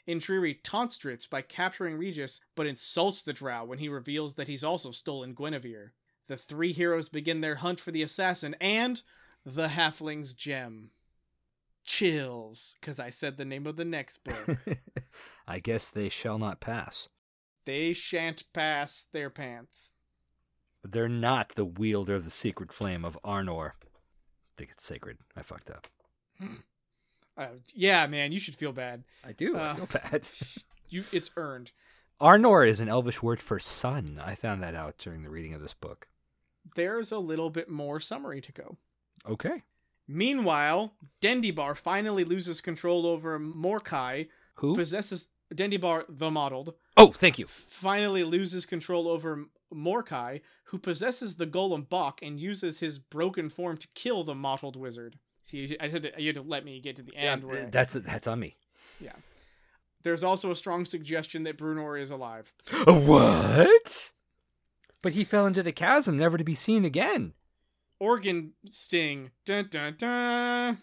Intriri 0.08 0.58
taunts 0.64 0.98
Drizzt 0.98 1.30
by 1.30 1.40
capturing 1.40 1.96
Regis, 1.96 2.40
but 2.56 2.66
insults 2.66 3.22
the 3.22 3.32
Drow 3.32 3.64
when 3.64 3.78
he 3.78 3.88
reveals 3.88 4.34
that 4.34 4.48
he's 4.48 4.64
also 4.64 4.90
stolen 4.90 5.36
Guenhwyvar. 5.36 5.90
The 6.26 6.36
three 6.36 6.72
heroes 6.72 7.08
begin 7.08 7.40
their 7.40 7.56
hunt 7.56 7.78
for 7.78 7.92
the 7.92 8.02
assassin 8.02 8.56
and 8.60 9.02
the 9.44 9.68
Halfling's 9.68 10.32
gem. 10.32 10.90
Chills, 11.84 12.76
because 12.80 12.98
I 12.98 13.10
said 13.10 13.36
the 13.36 13.44
name 13.44 13.66
of 13.66 13.76
the 13.76 13.84
next 13.84 14.24
book. 14.24 14.58
I 15.46 15.58
guess 15.58 15.88
they 15.90 16.08
shall 16.08 16.38
not 16.38 16.60
pass. 16.60 17.08
they 17.66 17.92
shan't 17.92 18.50
pass 18.54 19.06
their 19.12 19.28
pants. 19.28 19.92
They're 20.82 21.08
not 21.08 21.50
the 21.50 21.64
wielder 21.64 22.14
of 22.14 22.24
the 22.24 22.30
secret 22.30 22.72
flame 22.72 23.04
of 23.04 23.18
Arnor. 23.24 23.72
I 23.72 24.52
think 24.56 24.70
it's 24.70 24.84
sacred. 24.84 25.18
I 25.36 25.42
fucked 25.42 25.70
up. 25.70 25.86
Uh, 27.36 27.48
yeah, 27.74 28.06
man, 28.06 28.30
you 28.30 28.38
should 28.38 28.54
feel 28.54 28.70
bad. 28.70 29.02
I 29.26 29.32
do. 29.32 29.56
Uh, 29.56 29.72
I 29.72 29.74
feel 29.74 30.00
bad. 30.02 30.28
You, 30.88 31.02
it's 31.10 31.32
earned. 31.36 31.72
Arnor 32.20 32.64
is 32.68 32.78
an 32.78 32.88
elvish 32.88 33.24
word 33.24 33.40
for 33.40 33.58
sun. 33.58 34.20
I 34.24 34.36
found 34.36 34.62
that 34.62 34.76
out 34.76 34.98
during 34.98 35.24
the 35.24 35.30
reading 35.30 35.52
of 35.52 35.60
this 35.60 35.74
book. 35.74 36.06
There's 36.76 37.10
a 37.10 37.18
little 37.18 37.50
bit 37.50 37.68
more 37.68 37.98
summary 37.98 38.40
to 38.42 38.52
go. 38.52 38.76
Okay. 39.28 39.62
Meanwhile, 40.06 40.92
Dendybar 41.22 41.76
finally 41.76 42.24
loses 42.24 42.60
control 42.60 43.06
over 43.06 43.38
Morkai, 43.38 44.28
Who? 44.56 44.74
possesses 44.74 45.30
Dendybar 45.54 46.04
the 46.08 46.30
mottled, 46.30 46.74
Oh, 46.96 47.12
thank 47.12 47.38
you. 47.38 47.46
finally 47.46 48.22
loses 48.24 48.66
control 48.66 49.08
over 49.08 49.46
Morkai, 49.72 50.40
who 50.64 50.78
possesses 50.78 51.36
the 51.36 51.46
golem 51.46 51.88
Bok 51.88 52.20
and 52.22 52.38
uses 52.38 52.80
his 52.80 52.98
broken 52.98 53.48
form 53.48 53.76
to 53.78 53.88
kill 53.94 54.24
the 54.24 54.34
mottled 54.34 54.76
wizard. 54.76 55.18
See, 55.42 55.76
I 55.80 55.88
had 55.88 56.02
to, 56.02 56.12
you 56.18 56.28
had 56.28 56.36
to 56.36 56.42
let 56.42 56.64
me 56.64 56.80
get 56.80 56.96
to 56.96 57.02
the 57.02 57.16
end. 57.16 57.44
where 57.44 57.66
uh, 57.66 57.68
that's 57.70 57.92
that's 57.94 58.26
on 58.26 58.40
me. 58.40 58.56
Yeah. 59.00 59.12
There's 60.02 60.24
also 60.24 60.50
a 60.50 60.56
strong 60.56 60.84
suggestion 60.84 61.44
that 61.44 61.56
Bruenor 61.58 62.00
is 62.00 62.10
alive. 62.10 62.52
What? 62.86 64.10
But 65.02 65.12
he 65.12 65.24
fell 65.24 65.46
into 65.46 65.62
the 65.62 65.72
chasm, 65.72 66.16
never 66.16 66.38
to 66.38 66.44
be 66.44 66.54
seen 66.54 66.84
again. 66.84 67.34
Organ 68.00 68.52
sting. 68.70 69.30
Dun 69.44 69.68
dun 69.70 69.94
dun. 69.98 70.78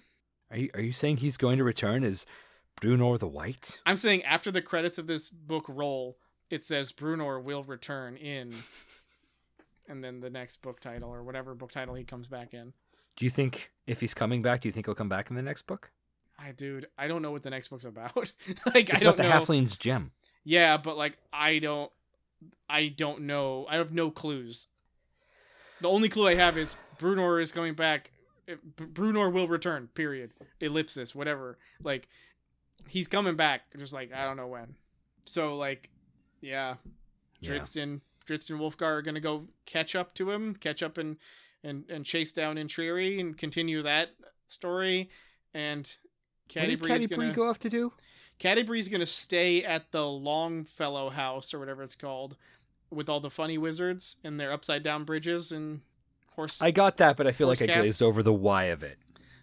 Are 0.50 0.58
you 0.58 0.70
are 0.74 0.82
you 0.82 0.92
saying 0.92 1.18
he's 1.18 1.38
going 1.38 1.58
to 1.58 1.64
return 1.64 2.04
as 2.04 2.26
Bruenor 2.82 3.18
the 3.20 3.28
White? 3.28 3.80
I'm 3.86 3.96
saying 3.96 4.24
after 4.24 4.52
the 4.52 4.62
credits 4.62 4.98
of 4.98 5.08
this 5.08 5.30
book 5.30 5.66
roll, 5.68 6.18
it 6.50 6.66
says 6.66 6.92
Bruenor 6.92 7.42
will 7.42 7.64
return 7.64 8.18
in, 8.18 8.56
and 9.88 10.04
then 10.04 10.20
the 10.20 10.30
next 10.30 10.62
book 10.62 10.80
title 10.80 11.10
or 11.10 11.24
whatever 11.24 11.54
book 11.54 11.72
title 11.72 11.96
he 11.96 12.04
comes 12.04 12.28
back 12.28 12.54
in. 12.54 12.74
Do 13.16 13.26
you 13.26 13.32
think 13.32 13.72
if 13.88 14.00
he's 14.02 14.14
coming 14.14 14.42
back, 14.42 14.62
do 14.62 14.68
you 14.68 14.72
think 14.72 14.86
he'll 14.88 14.96
come 14.96 15.10
back 15.10 15.30
in 15.30 15.36
the 15.36 15.42
next 15.42 15.64
book? 15.64 15.92
I 16.40 16.52
dude, 16.54 16.88
I 16.98 17.08
don't 17.08 17.22
know 17.22 17.32
what 17.32 17.44
the 17.44 17.50
next 17.50 17.68
book's 17.68 17.86
about. 17.86 18.16
like 18.74 18.90
It's 18.90 18.94
I 18.94 18.98
don't 18.98 19.02
about 19.14 19.18
the 19.18 19.24
know. 19.24 19.30
Halfling's 19.30 19.78
gem. 19.78 20.12
Yeah, 20.44 20.78
but 20.78 20.98
like 20.98 21.18
I 21.32 21.60
don't, 21.60 21.92
I 22.70 22.88
don't 22.88 23.22
know. 23.22 23.68
I 23.70 23.76
have 23.76 23.92
no 23.92 24.10
clues. 24.10 24.68
The 25.82 25.90
only 25.90 26.10
clue 26.10 26.28
I 26.28 26.36
have 26.36 26.58
is 26.58 26.76
Bruenor 27.02 27.42
is 27.42 27.52
coming 27.52 27.74
back. 27.74 28.12
Eh, 28.48 28.56
B- 28.78 28.86
Bruenor 28.86 29.32
will 29.34 29.48
return. 29.48 29.90
Period. 29.94 30.32
Ellipsis. 30.60 31.14
Whatever. 31.16 31.58
Like 31.84 32.08
he's 32.88 33.08
coming 33.08 33.36
back. 33.36 33.62
Just 33.78 33.94
like 33.94 34.14
I 34.14 34.26
don't 34.26 34.38
know 34.38 34.48
when. 34.48 34.76
So 35.26 35.58
like, 35.58 35.90
yeah, 36.42 36.76
Yeah. 37.40 37.52
Drizzt 37.52 38.02
Drizzt 38.26 38.52
Wulfgar 38.52 38.82
are 38.84 39.02
gonna 39.02 39.20
go 39.20 39.48
catch 39.66 39.96
up 39.96 40.14
to 40.16 40.32
him, 40.32 40.56
catch 40.56 40.84
up 40.84 40.98
and 40.98 41.18
and 41.64 41.86
and 41.90 42.06
chase 42.06 42.32
down 42.32 42.56
Entreri 42.56 43.20
and 43.20 43.38
continue 43.38 43.82
that 43.82 44.10
story. 44.48 45.10
And 45.54 45.86
Catti 46.50 46.74
is 46.76 46.82
Catti 46.82 47.10
gonna 47.10 47.34
go 47.34 47.50
off 47.50 47.60
to 47.60 47.70
do? 47.70 47.94
Catti-brie's 48.40 48.90
gonna 48.90 49.06
stay 49.06 49.64
at 49.64 49.92
the 49.92 50.08
Longfellow 50.08 51.10
House 51.10 51.54
or 51.54 51.60
whatever 51.60 51.84
it's 51.84 51.96
called, 51.96 52.38
with 52.90 53.08
all 53.08 53.20
the 53.20 53.30
funny 53.30 53.58
wizards 53.58 54.18
and 54.24 54.40
their 54.40 54.52
upside 54.52 54.82
down 54.84 55.04
bridges 55.04 55.52
and 55.52 55.82
horse. 56.42 56.62
I 56.62 56.72
got 56.72 56.98
that, 56.98 57.18
but 57.18 57.28
I 57.28 57.32
feel 57.32 57.48
like 57.48 57.62
I 57.62 57.68
glazed 57.68 58.02
over 58.02 58.22
the 58.24 58.34
why 58.34 58.66
of 58.66 58.84
it. 58.84 58.98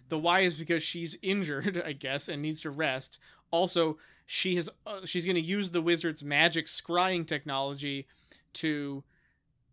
the 0.09 0.17
why 0.17 0.41
is 0.41 0.55
because 0.55 0.83
she's 0.83 1.17
injured, 1.21 1.81
I 1.85 1.93
guess, 1.93 2.27
and 2.29 2.41
needs 2.41 2.61
to 2.61 2.69
rest. 2.69 3.19
Also, 3.51 3.97
she 4.25 4.55
has 4.55 4.69
uh, 4.85 5.05
she's 5.05 5.25
gonna 5.25 5.39
use 5.39 5.71
the 5.71 5.81
wizard's 5.81 6.23
magic 6.23 6.67
scrying 6.67 7.25
technology 7.25 8.07
to 8.53 9.03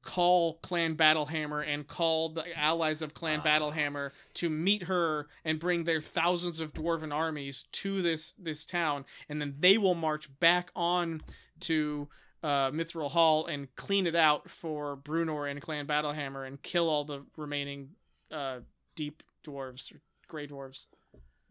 call 0.03 0.55
Clan 0.63 0.95
Battlehammer 0.97 1.67
and 1.67 1.87
call 1.87 2.29
the 2.29 2.45
allies 2.57 3.03
of 3.03 3.13
Clan 3.13 3.41
Ah. 3.41 3.47
Battlehammer 3.49 4.13
to 4.35 4.49
meet 4.49 4.85
her 4.85 5.27
and 5.45 5.59
bring 5.59 5.83
their 5.85 6.01
thousands 6.01 6.61
of 6.61 6.73
dwarven 6.73 7.13
armies 7.13 7.65
to 7.73 8.03
this 8.03 8.33
this 8.39 8.65
town, 8.65 9.05
and 9.29 9.41
then 9.41 9.57
they 9.59 9.77
will 9.79 9.95
march 9.97 10.29
back 10.39 10.71
on 10.77 11.23
to 11.61 12.09
uh, 12.47 12.71
Mithril 12.71 13.11
Hall 13.11 13.45
and 13.47 13.75
clean 13.75 14.07
it 14.07 14.15
out 14.15 14.49
for 14.49 14.97
Bruenor 14.97 15.51
and 15.51 15.61
Clan 15.61 15.85
Battlehammer 15.85 16.47
and 16.47 16.63
kill 16.63 16.89
all 16.89 17.05
the 17.05 17.27
remaining 17.37 17.89
uh, 18.31 18.61
deep 18.95 19.25
dwarves 19.45 19.93
or 19.93 20.01
gray 20.29 20.47
dwarves. 20.47 20.87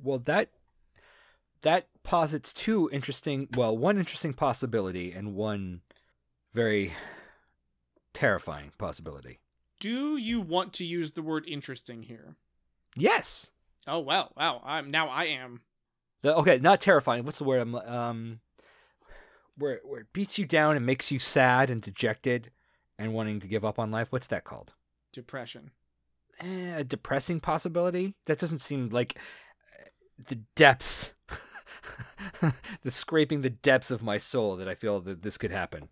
Well, 0.02 0.20
that 0.20 0.52
that 1.64 1.88
posits 2.04 2.54
two 2.54 2.90
interesting, 2.94 3.50
well, 3.58 3.78
one 3.78 3.98
interesting 3.98 4.34
possibility 4.34 5.12
and 5.12 5.36
one 5.36 5.82
very 6.54 6.94
terrifying 8.14 8.72
possibility. 8.78 9.40
Do 9.82 10.16
you 10.16 10.40
want 10.40 10.72
to 10.76 10.86
use 10.86 11.12
the 11.12 11.22
word 11.22 11.44
interesting 11.46 12.04
here? 12.04 12.38
Yes. 12.96 13.50
Oh 13.86 14.00
well, 14.00 14.32
wow! 14.38 14.62
I'm 14.64 14.92
now 14.92 15.10
I 15.10 15.26
am. 15.26 15.60
The, 16.22 16.34
okay, 16.38 16.58
not 16.58 16.80
terrifying. 16.80 17.26
What's 17.26 17.40
the 17.40 17.44
word? 17.44 17.60
I'm 17.60 17.76
um, 17.76 18.40
where 19.58 19.80
where 19.84 20.02
it 20.02 20.14
beats 20.14 20.38
you 20.38 20.46
down 20.46 20.76
and 20.76 20.86
makes 20.86 21.12
you 21.12 21.20
sad 21.20 21.70
and 21.70 21.82
dejected 21.82 22.52
and 22.98 23.14
wanting 23.14 23.40
to 23.40 23.48
give 23.48 23.66
up 23.66 23.80
on 23.80 23.92
life. 23.92 24.12
What's 24.12 24.28
that 24.28 24.44
called? 24.44 24.74
Depression. 25.12 25.72
Eh, 26.40 26.76
a 26.78 26.84
depressing 26.84 27.40
possibility. 27.40 28.16
That 28.26 28.40
doesn't 28.40 28.60
seem 28.60 28.90
like 28.90 29.18
uh, 29.80 29.86
the 30.28 30.36
depths, 30.56 31.14
the 32.82 32.92
scraping 32.92 33.42
the 33.42 33.50
depths 33.50 33.92
of 33.92 34.04
my 34.04 34.18
soul 34.18 34.56
that 34.58 34.68
I 34.68 34.76
feel 34.76 35.00
that 35.02 35.22
this 35.22 35.38
could 35.38 35.52
happen. 35.52 35.90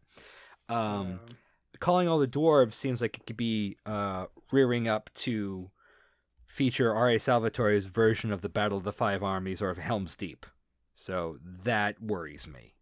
Um, 0.70 1.20
Uh, 1.24 1.34
calling 1.80 2.08
all 2.08 2.20
the 2.20 2.28
dwarves 2.28 2.74
seems 2.74 3.02
like 3.02 3.18
it 3.18 3.26
could 3.26 3.38
be 3.38 3.78
uh, 3.86 4.26
rearing 4.52 4.88
up 4.88 5.10
to 5.14 5.70
feature 6.46 6.94
R.A. 6.94 7.18
Salvatore's 7.18 7.88
version 7.88 8.32
of 8.32 8.42
the 8.42 8.50
Battle 8.50 8.78
of 8.78 8.84
the 8.84 8.94
Five 8.94 9.24
Armies 9.24 9.62
or 9.62 9.70
of 9.70 9.78
Helm's 9.80 10.16
Deep. 10.16 10.46
So 10.96 11.38
that 11.44 12.02
worries 12.02 12.48
me. 12.48 12.76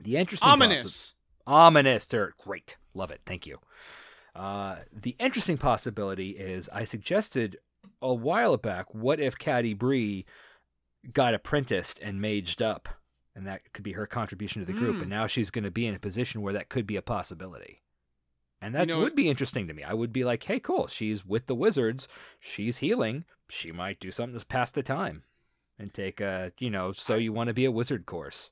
The 0.00 0.16
interesting 0.16 0.48
possi- 0.48 0.52
ominous. 0.52 1.14
ominous. 1.46 2.06
They're 2.06 2.34
great. 2.38 2.76
Love 2.94 3.10
it. 3.10 3.20
Thank 3.26 3.46
you. 3.46 3.58
Uh, 4.34 4.76
the 4.92 5.16
interesting 5.18 5.56
possibility 5.56 6.30
is 6.30 6.68
I 6.70 6.84
suggested 6.84 7.58
a 8.02 8.14
while 8.14 8.56
back. 8.56 8.94
What 8.94 9.20
if 9.20 9.38
Catti-brie 9.38 10.26
got 11.12 11.34
apprenticed 11.34 11.98
and 12.00 12.20
maged 12.20 12.60
up, 12.60 12.88
and 13.34 13.46
that 13.46 13.72
could 13.72 13.84
be 13.84 13.92
her 13.92 14.06
contribution 14.06 14.60
to 14.60 14.66
the 14.66 14.78
group? 14.78 14.96
Hmm. 14.96 15.02
And 15.02 15.10
now 15.10 15.26
she's 15.26 15.50
going 15.50 15.64
to 15.64 15.70
be 15.70 15.86
in 15.86 15.94
a 15.94 15.98
position 15.98 16.42
where 16.42 16.52
that 16.52 16.68
could 16.68 16.86
be 16.86 16.96
a 16.96 17.02
possibility. 17.02 17.82
And 18.60 18.74
that 18.74 18.88
know- 18.88 19.00
would 19.00 19.14
be 19.14 19.28
interesting 19.28 19.66
to 19.68 19.74
me. 19.74 19.82
I 19.82 19.94
would 19.94 20.12
be 20.12 20.24
like, 20.24 20.42
hey, 20.42 20.60
cool. 20.60 20.86
She's 20.86 21.24
with 21.24 21.46
the 21.46 21.54
wizards. 21.54 22.08
She's 22.40 22.78
healing. 22.78 23.24
She 23.48 23.72
might 23.72 24.00
do 24.00 24.10
something 24.10 24.38
to 24.38 24.46
pass 24.46 24.70
the 24.70 24.82
time 24.82 25.24
and 25.78 25.92
take 25.92 26.20
a, 26.20 26.52
you 26.58 26.70
know, 26.70 26.92
so 26.92 27.16
you 27.16 27.32
want 27.32 27.48
to 27.48 27.54
be 27.54 27.64
a 27.66 27.70
wizard 27.70 28.06
course. 28.06 28.50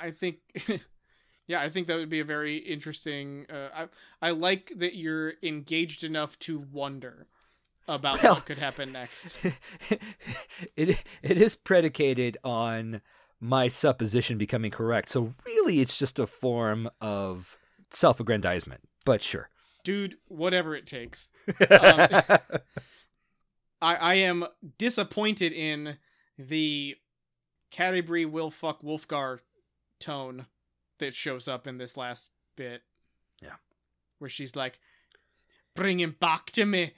I 0.00 0.10
think, 0.10 0.38
yeah, 1.46 1.60
I 1.60 1.68
think 1.70 1.86
that 1.86 1.96
would 1.96 2.10
be 2.10 2.20
a 2.20 2.24
very 2.24 2.56
interesting. 2.56 3.46
Uh, 3.50 3.68
I 4.22 4.28
I 4.28 4.30
like 4.30 4.72
that 4.76 4.96
you're 4.96 5.34
engaged 5.42 6.04
enough 6.04 6.38
to 6.40 6.58
wonder 6.58 7.26
about 7.88 8.22
Well- 8.22 8.34
what 8.34 8.46
could 8.46 8.58
happen 8.58 8.92
next. 8.92 9.36
it 10.76 11.04
it 11.22 11.38
is 11.42 11.56
predicated 11.56 12.36
on 12.44 13.00
my 13.40 13.68
supposition 13.68 14.38
becoming 14.38 14.70
correct. 14.70 15.08
So 15.10 15.34
really 15.46 15.80
it's 15.80 15.98
just 15.98 16.18
a 16.18 16.26
form 16.26 16.88
of 17.00 17.58
self-aggrandizement. 17.90 18.80
But 19.04 19.22
sure. 19.22 19.50
Dude, 19.84 20.16
whatever 20.28 20.74
it 20.74 20.86
takes. 20.86 21.30
Um, 21.70 22.08
I 23.82 23.94
I 23.94 24.14
am 24.14 24.46
disappointed 24.78 25.52
in 25.52 25.98
the 26.38 26.96
Catti-brie 27.72 28.24
will 28.24 28.50
fuck 28.50 28.80
Wulfgar 28.82 29.40
tone 30.00 30.46
that 30.98 31.14
shows 31.14 31.46
up 31.48 31.66
in 31.66 31.78
this 31.78 31.96
last 31.96 32.30
bit. 32.56 32.82
Yeah. 33.42 33.56
Where 34.18 34.30
she's 34.30 34.56
like, 34.56 34.78
"Bring 35.74 36.00
him 36.00 36.16
back 36.18 36.50
to 36.52 36.64
me," 36.64 36.92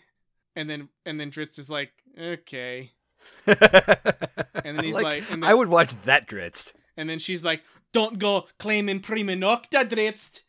and 0.55 0.69
then 0.71 0.89
and 1.05 1.19
then 1.19 1.31
Drizzt 1.31 1.59
is 1.59 1.69
like, 1.71 1.93
"Okay," 2.19 2.93
and 3.47 4.77
then 4.79 4.85
he's 4.85 4.95
like- 4.95 5.31
and 5.31 5.43
then- 5.43 5.51
I 5.51 5.55
would 5.55 5.69
watch 5.69 5.95
that 6.03 6.29
Drizzt. 6.29 6.73
and 6.97 7.09
then 7.11 7.19
she's 7.19 7.43
like, 7.45 7.63
"Don't 7.93 8.19
go 8.19 8.47
claiming 8.59 9.01
prima 9.01 9.33
nocta, 9.33 9.85
Drizzt," 9.89 10.43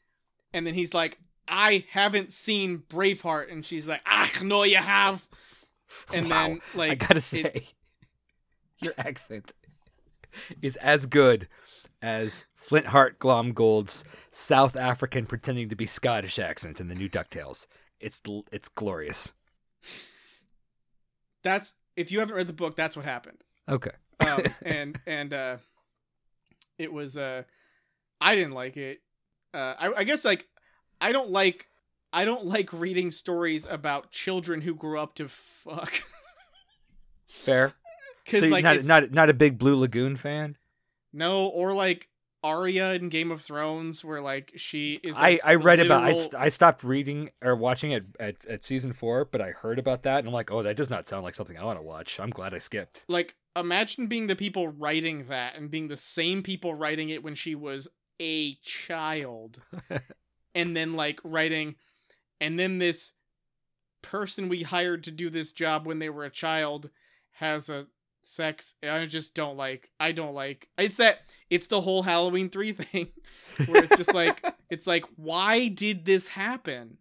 and 0.53 0.65
then 0.67 0.73
he's 0.75 0.93
like, 0.93 1.17
"I 1.47 1.85
haven't 1.91 2.31
seen 2.31 2.83
Braveheart," 2.89 3.51
and 3.51 3.65
she's 3.65 3.87
like, 3.87 4.01
"Ach, 4.05 4.41
no, 4.43 4.63
you 4.63 4.77
have," 4.77 5.27
and 6.13 6.29
Wow. 6.29 6.47
then 6.47 6.61
like 6.75 6.91
I 6.91 6.95
gotta 6.95 7.21
say, 7.21 7.41
it- 7.41 7.73
your 8.79 8.93
accent 8.97 9.53
is 10.61 10.75
as 10.77 11.05
good 11.07 11.47
as 12.01 12.45
Flintheart 12.55 13.19
Glomgold's 13.19 14.03
South 14.31 14.75
African 14.75 15.25
pretending 15.25 15.69
to 15.69 15.75
be 15.75 15.85
Scottish 15.85 16.39
accent 16.39 16.79
in 16.79 16.87
the 16.87 16.95
new 16.95 17.09
Ducktales. 17.09 17.67
It's 17.99 18.21
it's 18.51 18.69
glorious. 18.69 19.33
that's 21.43 21.75
if 21.95 22.11
you 22.11 22.19
haven't 22.19 22.35
read 22.35 22.47
the 22.47 22.53
book, 22.53 22.75
that's 22.75 22.95
what 22.95 23.05
happened. 23.05 23.43
Okay. 23.69 23.91
um, 24.19 24.43
and 24.61 24.99
and 25.05 25.33
uh, 25.33 25.57
it 26.77 26.91
was 26.91 27.17
uh, 27.17 27.43
I 28.21 28.35
didn't 28.35 28.53
like 28.53 28.77
it. 28.77 29.01
Uh, 29.53 29.73
I, 29.79 29.93
I 29.97 30.03
guess 30.03 30.23
like 30.23 30.47
I 31.01 31.11
don't 31.11 31.29
like 31.31 31.67
I 32.11 32.25
don't 32.25 32.45
like 32.45 32.71
reading 32.73 33.11
stories 33.11 33.67
about 33.69 34.11
children 34.11 34.61
who 34.61 34.73
grew 34.73 34.97
up 34.97 35.15
to 35.15 35.27
fuck. 35.27 36.03
Fair. 37.27 37.73
So 38.29 38.45
you're 38.45 38.49
like 38.51 38.63
not 38.63 38.83
not 38.83 39.11
not 39.11 39.29
a 39.31 39.33
big 39.33 39.57
Blue 39.57 39.75
Lagoon 39.75 40.15
fan. 40.15 40.55
No, 41.13 41.47
or 41.47 41.73
like 41.73 42.09
Arya 42.43 42.93
in 42.93 43.09
Game 43.09 43.31
of 43.31 43.41
Thrones, 43.41 44.03
where 44.03 44.21
like 44.21 44.53
she 44.55 44.99
is. 45.03 45.15
I, 45.15 45.21
like, 45.21 45.41
I 45.43 45.55
read 45.55 45.79
about 45.79 46.03
I, 46.03 46.13
st- 46.13 46.35
I 46.35 46.49
stopped 46.49 46.83
reading 46.83 47.31
or 47.41 47.55
watching 47.55 47.91
it 47.91 48.05
at, 48.19 48.45
at 48.45 48.63
season 48.63 48.93
four, 48.93 49.25
but 49.25 49.41
I 49.41 49.51
heard 49.51 49.79
about 49.79 50.03
that 50.03 50.19
and 50.19 50.27
I'm 50.27 50.33
like, 50.33 50.51
oh, 50.51 50.63
that 50.63 50.77
does 50.77 50.89
not 50.89 51.07
sound 51.07 51.23
like 51.23 51.35
something 51.35 51.57
I 51.57 51.63
want 51.63 51.79
to 51.79 51.83
watch. 51.83 52.19
I'm 52.19 52.29
glad 52.29 52.53
I 52.53 52.59
skipped. 52.59 53.03
like 53.07 53.35
imagine 53.55 54.07
being 54.07 54.27
the 54.27 54.35
people 54.35 54.67
writing 54.67 55.25
that 55.27 55.55
and 55.55 55.71
being 55.71 55.87
the 55.87 55.97
same 55.97 56.43
people 56.43 56.73
writing 56.73 57.09
it 57.09 57.23
when 57.23 57.35
she 57.35 57.55
was 57.55 57.87
a 58.21 58.55
child 58.55 59.61
and 60.55 60.75
then 60.75 60.93
like 60.93 61.19
writing 61.23 61.75
and 62.39 62.59
then 62.59 62.77
this 62.77 63.13
person 64.01 64.49
we 64.49 64.63
hired 64.63 65.03
to 65.03 65.11
do 65.11 65.29
this 65.29 65.51
job 65.51 65.85
when 65.85 65.99
they 65.99 66.09
were 66.09 66.23
a 66.23 66.29
child 66.29 66.89
has 67.31 67.69
a 67.69 67.87
sex 68.21 68.75
i 68.83 69.05
just 69.05 69.33
don't 69.33 69.57
like 69.57 69.89
i 69.99 70.11
don't 70.11 70.33
like 70.33 70.67
it's 70.77 70.97
that 70.97 71.19
it's 71.49 71.67
the 71.67 71.81
whole 71.81 72.03
halloween 72.03 72.49
3 72.49 72.71
thing 72.73 73.07
where 73.65 73.83
it's 73.83 73.97
just 73.97 74.13
like 74.13 74.43
it's 74.69 74.87
like 74.87 75.05
why 75.15 75.67
did 75.67 76.05
this 76.05 76.29
happen? 76.29 76.97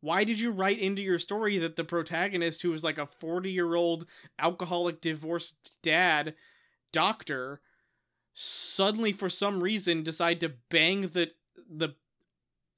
Why 0.00 0.24
did 0.24 0.38
you 0.38 0.52
write 0.52 0.78
into 0.78 1.02
your 1.02 1.18
story 1.18 1.58
that 1.58 1.76
the 1.76 1.84
protagonist 1.84 2.62
who 2.62 2.70
was 2.70 2.84
like 2.84 2.98
a 2.98 3.06
40 3.06 3.50
year 3.50 3.74
old 3.74 4.06
alcoholic 4.38 5.00
divorced 5.00 5.78
dad 5.82 6.34
doctor 6.92 7.60
suddenly 8.34 9.12
for 9.12 9.28
some 9.28 9.62
reason 9.62 10.02
decide 10.02 10.40
to 10.40 10.52
bang 10.70 11.02
the 11.08 11.30
the 11.68 11.94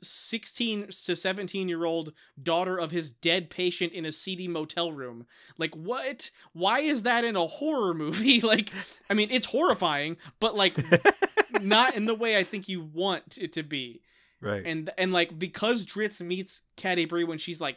16 0.01 0.88
to 1.07 1.16
17 1.16 1.68
year 1.68 1.84
old 1.84 2.12
daughter 2.40 2.78
of 2.78 2.90
his 2.90 3.11
dead 3.11 3.51
patient 3.51 3.92
in 3.92 4.05
a 4.05 4.12
seedy 4.12 4.49
motel 4.49 4.92
room. 4.92 5.26
Like 5.57 5.74
what? 5.74 6.30
Why 6.53 6.80
is 6.80 7.03
that 7.03 7.24
in 7.24 7.36
a 7.36 7.46
horror 7.46 7.94
movie? 7.94 8.40
Like 8.49 8.70
i 9.11 9.14
mean 9.14 9.30
it's 9.30 9.46
horrifying 9.46 10.16
but 10.40 10.57
like 10.57 10.74
not 11.61 11.94
in 11.96 12.07
the 12.07 12.14
way 12.14 12.36
i 12.36 12.42
think 12.42 12.66
you 12.68 12.80
want 12.80 13.36
it 13.36 13.53
to 13.55 13.62
be. 13.62 14.01
Right. 14.40 14.62
and 14.64 14.90
and 14.96 15.12
like 15.12 15.38
because 15.38 15.84
Drizzt 15.84 16.20
meets 16.20 16.62
Catti-brie 16.76 17.24
when 17.24 17.38
she's 17.38 17.61
like 17.61 17.76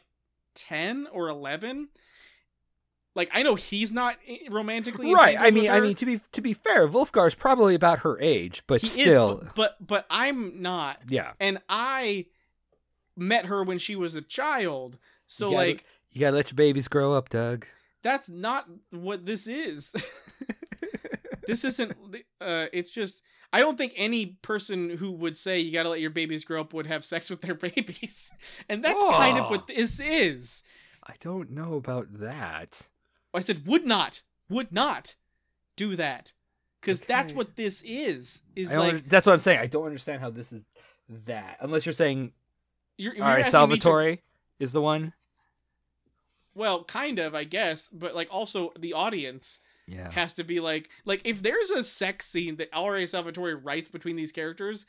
ten 0.54 1.08
or 1.12 1.28
eleven, 1.28 1.90
like 3.16 3.30
I 3.34 3.44
know 3.44 3.56
he's 3.56 3.92
not 3.92 4.16
romantically 4.50 5.14
right. 5.14 5.38
I 5.40 5.52
mean, 5.52 5.70
I 5.70 5.80
mean, 5.82 5.96
to 5.96 6.06
be 6.06 6.22
to 6.32 6.42
be 6.42 6.54
fair, 6.54 6.88
Wulfgar's 6.88 7.36
probably 7.36 7.76
about 7.76 8.00
her 8.00 8.20
age, 8.20 8.64
but 8.68 8.82
he 8.82 8.88
still, 8.88 9.40
is, 9.40 9.48
but 9.56 9.76
but 9.86 10.06
I'm 10.10 10.62
not, 10.62 11.02
yeah. 11.10 11.34
and 11.40 11.60
I 11.68 12.28
met 13.18 13.46
her 13.48 13.64
when 13.64 13.78
she 13.78 13.96
was 13.96 14.16
a 14.16 14.22
child, 14.22 14.98
so 15.28 15.48
You 15.50 15.52
gotta- 15.56 15.68
like 15.68 15.86
You 16.12 16.22
gotta 16.22 16.36
let 16.38 16.52
your 16.52 16.56
babies 16.56 16.88
grow 16.88 17.14
up, 17.14 17.30
Doug. 17.30 17.66
that's 18.02 18.30
not 18.30 18.68
what 18.92 19.26
this 19.26 19.48
is. 19.48 19.94
this 21.48 21.64
isn't. 21.64 21.94
Uh, 22.40 22.68
it's 22.74 22.92
just. 22.92 23.24
I 23.54 23.60
don't 23.60 23.78
think 23.78 23.92
any 23.98 24.38
person 24.42 24.90
who 24.90 25.12
would 25.12 25.36
say 25.36 25.60
you 25.60 25.74
got 25.74 25.84
to 25.84 25.90
let 25.90 26.00
your 26.00 26.10
babies 26.10 26.46
grow 26.46 26.62
up 26.62 26.74
would 26.74 26.88
have 26.88 27.04
sex 27.04 27.30
with 27.30 27.42
their 27.42 27.54
babies, 27.70 28.32
and 28.70 28.82
that's 28.84 29.04
kind 29.04 29.38
of 29.38 29.46
Oh. 29.46 29.50
what 29.50 29.68
this 29.68 30.00
is. 30.00 30.64
I 31.06 31.16
don't 31.20 31.52
know 31.52 31.74
about 31.74 32.08
that. 32.20 32.88
I 33.34 33.40
said 33.40 33.66
would 33.66 33.86
not, 33.86 34.22
would 34.50 34.72
not 34.72 35.16
do 35.76 35.96
that, 35.96 36.34
because 36.82 37.00
that's 37.00 37.32
what 37.34 37.56
this 37.56 37.82
is. 37.84 38.42
Is 38.56 38.74
like 38.74 38.96
under- 38.96 39.00
that's 39.08 39.26
what 39.26 39.34
I'm 39.34 39.40
saying. 39.40 39.60
I 39.60 39.68
don't 39.68 39.86
understand 39.86 40.22
how 40.22 40.30
this 40.30 40.52
is 40.52 40.66
that, 41.26 41.58
unless 41.62 41.86
you're 41.86 41.94
saying, 41.94 42.34
you're, 42.98 43.16
you're 43.16 43.24
all 43.24 43.30
right, 43.32 43.38
me 43.40 43.44
to- 43.44 43.50
Salvatore 43.50 44.18
is 44.60 44.72
the 44.74 44.82
one. 44.82 45.14
well, 46.54 46.84
kind 46.84 47.20
of, 47.20 47.34
I 47.34 47.44
guess, 47.46 47.90
but 47.90 48.14
like 48.16 48.28
also 48.32 48.74
the 48.78 48.94
audience 48.94 49.62
Yeah. 49.88 50.12
has 50.12 50.34
to 50.36 50.44
be 50.44 50.60
like, 50.60 50.90
like 51.06 51.22
if 51.24 51.42
there's 51.42 51.72
a 51.72 51.84
sex 51.84 52.26
scene 52.26 52.58
that 52.58 52.70
R.A. 52.74 53.08
Salvatore 53.08 53.56
writes 53.56 53.88
between 53.90 54.16
these 54.18 54.32
characters, 54.32 54.86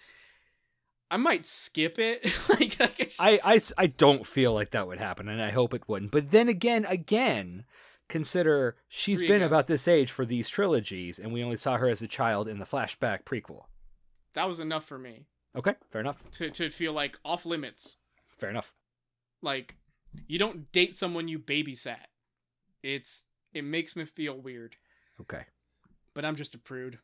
I 1.11 1.17
might 1.19 1.47
skip 1.47 1.99
it. 1.99 2.25
like, 2.49 2.77
I, 2.81 2.87
guess- 2.89 3.19
I, 3.21 3.39
I, 3.45 3.61
I 3.79 3.87
don't 3.87 4.27
feel 4.27 4.53
like 4.53 4.71
that 4.73 4.87
would 4.89 4.99
happen, 4.99 5.29
and 5.29 5.41
I 5.41 5.51
hope 5.51 5.73
it 5.75 5.89
wouldn't. 5.89 6.11
But 6.11 6.31
then 6.33 6.49
again, 6.49 6.85
again, 6.87 7.65
consider 8.13 8.77
she's 8.89 9.19
Three 9.19 9.27
been 9.29 9.43
about 9.43 9.67
this 9.67 9.89
age 9.89 10.11
for 10.13 10.25
these 10.25 10.49
trilogies, 10.49 11.19
and 11.19 11.33
we 11.33 11.43
only 11.43 11.57
saw 11.57 11.77
her 11.79 11.89
as 11.89 12.03
a 12.03 12.07
child 12.09 12.47
in 12.47 12.59
the 12.61 12.65
flashback 12.65 13.25
prequel. 13.25 13.65
that 14.35 14.49
was 14.49 14.61
enough 14.61 14.85
for 14.85 14.99
me 14.99 15.27
Okay, 15.57 15.75
fair 15.91 16.01
enough. 16.01 16.23
to 16.33 16.51
to 16.51 16.71
feel 16.71 16.93
like 16.93 17.19
off 17.25 17.45
limits. 17.45 17.97
Fair 18.39 18.51
enough. 18.51 18.73
Like 19.43 19.77
you 20.29 20.39
don't 20.39 20.71
date 20.73 20.95
someone 20.95 21.27
you 21.29 21.39
babysat. 21.39 22.07
It's 22.83 23.27
it 23.53 23.65
makes 23.65 23.97
me 23.97 24.05
feel 24.05 24.37
weird. 24.39 24.77
Okay. 25.21 25.45
but 26.15 26.25
I'm 26.25 26.37
just 26.37 26.55
a 26.55 26.59
prude. 26.59 26.99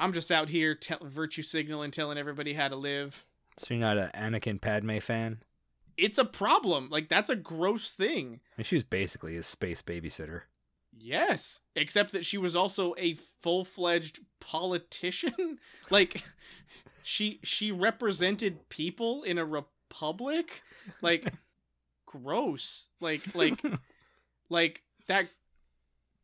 I'm 0.00 0.12
just 0.12 0.30
out 0.30 0.48
here 0.48 0.78
virtue 1.02 1.42
signaling, 1.42 1.90
telling 1.90 2.18
everybody 2.18 2.54
how 2.54 2.68
to 2.68 2.76
live. 2.76 3.24
So 3.58 3.74
you're 3.74 3.80
not 3.80 3.98
an 3.98 4.10
Anakin 4.14 4.60
Padme 4.60 4.98
fan? 4.98 5.42
It's 5.98 6.16
a 6.16 6.24
problem. 6.24 6.88
Like 6.90 7.08
that's 7.08 7.28
a 7.28 7.36
gross 7.36 7.90
thing. 7.90 8.40
I 8.56 8.60
mean, 8.60 8.64
she 8.64 8.76
was 8.76 8.84
basically 8.84 9.34
his 9.34 9.46
space 9.46 9.82
babysitter. 9.82 10.42
Yes, 10.96 11.60
except 11.76 12.12
that 12.12 12.24
she 12.24 12.38
was 12.38 12.56
also 12.56 12.94
a 12.96 13.14
full-fledged 13.14 14.20
politician. 14.40 15.58
like 15.90 16.22
she 17.02 17.40
she 17.42 17.72
represented 17.72 18.68
people 18.68 19.24
in 19.24 19.38
a 19.38 19.44
republic. 19.44 20.62
Like 21.02 21.32
gross. 22.06 22.90
Like 23.00 23.34
like 23.34 23.60
like 24.48 24.82
that 25.08 25.28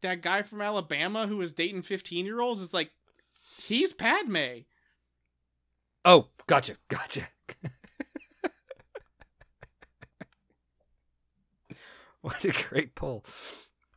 that 0.03 0.23
guy 0.23 0.43
from 0.43 0.61
Alabama 0.61 1.27
who 1.27 1.39
was 1.39 1.53
dating 1.53 1.83
15-year-olds 1.83 2.63
is 2.63 2.73
like 2.73 2.91
he's 3.59 3.93
Padme. 3.93 4.63
Oh, 6.05 6.29
gotcha, 6.47 6.77
gotcha. 6.89 7.29
what 12.25 12.45
a 12.45 12.53
great 12.69 12.95
pull. 12.95 13.23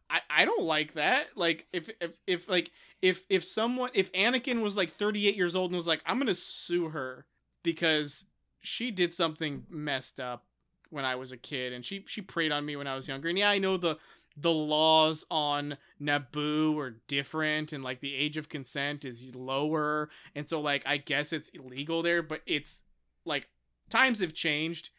I, 0.09 0.19
I 0.30 0.45
don't 0.45 0.63
like 0.63 0.93
that. 0.95 1.28
Like 1.36 1.65
if, 1.71 1.89
if 2.01 2.11
if 2.28 2.49
like 2.49 2.71
if 3.01 3.23
if 3.30 3.43
someone 3.43 3.89
if 3.93 4.11
Anakin 4.11 4.61
was 4.61 4.75
like 4.75 4.89
38 4.91 5.36
years 5.36 5.55
old 5.55 5.71
and 5.71 5.78
was 5.78 5.88
like 5.88 6.01
I'm 6.05 6.17
going 6.17 6.28
to 6.28 6.36
sue 6.36 6.89
her 6.89 7.25
because 7.63 8.25
she 8.59 8.91
did 8.91 9.13
something 9.13 9.63
messed 9.69 10.19
up 10.19 10.45
when 10.89 11.05
I 11.05 11.15
was 11.15 11.32
a 11.32 11.38
kid, 11.38 11.71
and 11.73 11.86
she 11.86 12.03
she 12.07 12.21
preyed 12.21 12.51
on 12.51 12.65
me 12.65 12.75
when 12.75 12.88
I 12.88 12.95
was 12.95 13.07
younger. 13.07 13.30
And 13.30 13.38
yeah, 13.38 13.49
I 13.49 13.59
know 13.59 13.78
the 13.78 13.97
the 14.36 14.51
laws 14.51 15.25
on 15.32 15.78
Naboo 16.01 16.78
are 16.78 17.01
different, 17.07 17.71
and 17.71 17.84
like 17.84 18.01
the 18.01 18.13
age 18.13 18.36
of 18.36 18.49
consent 18.49 19.05
is 19.05 19.34
lower, 19.36 20.09
and 20.36 20.47
so 20.47 20.59
like 20.59 20.84
I 20.86 20.97
guess 20.97 21.32
it's 21.32 21.49
illegal 21.49 22.03
there, 22.03 22.21
but 22.21 22.41
it's 22.45 22.84
like 23.25 23.47
times 23.89 24.19
have 24.19 24.34
changed. 24.34 24.89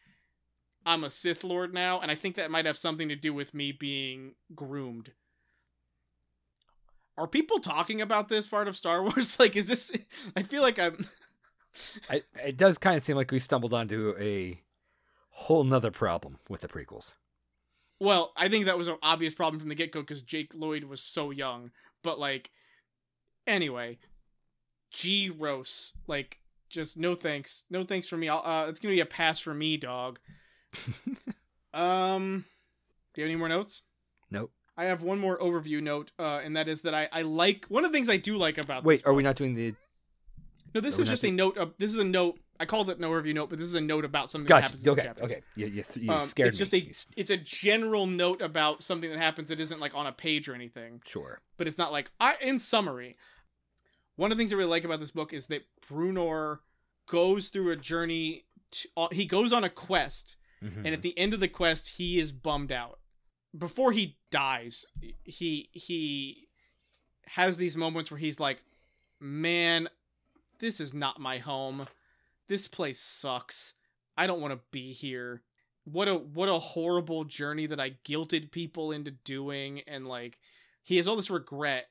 I'm 0.85 1.03
a 1.03 1.09
Sith 1.09 1.43
Lord 1.43 1.73
now, 1.73 1.99
and 1.99 2.09
I 2.09 2.15
think 2.15 2.35
that 2.35 2.51
might 2.51 2.65
have 2.65 2.77
something 2.77 3.09
to 3.09 3.15
do 3.15 3.33
with 3.33 3.53
me 3.53 3.71
being 3.71 4.33
groomed. 4.55 5.11
Are 7.17 7.27
people 7.27 7.59
talking 7.59 8.01
about 8.01 8.29
this 8.29 8.47
part 8.47 8.67
of 8.67 8.77
Star 8.77 9.03
Wars? 9.03 9.39
Like, 9.39 9.55
is 9.55 9.65
this? 9.65 9.91
I 10.35 10.43
feel 10.43 10.61
like 10.61 10.79
I'm. 10.79 11.05
I, 12.09 12.23
it 12.43 12.57
does 12.57 12.77
kind 12.77 12.97
of 12.97 13.03
seem 13.03 13.15
like 13.15 13.31
we 13.31 13.39
stumbled 13.39 13.73
onto 13.73 14.15
a 14.19 14.59
whole 15.29 15.63
nother 15.63 15.91
problem 15.91 16.39
with 16.49 16.61
the 16.61 16.67
prequels. 16.67 17.13
Well, 17.99 18.31
I 18.35 18.47
think 18.47 18.65
that 18.65 18.77
was 18.77 18.87
an 18.87 18.97
obvious 19.03 19.33
problem 19.33 19.59
from 19.59 19.69
the 19.69 19.75
get 19.75 19.91
go 19.91 20.01
because 20.01 20.21
Jake 20.21 20.53
Lloyd 20.55 20.85
was 20.85 21.01
so 21.01 21.31
young. 21.31 21.71
But 22.03 22.19
like, 22.19 22.51
anyway, 23.45 23.99
G 24.91 25.29
Rose, 25.29 25.93
like, 26.07 26.39
just 26.69 26.97
no 26.97 27.15
thanks, 27.15 27.65
no 27.69 27.83
thanks 27.83 28.07
for 28.07 28.15
me. 28.15 28.29
I'll, 28.29 28.43
uh, 28.45 28.69
it's 28.69 28.79
gonna 28.79 28.93
be 28.93 29.01
a 29.01 29.05
pass 29.05 29.39
for 29.39 29.53
me, 29.53 29.75
dog. 29.75 30.19
um, 31.73 32.45
do 33.13 33.21
you 33.21 33.25
have 33.25 33.29
any 33.29 33.35
more 33.35 33.49
notes? 33.49 33.83
Nope. 34.31 34.51
I 34.77 34.85
have 34.85 35.01
one 35.03 35.19
more 35.19 35.37
overview 35.39 35.81
note, 35.83 36.11
uh, 36.17 36.39
and 36.43 36.55
that 36.55 36.67
is 36.69 36.83
that 36.83 36.93
I, 36.93 37.09
I 37.11 37.23
like 37.23 37.65
one 37.67 37.83
of 37.83 37.91
the 37.91 37.97
things 37.97 38.07
I 38.09 38.17
do 38.17 38.37
like 38.37 38.57
about. 38.57 38.83
Wait, 38.85 39.05
are 39.05 39.13
we 39.13 39.23
not 39.23 39.35
doing 39.35 39.55
the? 39.55 39.75
No, 40.73 40.81
this 40.81 40.97
are 40.99 41.01
is 41.01 41.09
just 41.09 41.23
a 41.25 41.31
note. 41.31 41.57
Of, 41.57 41.73
this 41.77 41.91
is 41.91 41.97
a 41.99 42.03
note. 42.03 42.39
I 42.61 42.65
called 42.65 42.89
it 42.89 42.97
an 42.97 43.03
overview 43.03 43.33
note, 43.33 43.49
but 43.49 43.57
this 43.59 43.67
is 43.67 43.75
a 43.75 43.81
note 43.81 44.05
about 44.05 44.29
something 44.31 44.45
that 44.45 44.49
Gotcha. 44.49 44.63
happens 44.63 44.81
in 44.81 44.85
the 44.85 44.91
Okay. 44.91 45.01
chapters. 45.07 45.23
Okay. 45.25 45.41
You, 45.55 45.67
you, 45.67 45.83
you 45.95 46.11
Um, 46.13 46.21
scared 46.21 46.49
it's 46.49 46.59
me. 46.73 46.81
just 46.81 47.15
a 47.15 47.19
it's 47.19 47.29
a 47.29 47.37
general 47.37 48.05
note 48.05 48.41
about 48.41 48.83
something 48.83 49.09
that 49.09 49.17
happens 49.17 49.49
It 49.49 49.59
isn't 49.61 49.79
like 49.79 49.95
on 49.95 50.05
a 50.07 50.11
page 50.11 50.49
or 50.49 50.55
anything 50.55 51.01
Sure. 51.05 51.39
but 51.57 51.67
it's 51.69 51.77
not 51.77 51.91
like 51.93 52.11
I 52.19 52.35
in 52.41 52.59
summary. 52.59 53.15
One 54.17 54.31
of 54.31 54.37
the 54.37 54.41
things 54.41 54.51
I 54.53 54.57
really 54.57 54.69
like 54.69 54.83
about 54.83 54.99
this 54.99 55.11
book 55.11 55.31
is 55.33 55.47
that 55.47 55.63
Bruenor 55.89 56.59
goes 57.07 57.47
through 57.47 57.71
a 57.71 57.75
journey. 57.77 58.43
To, 58.71 58.89
uh, 58.97 59.07
he 59.11 59.25
goes 59.25 59.51
on 59.53 59.63
a 59.63 59.69
quest, 59.69 60.35
Mhm. 60.63 60.77
and 60.77 60.87
at 60.87 61.01
the 61.01 61.17
end 61.17 61.33
of 61.33 61.39
the 61.39 61.47
quest, 61.47 61.97
he 61.97 62.19
is 62.19 62.31
bummed 62.31 62.71
out. 62.71 62.99
Before 63.57 63.91
he 63.91 64.17
dies, 64.29 64.85
he 65.23 65.69
he 65.73 66.47
has 67.25 67.57
these 67.57 67.77
moments 67.77 68.11
where 68.11 68.19
he's 68.19 68.39
like, 68.39 68.63
"Man, 69.19 69.89
this 70.59 70.79
is 70.79 70.93
not 70.93 71.19
my 71.19 71.37
home. 71.37 71.87
This 72.47 72.67
place 72.67 72.99
sucks. 72.99 73.75
I 74.17 74.27
don't 74.27 74.41
want 74.41 74.53
to 74.53 74.59
be 74.71 74.91
here. 74.91 75.43
What 75.85 76.07
a 76.07 76.15
what 76.15 76.49
a 76.49 76.59
horrible 76.59 77.23
journey 77.23 77.65
that 77.67 77.79
I 77.79 77.91
guilted 78.03 78.51
people 78.51 78.91
into 78.91 79.11
doing 79.11 79.81
and 79.81 80.07
like 80.07 80.37
he 80.83 80.97
has 80.97 81.07
all 81.07 81.15
this 81.15 81.29
regret. 81.29 81.89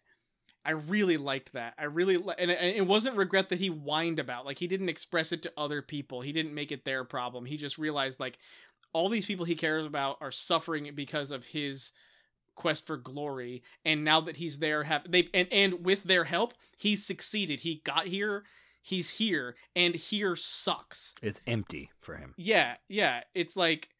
I 0.69 0.73
really 0.73 1.16
liked 1.16 1.55
that. 1.55 1.73
I 1.79 1.85
really 1.85 2.19
li- 2.19 2.35
and, 2.39 2.51
and 2.51 2.77
it 2.77 2.87
wasn't 2.87 3.16
regret 3.16 3.49
that 3.49 3.59
he 3.59 3.69
whined 3.69 4.19
about. 4.19 4.45
Like 4.45 4.59
he 4.59 4.66
didn't 4.66 4.91
express 4.91 5.33
it 5.33 5.43
to 5.45 5.53
other 5.57 5.81
people. 5.81 6.21
He 6.21 6.31
didn't 6.33 6.55
make 6.55 6.71
it 6.71 6.85
their 6.85 7.05
problem. 7.05 7.47
He 7.47 7.57
just 7.57 7.79
realized 7.79 8.21
like 8.21 8.39
all 8.93 9.09
these 9.09 9.27
people 9.27 9.47
he 9.47 9.55
cares 9.55 9.87
about 9.87 10.19
are 10.21 10.31
suffering 10.31 10.91
because 10.95 11.31
of 11.31 11.47
his 11.47 11.93
quest 12.55 12.87
for 12.87 12.97
glory 12.97 13.62
and 13.85 14.03
now 14.05 14.21
that 14.21 14.37
he's 14.39 14.59
there 14.59 14.83
have 14.83 15.09
they 15.09 15.29
and 15.33 15.47
and 15.53 15.85
with 15.85 16.03
their 16.03 16.25
help 16.25 16.55
he's 16.77 17.07
succeeded 17.07 17.61
he 17.61 17.81
got 17.85 18.09
here 18.09 18.43
he's 18.83 19.11
here 19.11 19.55
and 19.77 19.95
here 19.95 20.35
sucks 20.35 21.14
It's 21.23 21.41
empty 21.47 21.93
for 22.01 22.16
him. 22.16 22.35
yeah 22.37 22.75
yeah 22.89 23.21
it's 23.33 23.57
like 23.57 23.91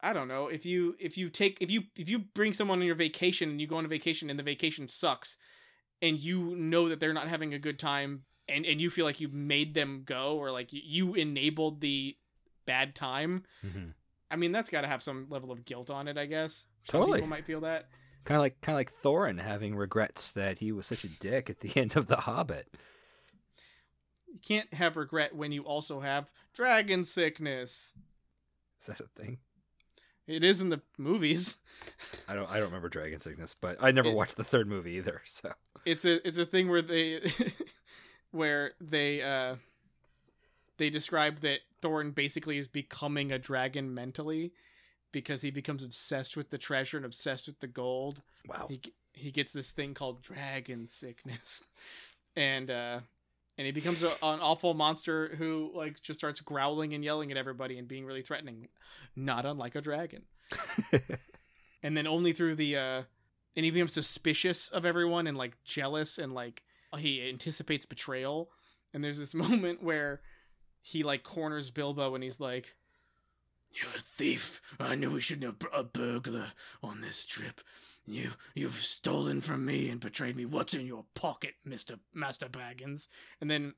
i 0.00 0.12
don't 0.12 0.28
know 0.28 0.46
if 0.46 0.64
you 0.64 0.94
if 1.00 1.18
you 1.18 1.28
take 1.28 1.58
if 1.60 1.72
you 1.72 1.82
if 1.96 2.08
you 2.08 2.20
bring 2.20 2.52
someone 2.52 2.78
on 2.78 2.86
your 2.86 2.94
vacation 2.94 3.50
and 3.50 3.60
you 3.60 3.66
go 3.66 3.78
on 3.78 3.84
a 3.84 3.88
vacation 3.88 4.30
and 4.30 4.38
the 4.38 4.44
vacation 4.44 4.86
sucks 4.86 5.36
and 6.02 6.18
you 6.18 6.54
know 6.56 6.88
that 6.88 7.00
they're 7.00 7.12
not 7.12 7.28
having 7.28 7.54
a 7.54 7.58
good 7.58 7.78
time 7.78 8.22
and 8.48 8.64
and 8.66 8.80
you 8.80 8.90
feel 8.90 9.04
like 9.04 9.20
you 9.20 9.28
made 9.28 9.74
them 9.74 10.02
go 10.04 10.36
or 10.38 10.50
like 10.50 10.68
you- 10.72 11.14
enabled 11.14 11.80
the 11.80 12.16
bad 12.66 12.94
time 12.94 13.42
hmm 13.62 13.88
i 14.30 14.36
mean 14.36 14.52
that's 14.52 14.68
got 14.70 14.82
to 14.82 14.86
have 14.86 15.02
some 15.02 15.26
level 15.30 15.50
of 15.50 15.64
guilt 15.64 15.90
on 15.90 16.06
it 16.08 16.18
i 16.18 16.26
guess 16.26 16.66
some 16.84 17.00
Totally. 17.00 17.18
people 17.18 17.28
might 17.28 17.44
feel 17.46 17.60
that 17.62 17.86
Kind 18.24 18.36
of 18.36 18.42
like 18.42 18.60
kind 18.60 18.74
of 18.74 18.78
like 18.80 18.92
Thorin 18.92 19.40
having 19.40 19.74
regrets 19.74 20.32
that 20.32 20.58
he 20.58 20.70
was 20.70 20.86
such 20.86 21.02
a 21.04 21.08
dick 21.08 21.48
at 21.48 21.60
the 21.60 21.72
end 21.80 21.96
of 21.96 22.08
The 22.08 22.16
Hobbit. 22.16 22.68
you 24.26 24.38
can't 24.46 24.72
have 24.74 24.96
regret 24.98 25.34
when 25.34 25.50
you 25.52 25.62
also 25.62 26.00
have 26.00 26.30
dragon 26.54 27.04
sickness 27.04 27.94
Is 28.80 28.86
that 28.88 29.00
a 29.00 29.06
thing? 29.20 29.38
It 30.28 30.44
is 30.44 30.60
in 30.60 30.68
the 30.68 30.80
movies 30.96 31.56
I 32.28 32.34
don't 32.34 32.48
I 32.50 32.54
don't 32.58 32.66
remember 32.66 32.88
Dragon 32.88 33.20
Sickness, 33.20 33.54
but 33.60 33.78
I 33.80 33.90
never 33.90 34.10
It- 34.10 34.14
watched 34.14 34.36
the 34.36 34.44
third 34.44 34.68
movie 34.68 34.92
either. 34.92 35.22
So 35.24 35.52
it's 35.84 36.04
a 36.04 36.26
it's 36.26 36.38
a 36.38 36.44
thing 36.44 36.68
where 36.68 36.82
they 36.82 37.20
where 38.30 38.72
they 38.80 39.22
uh 39.22 39.56
they 40.76 40.90
describe 40.90 41.40
that 41.40 41.60
Thorin 41.82 42.14
basically 42.14 42.58
is 42.58 42.68
becoming 42.68 43.32
a 43.32 43.38
dragon 43.38 43.94
mentally 43.94 44.52
because 45.12 45.42
he 45.42 45.50
becomes 45.50 45.82
obsessed 45.82 46.36
with 46.36 46.50
the 46.50 46.58
treasure 46.58 46.96
and 46.96 47.06
obsessed 47.06 47.46
with 47.46 47.60
the 47.60 47.66
gold. 47.66 48.22
wow. 48.46 48.66
He 48.68 48.80
he 49.14 49.30
gets 49.30 49.52
this 49.52 49.70
thing 49.72 49.94
called 49.94 50.22
dragon 50.22 50.86
sickness. 50.86 51.62
And 52.36 52.70
uh 52.70 53.00
and 53.58 53.66
he 53.66 53.72
becomes 53.72 54.04
a, 54.04 54.10
an 54.22 54.40
awful 54.40 54.72
monster 54.72 55.34
who 55.36 55.72
like 55.74 56.00
just 56.00 56.20
starts 56.20 56.40
growling 56.40 56.94
and 56.94 57.04
yelling 57.04 57.32
at 57.32 57.36
everybody 57.36 57.76
and 57.76 57.88
being 57.88 58.06
really 58.06 58.22
threatening, 58.22 58.68
not 59.16 59.44
unlike 59.44 59.74
a 59.74 59.80
dragon. 59.80 60.22
and 61.82 61.96
then 61.96 62.06
only 62.06 62.32
through 62.32 62.54
the 62.54 62.76
uh 62.76 63.02
and 63.56 63.64
he 63.64 63.70
becomes 63.70 63.92
suspicious 63.92 64.68
of 64.68 64.86
everyone 64.86 65.26
and 65.26 65.36
like 65.36 65.62
jealous 65.64 66.16
and 66.16 66.32
like 66.32 66.62
he 66.96 67.28
anticipates 67.28 67.84
betrayal. 67.84 68.50
And 68.94 69.02
there's 69.02 69.18
this 69.18 69.34
moment 69.48 69.82
where 69.82 70.20
he 70.80 71.02
like 71.02 71.24
corners 71.24 71.70
bilbo 71.72 72.14
and 72.14 72.22
he's 72.22 72.40
like 72.40 72.76
you're 73.72 73.90
a 73.94 74.00
thief. 74.00 74.62
I 74.80 74.94
knew 74.94 75.10
we 75.10 75.20
shouldn't 75.20 75.44
have 75.44 75.58
brought 75.58 75.78
a 75.78 75.84
burglar 75.84 76.52
on 76.82 77.02
this 77.02 77.26
trip 77.26 77.60
you 78.10 78.32
you've 78.54 78.82
stolen 78.82 79.40
from 79.40 79.64
me 79.64 79.88
and 79.88 80.00
betrayed 80.00 80.36
me 80.36 80.44
what's 80.44 80.74
in 80.74 80.86
your 80.86 81.04
pocket 81.14 81.54
mr 81.66 81.98
master 82.14 82.48
baggins 82.48 83.08
and 83.40 83.50
then 83.50 83.74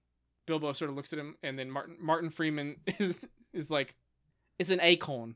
bilbo 0.47 0.73
sort 0.73 0.91
of 0.91 0.97
looks 0.97 1.13
at 1.13 1.19
him 1.19 1.37
and 1.43 1.59
then 1.59 1.71
martin 1.71 1.97
martin 2.01 2.31
freeman 2.31 2.77
is 2.99 3.27
is 3.53 3.71
like 3.71 3.97
it's 4.59 4.71
an 4.71 4.81
acorn 4.81 5.35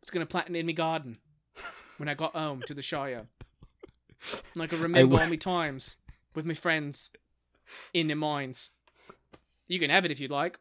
it's 0.00 0.10
gonna 0.10 0.26
plant 0.26 0.54
in 0.54 0.66
me 0.66 0.72
garden 0.72 1.16
when 2.02 2.08
I 2.08 2.14
got 2.14 2.34
home 2.34 2.62
to 2.66 2.74
the 2.74 2.82
Shire. 2.82 3.26
And 4.54 4.62
I 4.62 4.66
can 4.66 4.80
remember 4.80 5.06
w- 5.06 5.22
all 5.22 5.30
my 5.30 5.36
times 5.36 5.98
with 6.34 6.44
my 6.44 6.54
friends 6.54 7.12
in 7.94 8.08
the 8.08 8.16
mines. 8.16 8.70
You 9.68 9.78
can 9.78 9.88
have 9.90 10.04
it 10.04 10.10
if 10.10 10.18
you'd 10.18 10.32
like. 10.32 10.58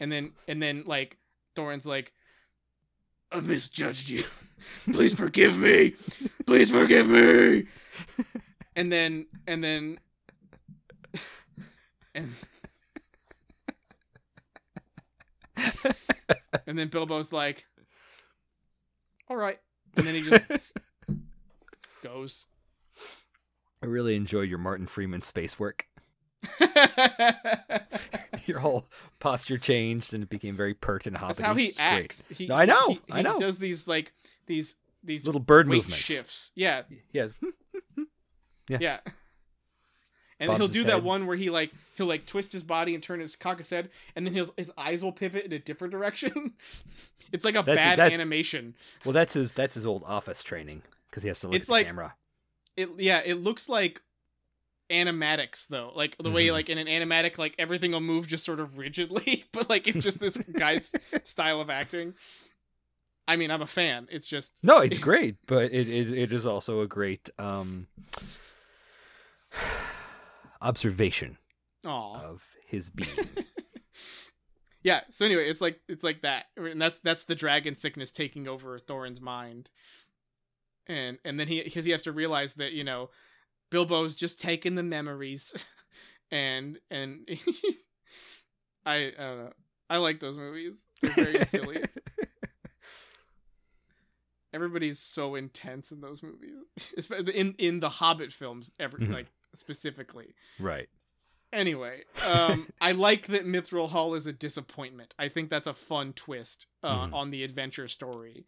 And 0.00 0.10
then 0.10 0.32
and 0.48 0.62
then 0.62 0.84
like 0.86 1.18
Thorin's 1.54 1.84
like 1.84 2.14
I 3.30 3.40
misjudged 3.40 4.08
you. 4.08 4.24
Please 4.92 5.14
forgive 5.14 5.58
me. 5.58 5.94
Please 6.46 6.70
forgive 6.70 7.06
me. 7.08 7.66
And 8.76 8.90
then 8.92 9.26
and 9.46 9.62
then 9.62 9.98
and 12.14 12.30
and 16.66 16.78
then 16.78 16.88
Bilbo's 16.88 17.32
like 17.32 17.66
all 19.28 19.36
right. 19.36 19.58
And 19.96 20.06
then 20.06 20.14
he 20.14 20.22
just 20.22 20.76
goes. 22.02 22.46
I 23.82 23.86
really 23.86 24.16
enjoy 24.16 24.40
your 24.42 24.58
Martin 24.58 24.86
Freeman 24.86 25.22
space 25.22 25.58
work. 25.58 25.86
Your 28.46 28.58
whole 28.58 28.84
posture 29.20 29.56
changed 29.56 30.12
and 30.12 30.22
it 30.22 30.28
became 30.28 30.54
very 30.54 30.74
pert 30.74 31.06
and 31.06 31.16
hobbity. 31.16 31.28
That's 31.28 31.40
how 31.40 31.54
he 31.54 31.66
It's 31.66 31.80
acts. 31.80 32.26
He, 32.28 32.46
No, 32.46 32.54
I 32.56 32.66
know, 32.66 32.88
He, 32.88 33.00
I 33.10 33.16
he 33.18 33.22
know. 33.22 33.40
does 33.40 33.58
these 33.58 33.86
like 33.88 34.12
these 34.46 34.76
these 35.02 35.26
Little 35.26 35.40
bird 35.40 35.66
movements. 35.68 36.04
shifts. 36.04 36.52
Yeah, 36.54 36.82
Yes. 37.12 37.34
Yeah. 38.68 38.78
yeah. 38.80 39.00
And 40.40 40.48
Bobs 40.48 40.58
he'll 40.58 40.68
do 40.82 40.84
that 40.84 40.94
head. 40.94 41.04
one 41.04 41.26
where 41.26 41.36
he 41.36 41.50
like 41.50 41.70
he'll 41.96 42.06
like 42.06 42.26
twist 42.26 42.52
his 42.52 42.64
body 42.64 42.94
and 42.94 43.02
turn 43.02 43.20
his 43.20 43.36
cock 43.36 43.58
his 43.58 43.70
head, 43.70 43.90
and 44.16 44.26
then 44.26 44.34
his 44.34 44.50
his 44.56 44.72
eyes 44.76 45.04
will 45.04 45.12
pivot 45.12 45.44
in 45.44 45.52
a 45.52 45.58
different 45.58 45.92
direction. 45.92 46.54
it's 47.32 47.44
like 47.44 47.54
a 47.54 47.62
That's- 47.62 47.76
bad 47.84 47.98
that's- 47.98 48.14
animation. 48.18 48.74
Well, 49.04 49.12
that's 49.12 49.34
his 49.34 49.52
that's 49.52 49.74
his 49.74 49.86
old 49.86 50.02
office 50.06 50.42
training 50.42 50.82
because 51.10 51.22
he 51.22 51.28
has 51.28 51.38
to 51.40 51.48
look 51.48 51.56
It's 51.56 51.64
at 51.64 51.66
the 51.68 51.72
like- 51.72 51.86
camera. 51.86 52.14
It 52.76 52.88
yeah, 52.98 53.20
it 53.24 53.34
looks 53.34 53.68
like 53.68 54.00
animatics 54.90 55.68
though, 55.68 55.92
like 55.94 56.16
the 56.18 56.30
way 56.30 56.48
Mhm. 56.48 56.52
like 56.52 56.68
in 56.68 56.78
an 56.78 56.86
animatic 56.88 57.38
like 57.38 57.54
everything 57.58 57.92
will 57.92 58.00
move 58.00 58.26
just 58.26 58.44
sort 58.44 58.60
of 58.60 58.76
rigidly, 58.78 59.44
but 59.52 59.68
like 59.70 59.86
it's 59.86 60.00
just 60.02 60.20
this 60.20 60.36
guy's 60.36 60.92
style 61.22 61.60
of 61.60 61.70
acting. 61.70 62.14
I 63.26 63.36
mean, 63.36 63.50
I'm 63.50 63.62
a 63.62 63.66
fan. 63.66 64.08
It's 64.10 64.26
just 64.26 64.62
No, 64.62 64.78
it's 64.78 64.98
great, 65.10 65.36
but 65.46 65.72
it, 65.72 65.88
it 65.88 66.10
it 66.12 66.32
is 66.32 66.44
also 66.46 66.80
a 66.80 66.86
great 66.86 67.30
um 67.38 67.86
observation 70.60 71.38
Aw. 71.86 72.20
of 72.20 72.42
his 72.66 72.90
being. 72.94 73.28
Yeah. 74.82 75.00
So 75.10 75.24
anyway, 75.24 75.48
it's 75.48 75.60
like 75.60 75.80
it's 75.88 76.02
like 76.04 76.22
that, 76.22 76.46
and 76.56 76.80
that's 76.80 76.98
that's 77.00 77.24
the 77.24 77.34
dragon 77.34 77.76
sickness 77.76 78.10
taking 78.12 78.46
over 78.48 78.78
Thorin's 78.78 79.20
mind, 79.20 79.70
and 80.86 81.18
and 81.24 81.40
then 81.40 81.48
he 81.48 81.62
because 81.62 81.84
he 81.84 81.92
has 81.92 82.02
to 82.02 82.12
realize 82.12 82.54
that 82.54 82.72
you 82.72 82.84
know 82.84 83.10
Bilbo's 83.70 84.14
just 84.14 84.40
taking 84.40 84.74
the 84.74 84.82
memories, 84.82 85.64
and 86.30 86.78
and 86.90 87.26
I 88.84 88.94
I 88.94 89.10
don't 89.18 89.38
know. 89.38 89.52
I 89.88 89.96
like 89.98 90.20
those 90.20 90.36
movies. 90.38 90.84
They're 91.02 91.12
very 91.12 91.44
silly. 91.44 91.82
Everybody's 94.54 94.98
so 95.00 95.34
intense 95.34 95.90
in 95.92 96.00
those 96.00 96.22
movies, 96.22 96.54
in 97.34 97.54
in 97.58 97.80
the 97.80 97.88
Hobbit 97.90 98.32
films. 98.32 98.70
Ever 98.78 98.98
Mhm. 98.98 99.12
like 99.12 99.26
specifically. 99.52 100.34
Right. 100.58 100.88
Anyway, 101.52 102.02
um, 102.26 102.68
I 102.80 102.92
like 102.92 103.26
that 103.28 103.44
Mithril 103.46 103.90
Hall 103.90 104.14
is 104.14 104.26
a 104.26 104.32
disappointment. 104.32 105.14
I 105.18 105.28
think 105.28 105.50
that's 105.50 105.66
a 105.66 105.74
fun 105.74 106.12
twist 106.12 106.66
uh, 106.82 107.06
Mhm. 107.08 107.12
on 107.14 107.30
the 107.30 107.42
adventure 107.44 107.88
story. 107.88 108.46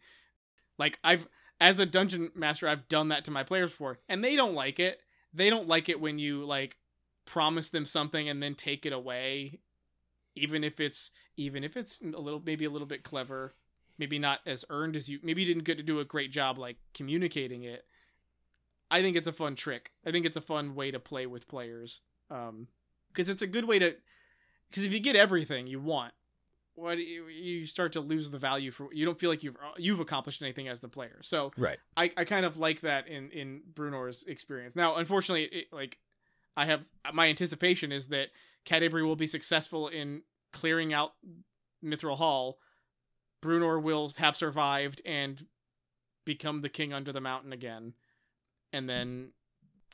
Like 0.77 0.99
I've, 1.03 1.27
as 1.59 1.79
a 1.79 1.85
dungeon 1.85 2.31
master, 2.35 2.67
I've 2.67 2.87
done 2.87 3.09
that 3.09 3.25
to 3.25 3.31
my 3.31 3.43
players 3.43 3.71
before, 3.71 3.99
and 4.07 4.23
they 4.23 4.35
don't 4.35 4.53
like 4.53 4.79
it. 4.79 5.01
They 5.33 5.49
don't 5.49 5.67
like 5.67 5.89
it 5.89 5.99
when 5.99 6.19
you 6.19 6.45
like 6.45 6.77
promise 7.25 7.69
them 7.69 7.85
something 7.85 8.29
and 8.29 8.41
then 8.41 8.55
take 8.55 8.85
it 8.85 8.93
away, 8.93 9.59
even 10.35 10.63
if 10.63 10.79
it's 10.79 11.11
even 11.35 11.63
if 11.63 11.75
it's 11.75 11.99
a 12.01 12.05
little 12.19 12.41
maybe 12.45 12.63
a 12.65 12.69
little 12.69 12.87
bit 12.87 13.03
clever, 13.03 13.53
maybe 13.97 14.19
not 14.19 14.39
as 14.45 14.65
earned 14.69 14.95
as 14.95 15.09
you. 15.09 15.19
Maybe 15.23 15.41
you 15.41 15.47
didn't 15.47 15.63
get 15.63 15.77
to 15.77 15.83
do 15.83 15.99
a 15.99 16.05
great 16.05 16.31
job 16.31 16.57
like 16.57 16.77
communicating 16.93 17.63
it. 17.63 17.85
I 18.89 19.01
think 19.01 19.17
it's 19.17 19.27
a 19.27 19.33
fun 19.33 19.55
trick. 19.55 19.91
I 20.05 20.11
think 20.11 20.25
it's 20.25 20.37
a 20.37 20.41
fun 20.41 20.75
way 20.75 20.91
to 20.91 20.99
play 20.99 21.25
with 21.25 21.47
players. 21.47 22.03
Um, 22.29 22.67
because 23.17 23.29
it's 23.29 23.41
a 23.41 23.47
good 23.47 23.65
way 23.65 23.79
to 23.79 23.95
because 24.69 24.85
if 24.85 24.93
you 24.93 24.99
get 24.99 25.15
everything 25.15 25.65
you 25.67 25.79
want 25.79 26.13
what 26.75 26.99
you, 26.99 27.65
start 27.65 27.93
to 27.93 27.99
lose 27.99 28.29
the 28.29 28.37
value 28.37 28.69
for 28.69 28.93
you 28.93 29.03
don't 29.05 29.19
feel 29.19 29.31
like 29.31 29.43
you've 29.43 29.57
you've 29.77 29.99
accomplished 29.99 30.41
anything 30.43 30.67
as 30.67 30.79
the 30.81 30.87
player 30.87 31.19
so 31.23 31.51
Right. 31.57 31.79
i, 31.95 32.11
I 32.15 32.25
kind 32.25 32.45
of 32.45 32.57
like 32.57 32.81
that 32.81 33.07
in 33.07 33.31
in 33.31 33.61
bruenor's 33.73 34.23
experience 34.25 34.75
now 34.75 34.95
unfortunately 34.97 35.45
it, 35.45 35.73
like 35.73 35.97
i 36.55 36.65
have 36.65 36.81
my 37.13 37.27
anticipation 37.27 37.91
is 37.91 38.07
that 38.09 38.27
Catti-brie 38.65 39.01
will 39.01 39.15
be 39.15 39.25
successful 39.25 39.87
in 39.87 40.21
clearing 40.53 40.93
out 40.93 41.13
mithril 41.83 42.17
hall 42.17 42.59
bruenor 43.41 43.81
will 43.81 44.11
have 44.17 44.35
survived 44.35 45.01
and 45.05 45.45
become 46.25 46.61
the 46.61 46.69
king 46.69 46.93
under 46.93 47.11
the 47.11 47.21
mountain 47.21 47.53
again 47.53 47.93
and 48.73 48.89
then 48.89 49.29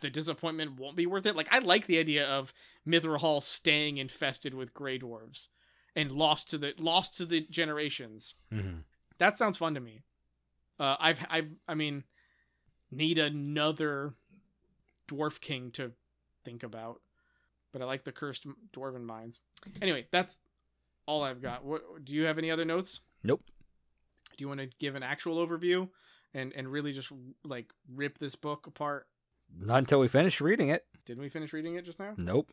the 0.02 0.10
disappointment 0.10 0.80
won't 0.80 0.98
be 0.98 1.06
worth 1.06 1.26
it. 1.26 1.36
Like 1.36 1.48
I 1.52 1.60
like 1.60 1.88
the 1.88 1.98
idea 1.98 2.28
of 2.28 2.54
Mithril 2.88 3.20
Hall 3.20 3.41
staying 3.41 3.98
infested 3.98 4.54
with 4.54 4.74
Grey 4.74 5.00
Dwarves 5.00 5.48
and 5.96 6.12
lost 6.12 6.50
to 6.50 6.58
the 6.58 6.74
lost 6.78 7.18
to 7.18 7.26
the 7.26 7.41
generations. 7.50 8.36
hmm 8.52 8.80
That 9.18 9.38
sounds 9.38 9.58
fun 9.58 9.74
to 9.76 9.80
me. 9.80 10.02
Uh, 10.80 10.98
I've 11.00 11.26
I've 11.30 11.52
I 11.68 11.76
mean, 11.76 12.04
need 12.91 13.18
another 13.18 14.14
dwarf 15.08 15.39
king 15.39 15.72
to 15.72 15.94
think 16.44 16.64
about, 16.64 17.02
but 17.72 17.82
I 17.82 17.86
like 17.86 18.04
the 18.04 18.12
cursed 18.12 18.46
dwarven 18.76 19.04
mines. 19.04 19.41
Anyway, 19.82 20.08
that's 20.12 20.39
all 21.06 21.24
I've 21.24 21.41
got. 21.41 21.64
What 21.64 22.04
do 22.04 22.14
you 22.14 22.24
have 22.26 22.38
any 22.38 22.52
other 22.52 22.66
notes? 22.66 23.02
Nope. 23.24 23.42
Do 24.38 24.44
you 24.44 24.48
want 24.48 24.60
to 24.60 24.70
give 24.80 24.96
an 24.96 25.04
actual 25.04 25.46
overview 25.46 25.90
and 26.34 26.52
and 26.54 26.68
really 26.68 26.92
just 26.94 27.12
like 27.44 27.72
rip 27.94 28.18
this 28.20 28.36
book 28.36 28.68
apart? 28.68 29.08
Not 29.60 29.78
until 29.80 30.00
we 30.00 30.08
finish 30.08 30.42
reading 30.42 30.70
it. 30.70 30.86
Didn't 31.06 31.22
we 31.22 31.30
finish 31.30 31.54
reading 31.54 31.76
it 31.76 31.86
just 31.86 32.00
now? 32.00 32.14
Nope. 32.18 32.50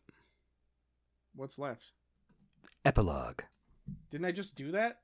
What's 1.35 1.57
left? 1.57 1.93
Epilogue. 2.85 3.41
Didn't 4.09 4.25
I 4.25 4.31
just 4.31 4.55
do 4.55 4.71
that? 4.71 4.99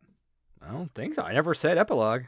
I 0.61 0.71
don't 0.71 0.93
think 0.93 1.15
so. 1.15 1.23
I 1.23 1.33
never 1.33 1.53
said 1.53 1.77
epilogue. 1.77 2.23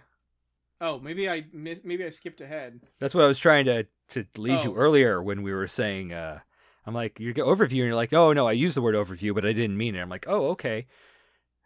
Oh, 0.81 0.99
maybe 0.99 1.29
I 1.29 1.45
miss, 1.51 1.83
maybe 1.83 2.05
I 2.05 2.09
skipped 2.09 2.41
ahead. 2.41 2.79
That's 2.99 3.13
what 3.13 3.23
I 3.23 3.27
was 3.27 3.39
trying 3.39 3.65
to 3.65 3.85
to 4.09 4.25
lead 4.37 4.63
you 4.63 4.71
Oh. 4.71 4.75
earlier 4.75 5.21
when 5.21 5.43
we 5.43 5.53
were 5.53 5.67
saying. 5.67 6.13
uh 6.13 6.39
I'm 6.85 6.95
like, 6.95 7.19
you 7.19 7.33
get 7.33 7.45
overview, 7.45 7.61
and 7.63 7.75
you're 7.87 7.93
like, 7.95 8.13
oh 8.13 8.33
no, 8.33 8.47
I 8.47 8.53
used 8.53 8.75
the 8.75 8.81
word 8.81 8.95
overview, 8.95 9.35
but 9.35 9.45
I 9.45 9.53
didn't 9.53 9.77
mean 9.77 9.95
it. 9.95 9.99
I'm 9.99 10.09
like, 10.09 10.25
oh 10.27 10.47
okay. 10.51 10.87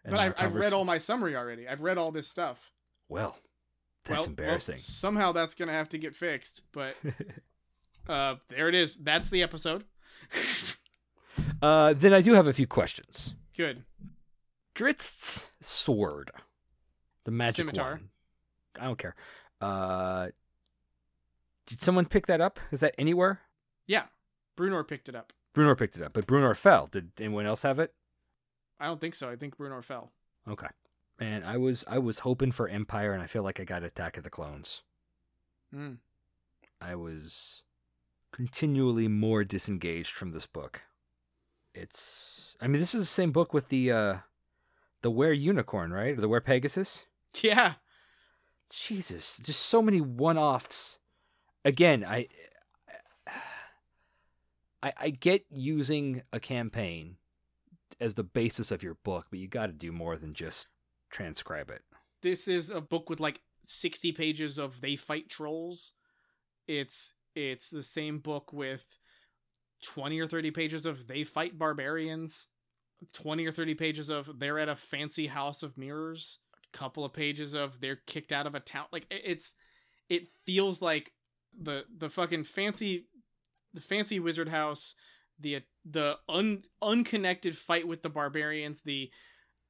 But 0.05 0.19
I, 0.19 0.33
I've 0.37 0.55
read 0.55 0.73
all 0.73 0.83
my 0.85 0.97
summary 0.97 1.35
already. 1.35 1.67
I've 1.67 1.81
read 1.81 1.97
all 1.97 2.11
this 2.11 2.27
stuff. 2.27 2.71
Well, 3.09 3.37
that's 4.05 4.09
Well- 4.09 4.19
well, 4.19 4.27
embarrassing. 4.29 4.77
somehow 4.79 5.31
that's 5.31 5.55
gonna 5.55 5.71
have 5.71 5.89
to 5.89 5.97
get 5.97 6.15
fixed. 6.15 6.61
But 6.73 6.95
uh, 8.07 8.35
there 8.49 8.67
it 8.69 8.75
is. 8.75 8.97
That's 8.97 9.29
the 9.29 9.41
episode. 9.43 9.85
uh, 11.61 11.93
then 11.93 12.13
I 12.13 12.21
do 12.21 12.33
have 12.33 12.47
a 12.47 12.53
few 12.53 12.67
questions. 12.67 13.35
Good. 13.55 13.83
Drizzt's 14.75 15.47
sword, 15.61 16.31
the 17.25 17.31
magic 17.31 17.57
Scimitar. 17.57 17.91
one. 17.91 18.09
I 18.79 18.85
don't 18.85 18.97
care. 18.97 19.15
Uh, 19.61 20.29
did 21.67 21.79
someone 21.81 22.05
pick 22.05 22.25
that 22.27 22.41
up? 22.41 22.59
Is 22.71 22.79
that 22.79 22.95
anywhere? 22.97 23.41
Yeah, 23.87 24.05
Bruenor 24.57 24.87
picked 24.87 25.07
it 25.09 25.15
up. 25.15 25.31
Bruenor 25.55 25.77
picked 25.77 25.95
it 25.95 26.01
up, 26.01 26.13
but 26.13 26.25
Bruenor 26.25 26.55
fell. 26.57 26.87
Did 26.87 27.11
anyone 27.19 27.45
else 27.45 27.61
have 27.61 27.77
it? 27.79 27.93
I 28.83 28.87
don't 28.87 28.99
think 28.99 29.15
so. 29.15 29.29
I 29.29 29.37
think 29.37 29.55
Bruenor 29.55 29.81
fell. 29.81 30.11
Okay. 30.45 30.67
Man, 31.17 31.41
I 31.45 31.55
was 31.55 31.85
I 31.87 31.99
was 31.99 32.19
hoping 32.19 32.51
for 32.51 32.67
Empire, 32.67 33.13
and 33.13 33.23
I 33.23 33.27
feel 33.27 33.41
like 33.41 33.61
I 33.61 33.63
got 33.63 33.81
Attack 33.81 34.17
of 34.17 34.25
the 34.25 34.29
Clones. 34.29 34.81
Mm. 35.73 35.99
I 36.81 36.95
was 36.95 37.63
continually 38.33 39.07
more 39.07 39.45
disengaged 39.45 40.11
from 40.11 40.31
this 40.31 40.45
book. 40.45 40.81
It's 41.73 42.57
I 42.59 42.67
mean, 42.67 42.81
this 42.81 42.93
is 42.93 43.03
the 43.03 43.05
same 43.05 43.31
book 43.31 43.53
with 43.53 43.69
the 43.69 43.89
uh 43.89 44.17
the 45.01 45.11
Where 45.11 45.31
Unicorn, 45.31 45.93
right? 45.93 46.17
Or 46.17 46.21
the 46.21 46.27
Where 46.27 46.41
Pegasus? 46.41 47.05
Yeah. 47.41 47.75
Jesus, 48.69 49.39
just 49.41 49.61
so 49.61 49.81
many 49.81 50.01
one-offs. 50.01 50.99
Again, 51.63 52.03
I 52.03 52.27
I 54.81 54.91
I 54.97 55.09
get 55.11 55.45
using 55.49 56.23
a 56.33 56.41
campaign 56.41 57.15
as 57.99 58.15
the 58.15 58.23
basis 58.23 58.71
of 58.71 58.83
your 58.83 58.95
book, 59.03 59.27
but 59.29 59.39
you 59.39 59.47
got 59.47 59.67
to 59.67 59.73
do 59.73 59.91
more 59.91 60.17
than 60.17 60.33
just 60.33 60.67
transcribe 61.09 61.69
it. 61.69 61.81
This 62.21 62.47
is 62.47 62.69
a 62.69 62.81
book 62.81 63.09
with 63.09 63.19
like 63.19 63.41
60 63.63 64.11
pages 64.11 64.57
of 64.57 64.81
they 64.81 64.95
fight 64.95 65.29
trolls. 65.29 65.93
It's 66.67 67.13
it's 67.35 67.69
the 67.69 67.83
same 67.83 68.19
book 68.19 68.53
with 68.53 68.99
20 69.83 70.19
or 70.19 70.27
30 70.27 70.51
pages 70.51 70.85
of 70.85 71.07
they 71.07 71.23
fight 71.23 71.57
barbarians. 71.57 72.47
20 73.13 73.45
or 73.45 73.51
30 73.51 73.75
pages 73.75 74.09
of 74.09 74.39
they're 74.39 74.59
at 74.59 74.69
a 74.69 74.75
fancy 74.75 75.27
house 75.27 75.61
of 75.61 75.77
mirrors. 75.77 76.39
A 76.73 76.77
couple 76.77 77.03
of 77.03 77.13
pages 77.13 77.53
of 77.53 77.81
they're 77.81 77.99
kicked 78.07 78.31
out 78.31 78.47
of 78.47 78.55
a 78.55 78.59
town. 78.61 78.85
Like 78.91 79.05
it's 79.09 79.51
it 80.09 80.29
feels 80.45 80.81
like 80.81 81.11
the 81.61 81.85
the 81.97 82.09
fucking 82.09 82.45
fancy 82.45 83.07
the 83.73 83.81
fancy 83.81 84.19
wizard 84.19 84.49
house, 84.49 84.95
the 85.39 85.61
the 85.85 86.17
un 86.29 86.63
unconnected 86.81 87.57
fight 87.57 87.87
with 87.87 88.01
the 88.03 88.09
barbarians, 88.09 88.81
the 88.81 89.11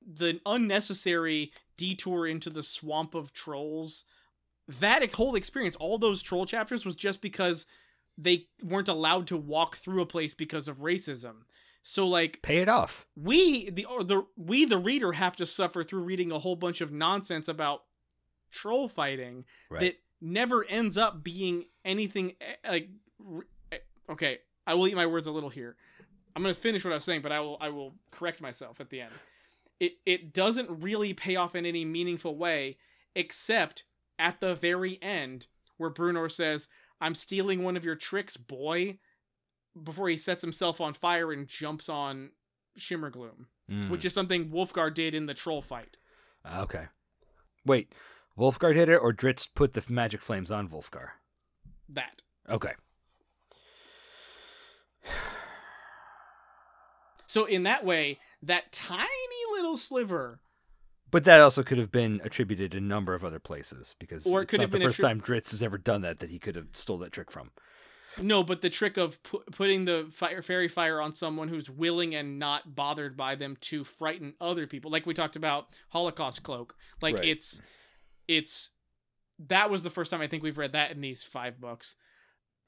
the 0.06 0.40
unnecessary 0.46 1.52
detour 1.78 2.28
into 2.28 2.50
the 2.50 2.64
swamp 2.64 3.16
of 3.16 3.34
trolls. 3.34 4.06
That 4.68 5.12
whole 5.14 5.36
experience, 5.36 5.76
all 5.76 5.98
those 5.98 6.22
troll 6.22 6.46
chapters, 6.46 6.86
was 6.86 6.96
just 6.96 7.22
because 7.22 7.66
they 8.18 8.48
weren't 8.62 8.88
allowed 8.88 9.28
to 9.28 9.38
walk 9.38 9.76
through 9.78 10.02
a 10.02 10.06
place 10.06 10.34
because 10.34 10.68
of 10.68 10.80
racism. 10.80 11.44
So 11.82 12.08
like 12.08 12.42
Pay 12.42 12.60
it 12.60 12.70
off. 12.70 13.06
we 13.16 13.70
the 13.70 13.86
or 13.86 14.04
the 14.04 14.26
we 14.38 14.64
the 14.66 14.78
reader 14.78 15.14
have 15.14 15.36
to 15.38 15.46
suffer 15.46 15.84
through 15.84 16.04
reading 16.04 16.32
a 16.32 16.40
whole 16.40 16.56
bunch 16.56 16.80
of 16.80 16.92
nonsense 16.94 17.48
about 17.50 17.84
troll 18.52 18.88
fighting 18.88 19.44
Right. 19.70 19.80
that 19.82 19.96
never 20.22 20.64
ends 20.66 20.96
up 20.98 21.24
being 21.24 21.66
anything 21.84 22.36
eh, 22.40 22.70
like 22.70 22.90
eh, 23.72 23.78
okay 24.10 24.38
i 24.66 24.76
will 24.76 24.88
eat 24.88 24.96
my 24.96 25.08
words 25.08 25.28
a 25.28 25.32
little 25.32 25.50
here 25.50 25.76
i'm 26.36 26.44
going 26.44 26.54
to 26.54 26.60
finish 26.60 26.84
what 26.84 26.92
i 26.92 26.96
was 26.96 27.04
saying 27.04 27.22
but 27.22 27.32
i 27.32 27.40
will 27.40 27.58
i 27.62 27.70
will 27.70 27.94
correct 28.12 28.42
myself 28.42 28.80
at 28.82 28.90
the 28.90 29.02
end 29.02 29.14
it 29.80 29.94
it 30.06 30.34
doesn't 30.34 30.70
really 30.84 31.14
pay 31.14 31.36
off 31.36 31.56
in 31.56 31.66
any 31.66 31.86
meaningful 31.86 32.36
way 32.38 32.78
except 33.16 33.84
at 34.20 34.40
the 34.40 34.56
very 34.56 35.02
end 35.02 35.48
where 35.78 35.90
bruenor 35.92 36.32
says 36.32 36.68
i'm 37.02 37.16
stealing 37.16 37.64
one 37.64 37.76
of 37.78 37.86
your 37.86 37.96
tricks 37.96 38.38
boy 38.38 38.98
before 39.84 40.08
he 40.10 40.18
sets 40.18 40.42
himself 40.42 40.80
on 40.80 40.94
fire 40.94 41.32
and 41.32 41.48
jumps 41.48 41.90
on 41.90 42.30
shimmergloom 42.78 43.46
Mm. 43.72 43.90
which 43.90 44.04
is 44.04 44.14
something 44.14 44.50
wulfgar 44.50 44.94
did 44.94 45.16
in 45.16 45.26
the 45.26 45.34
troll 45.34 45.62
fight 45.62 45.98
Okay. 46.46 46.88
Wait, 47.66 47.94
Wulfgar 48.38 48.74
did 48.74 48.90
it, 48.90 48.98
or 48.98 49.14
Drizzt 49.14 49.54
put 49.56 49.72
the 49.72 49.84
magic 49.88 50.20
flames 50.20 50.52
on 50.52 50.68
Wulfgar? 50.68 51.12
that 51.88 52.22
Okay. 52.50 52.74
So 57.28 57.46
in 57.46 57.64
that 57.64 57.86
way 57.86 58.20
that 58.42 58.72
tiny 58.72 59.08
little 59.54 59.78
sliver 59.78 60.40
But 61.12 61.24
that 61.26 61.40
also 61.42 61.64
could 61.64 61.78
have 61.78 61.92
been 61.92 62.22
attributed 62.24 62.76
a 62.76 62.82
number 62.82 63.14
of 63.14 63.24
other 63.24 63.40
places 63.40 63.96
because 64.00 64.26
Or 64.28 64.40
it 64.42 64.44
it's 64.44 64.52
could 64.52 64.60
not 64.60 64.64
have 64.64 64.72
the 64.72 64.80
first 64.86 65.00
attri- 65.00 65.04
time 65.04 65.22
Drizzt 65.22 65.52
has 65.52 65.64
ever 65.64 65.78
done 65.78 66.02
that 66.02 66.20
that 66.20 66.30
he 66.30 66.40
could 66.40 66.56
have 66.56 66.68
stole 66.74 66.98
that 67.00 67.12
trick 67.12 67.32
from. 67.32 67.52
No, 68.22 68.44
but 68.44 68.62
the 68.62 68.70
trick 68.70 68.98
of 68.98 69.22
pu- 69.24 69.44
putting 69.52 69.86
the 69.86 70.08
fire, 70.12 70.44
fairy 70.44 70.68
fire 70.68 71.02
on 71.02 71.14
someone 71.14 71.48
who's 71.48 71.68
willing 71.70 72.14
and 72.14 72.38
not 72.38 72.76
bothered 72.76 73.18
by 73.18 73.34
them 73.34 73.58
to 73.62 73.84
frighten 73.84 74.36
other 74.40 74.68
people, 74.68 74.92
like 74.92 75.08
we 75.08 75.16
talked 75.16 75.36
about 75.36 75.68
Holocaust 75.90 76.44
Cloak. 76.44 76.76
Like 77.02 77.16
Right. 77.18 77.26
it's, 77.30 77.60
it's 78.28 78.70
that 79.40 79.72
was 79.72 79.82
the 79.82 79.90
first 79.90 80.12
time 80.12 80.22
I 80.22 80.28
think 80.28 80.44
we've 80.44 80.60
read 80.60 80.74
that 80.74 80.92
in 80.92 81.02
these 81.02 81.24
five 81.24 81.60
books. 81.60 81.96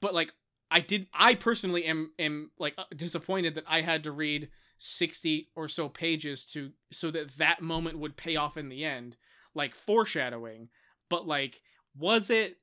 But 0.02 0.14
like 0.14 0.32
I 0.70 0.80
did, 0.80 1.06
I 1.14 1.34
personally 1.34 1.84
am 1.84 2.12
am 2.18 2.50
like 2.58 2.74
uh, 2.76 2.84
disappointed 2.94 3.54
that 3.54 3.64
I 3.68 3.82
had 3.82 4.04
to 4.04 4.12
read 4.12 4.48
sixty 4.78 5.48
or 5.54 5.68
so 5.68 5.88
pages 5.88 6.44
to 6.46 6.72
so 6.90 7.10
that 7.10 7.36
that 7.38 7.62
moment 7.62 7.98
would 7.98 8.16
pay 8.16 8.36
off 8.36 8.56
in 8.56 8.68
the 8.68 8.84
end, 8.84 9.16
like 9.54 9.74
foreshadowing. 9.74 10.68
But 11.08 11.26
like, 11.26 11.62
was 11.96 12.30
it? 12.30 12.58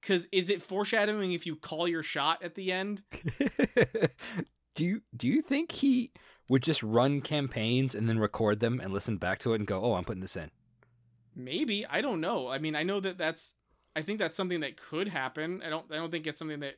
Because 0.00 0.26
is 0.32 0.50
it 0.50 0.62
foreshadowing 0.62 1.32
if 1.32 1.46
you 1.46 1.54
call 1.54 1.86
your 1.86 2.02
shot 2.02 2.42
at 2.42 2.54
the 2.54 2.72
end? 2.72 3.02
do 4.74 4.84
you 4.84 5.02
do 5.16 5.28
you 5.28 5.42
think 5.42 5.72
he 5.72 6.12
would 6.48 6.62
just 6.62 6.82
run 6.82 7.20
campaigns 7.20 7.94
and 7.94 8.08
then 8.08 8.18
record 8.18 8.60
them 8.60 8.80
and 8.80 8.92
listen 8.92 9.16
back 9.16 9.38
to 9.40 9.52
it 9.52 9.56
and 9.60 9.66
go, 9.66 9.80
"Oh, 9.82 9.94
I'm 9.94 10.04
putting 10.04 10.22
this 10.22 10.36
in." 10.36 10.50
Maybe 11.34 11.86
I 11.86 12.00
don't 12.00 12.20
know. 12.20 12.48
I 12.48 12.58
mean, 12.58 12.74
I 12.74 12.82
know 12.82 13.00
that 13.00 13.18
that's. 13.18 13.54
I 13.94 14.00
think 14.00 14.18
that's 14.18 14.36
something 14.36 14.60
that 14.60 14.76
could 14.76 15.08
happen. 15.08 15.62
I 15.64 15.68
don't. 15.68 15.90
I 15.92 15.96
don't 15.96 16.10
think 16.10 16.26
it's 16.26 16.38
something 16.38 16.60
that 16.60 16.76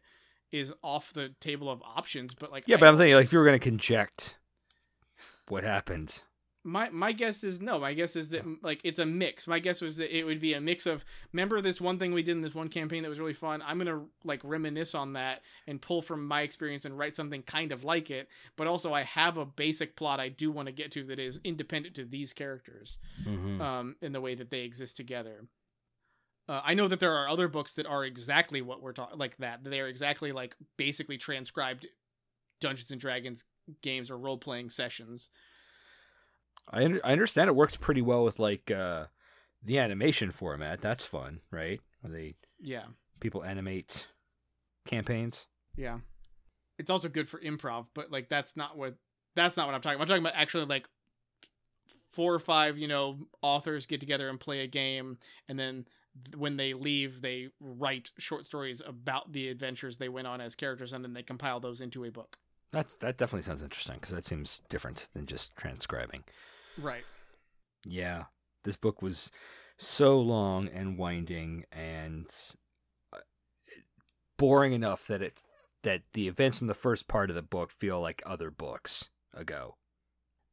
is 0.53 0.73
off 0.83 1.13
the 1.13 1.31
table 1.41 1.69
of 1.71 1.83
options. 1.83 2.35
But 2.35 2.53
like, 2.53 2.65
Yeah, 2.67 2.77
I- 2.77 2.81
but 2.81 2.89
I'm 2.89 2.97
thinking 2.97 3.15
like 3.17 3.25
if 3.27 3.33
you 3.33 3.39
were 3.39 3.45
going 3.45 3.59
to 3.59 3.63
conject 3.63 4.39
what 5.49 5.65
happened. 5.65 6.23
my 6.67 6.89
my 6.91 7.13
guess 7.13 7.45
is 7.45 7.61
no. 7.61 7.79
My 7.79 7.93
guess 7.93 8.17
is 8.17 8.31
that 8.31 8.45
like 8.63 8.81
it's 8.85 8.99
a 8.99 9.05
mix. 9.05 9.47
My 9.47 9.59
guess 9.59 9.83
was 9.83 9.99
that 9.99 10.17
it 10.17 10.25
would 10.25 10.41
be 10.41 10.55
a 10.55 10.61
mix 10.61 10.87
of 10.87 11.05
remember 11.33 11.61
this 11.61 11.79
one 11.81 11.99
thing 11.99 12.15
we 12.15 12.23
did 12.23 12.33
in 12.33 12.41
this 12.41 12.55
one 12.55 12.69
campaign 12.69 13.03
that 13.03 13.11
was 13.11 13.19
really 13.21 13.35
fun. 13.35 13.63
I'm 13.67 13.77
gonna 13.77 14.05
like 14.25 14.41
reminisce 14.43 14.95
on 14.95 15.13
that 15.13 15.43
and 15.67 15.79
pull 15.83 16.01
from 16.01 16.27
my 16.27 16.41
experience 16.41 16.87
and 16.87 16.97
write 16.99 17.15
something 17.15 17.43
kind 17.43 17.71
of 17.73 17.85
like 17.85 18.11
it. 18.11 18.29
But 18.57 18.67
also 18.67 18.95
I 18.95 19.03
have 19.03 19.37
a 19.37 19.45
basic 19.45 19.95
plot 19.97 20.21
I 20.21 20.31
do 20.31 20.51
want 20.51 20.67
to 20.67 20.73
get 20.73 20.91
to 20.93 21.05
that 21.05 21.19
is 21.19 21.39
independent 21.45 21.97
to 21.97 22.05
these 22.07 22.33
characters. 22.33 22.99
Mm-hmm. 23.27 23.61
um, 23.61 23.97
in 24.01 24.13
the 24.13 24.21
way 24.23 24.35
that 24.35 24.49
they 24.51 24.61
exist 24.61 24.97
together. 24.97 25.45
Uh, 26.49 26.61
I 26.63 26.75
know 26.75 26.89
that 26.89 27.01
there 27.01 27.15
are 27.15 27.29
other 27.29 27.49
books 27.49 27.75
that 27.75 27.87
are 27.87 28.05
exactly 28.05 28.61
what 28.61 28.83
we're 28.83 28.93
talking 28.93 29.19
like 29.19 29.37
that. 29.39 29.65
They 29.65 29.81
are 29.81 29.89
exactly 29.89 30.33
like 30.33 30.57
basically 30.77 31.17
transcribed 31.17 31.87
Dungeons 32.61 32.91
and 32.91 33.01
Dragons 33.01 33.45
games 33.83 34.11
or 34.11 34.19
role 34.19 34.37
playing 34.37 34.71
sessions. 34.71 35.31
I 36.71 36.85
under, 36.85 37.01
I 37.05 37.13
understand 37.13 37.49
it 37.49 37.57
works 37.57 37.77
pretty 37.77 38.03
well 38.03 38.25
with 38.25 38.39
like 38.39 38.71
uh 38.71 39.07
the 39.63 39.79
animation 39.79 40.31
format. 40.31 40.81
That's 40.83 41.05
fun, 41.05 41.41
right? 41.51 41.81
Where 42.03 42.13
they 42.13 42.35
Yeah, 42.61 42.85
people 43.21 43.43
animate 43.43 44.09
campaigns. 44.87 45.47
yeah. 45.77 45.99
It's 46.77 46.91
also 46.91 47.09
good 47.09 47.29
for 47.29 47.39
improv, 47.41 47.87
but 47.95 48.11
like 48.11 48.29
that's 48.29 48.57
not 48.57 48.77
what 48.77 48.97
that's 49.37 49.57
not 49.57 49.67
what 49.67 49.75
I'm 49.75 49.81
talking 49.81 49.97
about. 49.97 50.03
I'm 50.03 50.09
talking 50.09 50.23
about 50.25 50.41
actually 50.41 50.67
like 50.67 50.89
four 52.11 52.35
or 52.35 52.39
five, 52.39 52.77
you 52.79 52.89
know, 52.89 53.29
authors 53.43 53.87
get 53.87 54.01
together 54.01 54.29
and 54.29 54.39
play 54.39 54.61
a 54.61 54.67
game, 54.67 55.19
and 55.49 55.59
then 55.59 55.75
th- 55.75 55.87
when 56.37 56.57
they 56.57 56.75
leave, 56.75 57.23
they 57.23 57.49
write 57.61 58.11
short 58.19 58.47
stories 58.47 58.83
about 58.87 59.33
the 59.33 59.49
adventures 59.49 59.99
they 59.99 60.09
went 60.09 60.27
on 60.27 60.41
as 60.41 60.55
characters, 60.55 60.93
and 60.93 61.05
then 61.05 61.15
they 61.15 61.23
compile 61.23 61.61
those 61.61 61.81
into 61.81 62.05
a 62.05 62.11
book. 62.11 62.39
That's 62.73 62.95
that 62.97 63.19
definitely 63.19 63.43
sounds 63.43 63.63
interesting 63.63 63.97
because 63.97 64.15
that 64.15 64.25
seems 64.25 64.61
different 64.69 65.09
than 65.15 65.27
just 65.27 65.55
transcribing. 65.57 66.25
Right. 66.77 67.05
Yeah, 67.85 68.25
this 68.65 68.77
book 68.77 69.03
was 69.03 69.31
so 69.77 70.21
long 70.21 70.69
and 70.69 70.99
winding 70.99 71.65
and 71.71 72.27
uh, 73.13 73.19
boring 74.37 74.73
enough 74.73 75.07
that 75.07 75.23
it 75.23 75.41
that 75.83 76.03
the 76.15 76.27
events 76.27 76.59
from 76.59 76.67
the 76.67 76.75
first 76.75 77.07
part 77.07 77.31
of 77.31 77.37
the 77.37 77.43
book 77.43 77.71
feel 77.71 78.01
like 78.01 78.23
other 78.27 78.51
books 78.51 79.11
ago. 79.33 79.77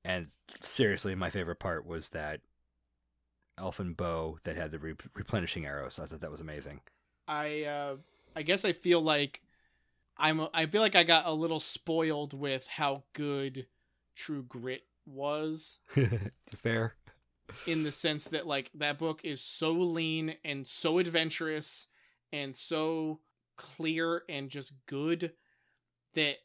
And 0.03 0.27
seriously, 0.59 1.15
my 1.15 1.29
favorite 1.29 1.59
part 1.59 1.85
was 1.85 2.09
that 2.09 2.41
elfin 3.61 3.93
bow 3.93 4.37
that 4.43 4.55
had 4.57 4.71
the 4.71 4.79
re- 4.79 4.95
replenishing 5.15 5.65
arrows. 5.65 5.99
I 5.99 6.05
thought 6.05 6.21
that 6.21 6.31
was 6.31 6.41
amazing. 6.41 6.81
I 7.27 7.63
uh 7.63 7.95
I 8.35 8.41
guess 8.41 8.65
I 8.65 8.73
feel 8.73 9.01
like 9.01 9.41
I'm 10.17 10.47
I 10.53 10.65
feel 10.65 10.81
like 10.81 10.95
I 10.95 11.03
got 11.03 11.25
a 11.25 11.33
little 11.33 11.59
spoiled 11.59 12.33
with 12.33 12.67
how 12.67 13.03
good 13.13 13.67
True 14.15 14.43
Grit 14.43 14.83
was 15.05 15.79
Fair. 16.55 16.95
in 17.67 17.83
the 17.83 17.91
sense 17.91 18.25
that 18.25 18.47
like 18.47 18.71
that 18.73 18.97
book 18.97 19.21
is 19.23 19.41
so 19.41 19.71
lean 19.71 20.35
and 20.43 20.65
so 20.65 20.97
adventurous 20.99 21.87
and 22.33 22.55
so 22.55 23.19
clear 23.57 24.23
and 24.29 24.49
just 24.49 24.73
good 24.85 25.33
that 26.13 26.37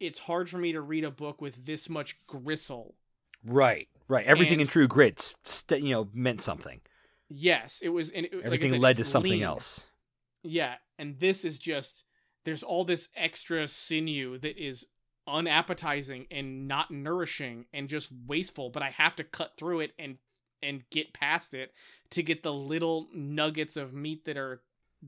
it's 0.00 0.20
hard 0.20 0.48
for 0.48 0.58
me 0.58 0.72
to 0.72 0.80
read 0.80 1.04
a 1.04 1.10
book 1.10 1.40
with 1.40 1.66
this 1.66 1.88
much 1.88 2.18
gristle. 2.26 2.94
Right, 3.44 3.88
right. 4.08 4.26
Everything 4.26 4.60
in 4.60 4.66
True 4.66 4.88
Grit, 4.88 5.20
st- 5.44 5.82
you 5.82 5.90
know, 5.94 6.08
meant 6.12 6.40
something. 6.42 6.80
Yes, 7.28 7.80
it 7.82 7.90
was 7.90 8.10
and 8.10 8.26
it, 8.26 8.34
like 8.34 8.44
Everything 8.46 8.70
said, 8.72 8.80
led 8.80 8.96
to 8.96 9.04
something 9.04 9.32
lean. 9.32 9.42
else. 9.42 9.86
Yeah, 10.42 10.74
and 10.98 11.18
this 11.20 11.44
is 11.44 11.58
just 11.58 12.04
there's 12.44 12.62
all 12.62 12.84
this 12.84 13.08
extra 13.16 13.68
sinew 13.68 14.38
that 14.38 14.56
is 14.56 14.86
unappetizing 15.26 16.26
and 16.30 16.66
not 16.66 16.90
nourishing 16.90 17.66
and 17.72 17.88
just 17.88 18.10
wasteful, 18.26 18.70
but 18.70 18.82
I 18.82 18.90
have 18.90 19.14
to 19.16 19.24
cut 19.24 19.52
through 19.58 19.80
it 19.80 19.92
and 19.98 20.16
and 20.62 20.82
get 20.90 21.12
past 21.12 21.54
it 21.54 21.72
to 22.10 22.22
get 22.22 22.42
the 22.42 22.52
little 22.52 23.08
nuggets 23.14 23.76
of 23.76 23.92
meat 23.92 24.24
that 24.24 24.36
are 24.36 24.62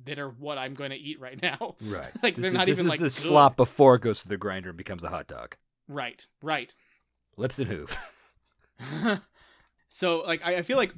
that 0.05 0.19
are 0.19 0.29
what 0.29 0.59
I'm 0.59 0.75
going 0.75 0.91
to 0.91 0.97
eat 0.97 1.19
right 1.21 1.41
now. 1.41 1.75
Right. 1.83 2.11
Like, 2.23 2.35
This 2.35 2.43
they're 2.43 2.47
is- 2.47 2.53
not 2.53 2.67
this 2.67 2.79
even, 2.79 2.87
is 2.87 2.91
like, 2.91 3.01
the 3.01 3.11
slop 3.11 3.57
before 3.57 3.97
it 3.97 4.03
goes 4.03 4.23
to 4.23 4.29
the 4.29 4.37
grinder 4.37 4.69
and 4.69 4.79
becomes 4.79 5.03
a 5.03 5.09
hot 5.09 5.27
dog. 5.27 5.57
Right, 5.89 6.25
right. 6.43 6.73
Lips 7.37 7.59
and 7.59 7.69
hooves. 7.69 7.97
so 9.89 10.23
like 10.23 10.41
I, 10.45 10.57
I 10.57 10.63
feel 10.63 10.77
like 10.77 10.95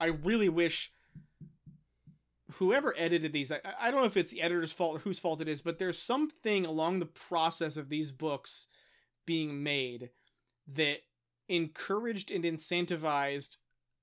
I 0.00 0.06
really 0.06 0.48
wish 0.48 0.92
whoever 2.54 2.94
edited 2.96 3.32
these 3.32 3.50
I, 3.50 3.60
I 3.80 3.90
don't 3.90 4.00
know 4.00 4.06
if 4.06 4.16
it's 4.16 4.32
the 4.32 4.42
editor's 4.42 4.72
fault 4.72 4.96
or 4.96 4.98
whose 5.00 5.18
fault 5.18 5.40
it 5.40 5.48
is 5.48 5.62
but 5.62 5.78
there's 5.78 5.98
something 5.98 6.64
along 6.64 6.98
the 6.98 7.06
process 7.06 7.76
of 7.76 7.88
these 7.88 8.12
books 8.12 8.68
being 9.26 9.62
made 9.62 10.10
that 10.72 11.00
encouraged 11.48 12.30
and 12.30 12.44
incentivized 12.44 13.56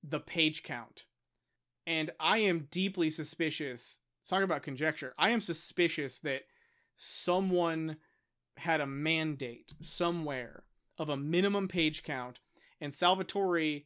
the 0.03 0.19
page 0.19 0.63
count. 0.63 1.05
And 1.87 2.11
i 2.19 2.39
am 2.39 2.67
deeply 2.71 3.09
suspicious 3.09 3.99
talk 4.27 4.43
about 4.43 4.63
conjecture 4.63 5.13
i 5.17 5.29
am 5.29 5.41
suspicious 5.41 6.19
that 6.19 6.43
someone 6.97 7.97
had 8.57 8.81
a 8.81 8.85
mandate 8.85 9.73
somewhere 9.81 10.63
of 10.99 11.09
a 11.09 11.17
minimum 11.17 11.67
page 11.67 12.03
count 12.03 12.39
and 12.81 12.93
Salvatore 12.93 13.83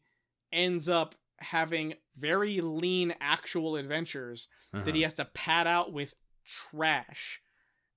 ends 0.52 0.88
up 0.89 1.14
having 1.39 1.93
very 2.18 2.62
lean 2.62 3.14
actual 3.20 3.76
adventures 3.76 4.48
that 4.74 4.96
he 4.96 5.02
has 5.04 5.14
to 5.16 5.26
pad 5.26 5.68
out 5.68 5.93
with 5.93 6.16
trash. 6.46 7.41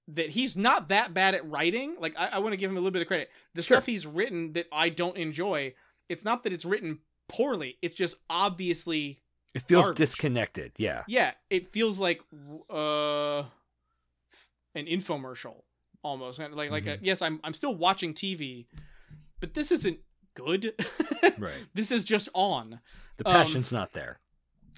That 0.09 0.31
he's 0.31 0.57
not 0.57 0.89
that 0.89 1.13
bad 1.15 1.35
at 1.35 1.49
writing. 1.49 1.97
Like 2.01 2.15
I, 2.19 2.29
I 2.35 2.39
want 2.39 2.53
to 2.53 2.57
give 2.57 2.71
him 2.71 2.77
a 2.77 2.81
little 2.81 2.91
bit 2.93 3.03
of 3.03 3.09
credit. 3.09 3.31
The 3.55 3.63
Sure. 3.63 3.77
stuff 3.77 3.87
he's 3.87 4.07
written 4.07 4.53
that 4.55 4.67
I 4.73 4.89
don't 4.89 5.17
enjoy, 5.17 5.75
it's 6.09 6.25
not 6.25 6.43
that 6.45 6.53
it's 6.53 6.65
written 6.65 7.01
poorly. 7.29 7.79
It's 7.83 7.95
just 7.95 8.17
obviously 8.31 9.21
It 9.55 9.63
feels 9.63 9.85
Garbage. 9.87 9.99
disconnected. 9.99 10.73
Yeah. 10.79 11.03
yeah, 11.09 11.33
it 11.51 11.67
feels 11.69 12.01
like 12.01 12.23
uh 12.71 13.41
an 14.75 14.87
infomercial 14.87 15.63
almost. 16.03 16.39
Like 16.39 16.71
like 16.71 16.87
a, 16.87 16.97
Mhm. 16.97 17.01
yes, 17.03 17.23
I'm 17.23 17.41
I'm 17.45 17.55
still 17.55 17.75
watching 17.75 18.15
TV, 18.15 18.67
but 19.41 19.55
this 19.55 19.71
isn't 19.73 19.99
good. 20.39 20.75
Right. 21.39 21.53
This 21.75 21.91
is 21.91 22.05
just 22.05 22.29
on. 22.35 22.81
The 23.19 23.29
Um, 23.29 23.35
passion's 23.35 23.73
not 23.73 23.93
there. 23.93 24.19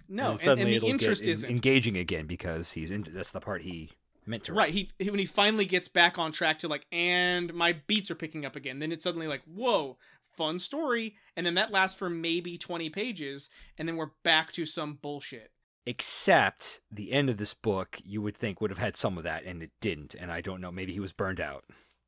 No, 0.08 0.22
and, 0.24 0.30
and, 0.32 0.40
suddenly 0.40 0.62
and 0.62 0.72
the 0.72 0.76
it'll 0.78 0.88
interest 0.90 1.22
isn't. 1.22 1.48
engaging 1.48 1.96
again 1.96 2.26
because 2.26 2.72
he's 2.72 2.90
in. 2.90 3.06
That's 3.10 3.32
the 3.32 3.40
part 3.40 3.62
he 3.62 3.90
meant 4.26 4.44
to. 4.44 4.52
Right, 4.52 4.64
write. 4.64 4.72
he, 4.74 4.90
he 4.98 5.10
when 5.10 5.20
he 5.20 5.26
finally 5.26 5.64
gets 5.64 5.86
back 5.88 6.18
on 6.18 6.32
track 6.32 6.58
to 6.60 6.68
like, 6.68 6.86
and 6.90 7.54
my 7.54 7.74
beats 7.86 8.10
are 8.10 8.14
picking 8.16 8.44
up 8.44 8.56
again. 8.56 8.78
Then 8.80 8.90
it's 8.92 9.04
suddenly 9.04 9.28
like, 9.28 9.42
whoa, 9.44 9.96
fun 10.36 10.58
story, 10.58 11.14
and 11.36 11.46
then 11.46 11.54
that 11.54 11.70
lasts 11.70 11.96
for 11.98 12.10
maybe 12.10 12.58
twenty 12.58 12.90
pages, 12.90 13.50
and 13.78 13.86
then 13.86 13.96
we're 13.96 14.10
back 14.24 14.50
to 14.52 14.66
some 14.66 14.94
bullshit. 15.00 15.52
Except 15.86 16.80
the 16.90 17.12
end 17.12 17.30
of 17.30 17.36
this 17.36 17.54
book, 17.54 18.00
you 18.04 18.20
would 18.22 18.36
think 18.36 18.60
would 18.60 18.70
have 18.70 18.78
had 18.78 18.96
some 18.96 19.16
of 19.16 19.24
that, 19.24 19.44
and 19.44 19.62
it 19.62 19.70
didn't. 19.80 20.14
And 20.14 20.32
I 20.32 20.40
don't 20.40 20.60
know. 20.60 20.72
Maybe 20.72 20.92
he 20.92 21.00
was 21.00 21.12
burned 21.12 21.40
out. 21.40 21.64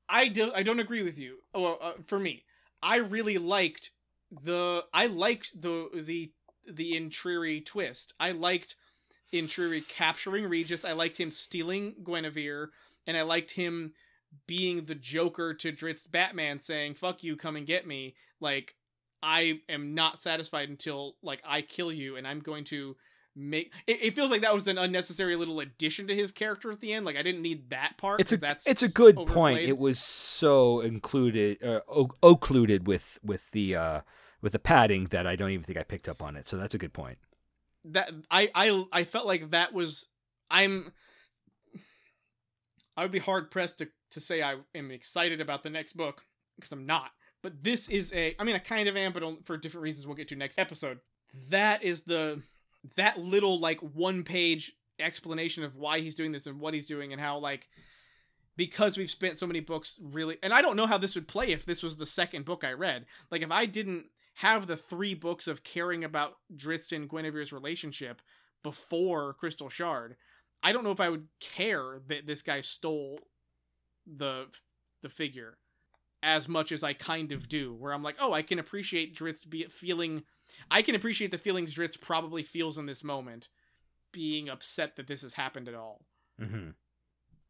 I 0.08 0.28
do 0.28 0.50
I 0.54 0.62
don't 0.62 0.80
agree 0.80 1.02
with 1.02 1.18
you. 1.18 1.38
Oh, 1.54 1.62
well, 1.62 1.78
uh, 1.80 1.92
for 2.06 2.18
me, 2.18 2.44
I 2.82 2.96
really 2.96 3.38
liked 3.38 3.90
the 4.30 4.84
I 4.92 5.06
liked 5.06 5.60
the 5.60 5.88
the 5.94 6.32
the 6.66 6.92
Entreri 6.92 7.64
twist. 7.64 8.14
I 8.18 8.32
liked 8.32 8.76
Entreri 9.32 9.86
capturing 9.88 10.46
Regis. 10.46 10.84
I 10.84 10.92
liked 10.92 11.18
him 11.18 11.30
stealing 11.30 11.94
Guenhwyvar, 12.02 12.68
and 13.06 13.16
I 13.16 13.22
liked 13.22 13.52
him 13.52 13.92
being 14.46 14.86
the 14.86 14.94
Joker 14.94 15.54
to 15.54 15.72
Drizzt's 15.72 16.06
Batman, 16.06 16.58
saying 16.58 16.94
"fuck 16.94 17.22
you, 17.22 17.36
come 17.36 17.56
and 17.56 17.66
get 17.66 17.86
me." 17.86 18.14
Like 18.40 18.76
I 19.22 19.60
am 19.68 19.94
not 19.94 20.20
satisfied 20.20 20.68
until 20.68 21.16
like 21.22 21.42
I 21.44 21.62
kill 21.62 21.92
you, 21.92 22.16
and 22.16 22.26
I'm 22.26 22.40
going 22.40 22.64
to 22.64 22.96
make 23.34 23.72
it, 23.86 24.02
it 24.02 24.14
feels 24.14 24.30
like 24.30 24.42
that 24.42 24.54
was 24.54 24.66
an 24.68 24.78
unnecessary 24.78 25.36
little 25.36 25.60
addition 25.60 26.06
to 26.08 26.14
his 26.14 26.32
character 26.32 26.70
at 26.70 26.80
the 26.80 26.92
end. 26.92 27.06
Like 27.06 27.16
I 27.16 27.22
didn't 27.22 27.42
need 27.42 27.70
that 27.70 27.96
part. 27.98 28.20
It's 28.20 28.32
a 28.32 28.36
that's 28.36 28.66
it's 28.66 28.82
a 28.82 28.88
good 28.88 29.16
point. 29.16 29.60
It 29.60 29.78
was 29.78 29.98
so 29.98 30.80
included, 30.80 31.62
uh, 31.62 31.80
occluded 32.22 32.86
with 32.86 33.18
with 33.22 33.50
the 33.52 33.76
uh, 33.76 34.00
with 34.40 34.52
the 34.52 34.58
padding 34.58 35.06
that 35.06 35.26
I 35.26 35.36
don't 35.36 35.50
even 35.50 35.64
think 35.64 35.78
I 35.78 35.82
picked 35.82 36.08
up 36.08 36.22
on 36.22 36.36
it. 36.36 36.46
So 36.46 36.56
that's 36.56 36.74
a 36.74 36.78
good 36.78 36.92
point. 36.92 37.18
that 37.84 38.12
I 38.30 38.50
I 38.54 38.84
I 38.92 39.04
felt 39.04 39.26
like 39.26 39.50
that 39.50 39.72
was 39.72 40.08
I'm 40.50 40.92
I 42.96 43.02
would 43.02 43.12
be 43.12 43.18
hard 43.18 43.50
pressed 43.50 43.78
to 43.78 43.88
to 44.10 44.20
say 44.20 44.42
I 44.42 44.56
am 44.74 44.90
excited 44.90 45.40
about 45.40 45.62
the 45.62 45.70
next 45.70 45.94
book 45.94 46.26
because 46.56 46.72
I'm 46.72 46.86
not. 46.86 47.10
But 47.42 47.64
this 47.64 47.88
is 47.88 48.12
a 48.12 48.36
I 48.38 48.44
mean 48.44 48.54
I 48.54 48.58
kind 48.58 48.88
of 48.88 48.96
am 48.96 49.12
but 49.12 49.24
for 49.46 49.56
different 49.56 49.82
reasons 49.82 50.06
we'll 50.06 50.16
get 50.16 50.28
to 50.28 50.36
next 50.36 50.58
episode. 50.58 51.00
That 51.48 51.82
is 51.82 52.02
the 52.02 52.42
that 52.96 53.18
little 53.18 53.58
like 53.58 53.80
one 53.80 54.24
page 54.24 54.72
explanation 54.98 55.64
of 55.64 55.76
why 55.76 56.00
he's 56.00 56.14
doing 56.14 56.32
this 56.32 56.46
and 56.46 56.60
what 56.60 56.74
he's 56.74 56.86
doing 56.86 57.12
and 57.12 57.20
how 57.20 57.38
like 57.38 57.68
because 58.56 58.98
we've 58.98 59.10
spent 59.10 59.38
so 59.38 59.46
many 59.46 59.60
books 59.60 59.98
really 60.02 60.38
and 60.42 60.52
I 60.52 60.62
don't 60.62 60.76
know 60.76 60.86
how 60.86 60.98
this 60.98 61.14
would 61.14 61.28
play 61.28 61.52
if 61.52 61.64
this 61.64 61.82
was 61.82 61.96
the 61.96 62.06
second 62.06 62.44
book 62.44 62.64
I 62.64 62.72
read. 62.72 63.06
Like 63.30 63.42
if 63.42 63.50
I 63.50 63.66
didn't 63.66 64.06
have 64.34 64.66
the 64.66 64.76
three 64.76 65.14
books 65.14 65.46
of 65.46 65.64
caring 65.64 66.04
about 66.04 66.36
Drizzt 66.54 66.94
and 66.94 67.08
Guenhwyvar's 67.08 67.52
relationship 67.52 68.22
before 68.62 69.34
Crystal 69.34 69.68
Shard, 69.68 70.16
I 70.62 70.72
don't 70.72 70.84
know 70.84 70.92
if 70.92 71.00
I 71.00 71.08
would 71.08 71.28
care 71.40 72.00
that 72.08 72.26
this 72.26 72.42
guy 72.42 72.60
stole 72.60 73.20
the 74.06 74.46
the 75.02 75.08
figure 75.08 75.58
as 76.22 76.48
much 76.48 76.70
as 76.70 76.84
I 76.84 76.92
kind 76.92 77.32
of 77.32 77.48
do. 77.48 77.74
Where 77.74 77.92
I'm 77.92 78.02
like, 78.02 78.16
oh, 78.20 78.32
I 78.32 78.42
can 78.42 78.58
appreciate 78.58 79.14
Drizzt 79.14 79.50
be 79.50 79.64
feeling, 79.64 80.22
I 80.70 80.82
can 80.82 80.94
appreciate 80.94 81.30
the 81.30 81.38
feelings 81.38 81.74
Drizzt 81.74 82.00
probably 82.00 82.42
feels 82.42 82.78
in 82.78 82.86
this 82.86 83.02
moment, 83.04 83.48
being 84.12 84.48
upset 84.48 84.96
that 84.96 85.06
this 85.06 85.22
has 85.22 85.34
happened 85.34 85.68
at 85.68 85.74
all 85.74 86.02
Mm-hmm. 86.40 86.70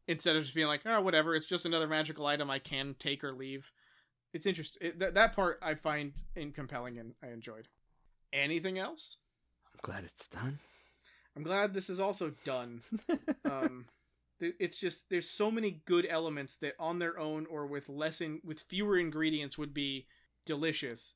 instead 0.07 0.35
of 0.35 0.43
just 0.43 0.53
being 0.53 0.67
like, 0.67 0.81
oh, 0.85 1.01
whatever, 1.01 1.35
it's 1.35 1.45
just 1.45 1.65
another 1.65 1.87
magical 1.87 2.25
item 2.25 2.49
I 2.49 2.59
can 2.59 2.95
take 2.99 3.23
or 3.23 3.31
leave. 3.33 3.71
It's 4.33 4.45
interesting. 4.45 4.89
It, 4.89 4.99
that 4.99 5.13
that 5.13 5.33
part 5.35 5.59
I 5.61 5.75
find 5.75 6.13
in 6.35 6.51
compelling 6.51 6.97
and 6.99 7.13
I 7.23 7.27
enjoyed. 7.27 7.67
Anything 8.31 8.77
else? 8.79 9.17
I'm 9.73 9.79
glad 9.81 10.03
it's 10.03 10.27
done. 10.27 10.59
I'm 11.35 11.43
glad 11.43 11.73
this 11.73 11.89
is 11.89 11.99
also 11.99 12.33
done. 12.43 12.81
um, 13.45 13.85
th- 14.39 14.55
it's 14.59 14.77
just 14.77 15.09
there's 15.09 15.29
so 15.29 15.49
many 15.49 15.81
good 15.85 16.05
elements 16.09 16.57
that 16.57 16.73
on 16.79 16.99
their 16.99 17.17
own 17.19 17.45
or 17.49 17.65
with 17.65 17.89
less 17.89 18.21
in, 18.21 18.41
with 18.43 18.59
fewer 18.61 18.97
ingredients 18.97 19.57
would 19.57 19.73
be 19.73 20.07
delicious, 20.45 21.15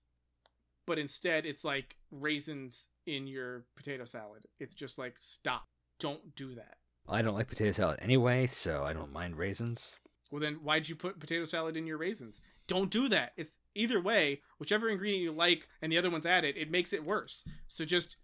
but 0.88 0.98
instead 0.98 1.46
it's 1.46 1.64
like 1.64 1.98
raisins 2.10 2.90
in 3.06 3.28
your 3.28 3.66
potato 3.76 4.06
salad. 4.06 4.46
It's 4.60 4.74
just 4.74 4.98
like 4.98 5.20
stop, 5.20 5.68
don't 6.00 6.36
do 6.36 6.56
that. 6.56 6.78
I 7.08 7.22
don't 7.22 7.36
like 7.36 7.48
potato 7.48 7.72
salad 7.72 8.00
anyway, 8.02 8.48
so 8.48 8.84
I 8.84 8.94
don't 8.94 9.14
mind 9.14 9.38
raisins. 9.38 9.96
Well, 10.32 10.42
then 10.42 10.56
why'd 10.56 10.90
you 10.90 10.96
put 10.96 11.20
potato 11.20 11.46
salad 11.46 11.78
in 11.78 11.86
your 11.86 11.98
raisins? 11.98 12.42
Don't 12.68 12.90
do 12.90 13.08
that. 13.10 13.34
It's 13.38 13.60
either 13.76 14.02
way, 14.02 14.42
whichever 14.60 14.90
ingredient 14.90 15.24
you 15.24 15.32
like 15.32 15.68
and 15.82 15.92
the 15.92 15.98
other 15.98 16.10
one's 16.10 16.26
added, 16.26 16.58
it 16.58 16.72
makes 16.72 16.92
it 16.92 17.06
worse. 17.06 17.48
So 17.68 17.86
just 17.86 18.18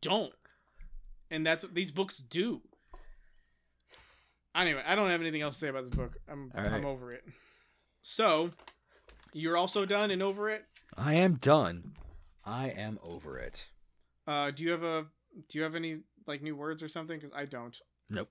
don't. 0.00 0.32
And 1.30 1.46
that's 1.46 1.62
what 1.62 1.74
these 1.74 1.90
books 1.90 2.18
do. 2.18 2.62
Anyway, 4.54 4.82
I 4.86 4.94
don't 4.94 5.10
have 5.10 5.20
anything 5.20 5.42
else 5.42 5.56
to 5.56 5.60
say 5.60 5.68
about 5.68 5.84
this 5.84 5.94
book. 5.94 6.16
I'm 6.28 6.50
right. 6.54 6.72
I'm 6.72 6.86
over 6.86 7.12
it. 7.12 7.24
So, 8.02 8.50
you're 9.32 9.56
also 9.56 9.84
done 9.84 10.10
and 10.10 10.22
over 10.22 10.48
it. 10.48 10.64
I 10.96 11.14
am 11.14 11.34
done. 11.34 11.94
I 12.44 12.68
am 12.68 12.98
over 13.02 13.38
it. 13.38 13.68
Uh, 14.26 14.50
do 14.50 14.62
you 14.64 14.70
have 14.70 14.82
a 14.82 15.06
do 15.48 15.58
you 15.58 15.64
have 15.64 15.74
any 15.74 16.00
like 16.26 16.42
new 16.42 16.56
words 16.56 16.82
or 16.82 16.88
something? 16.88 17.18
Because 17.18 17.32
I 17.34 17.44
don't. 17.44 17.78
Nope. 18.08 18.30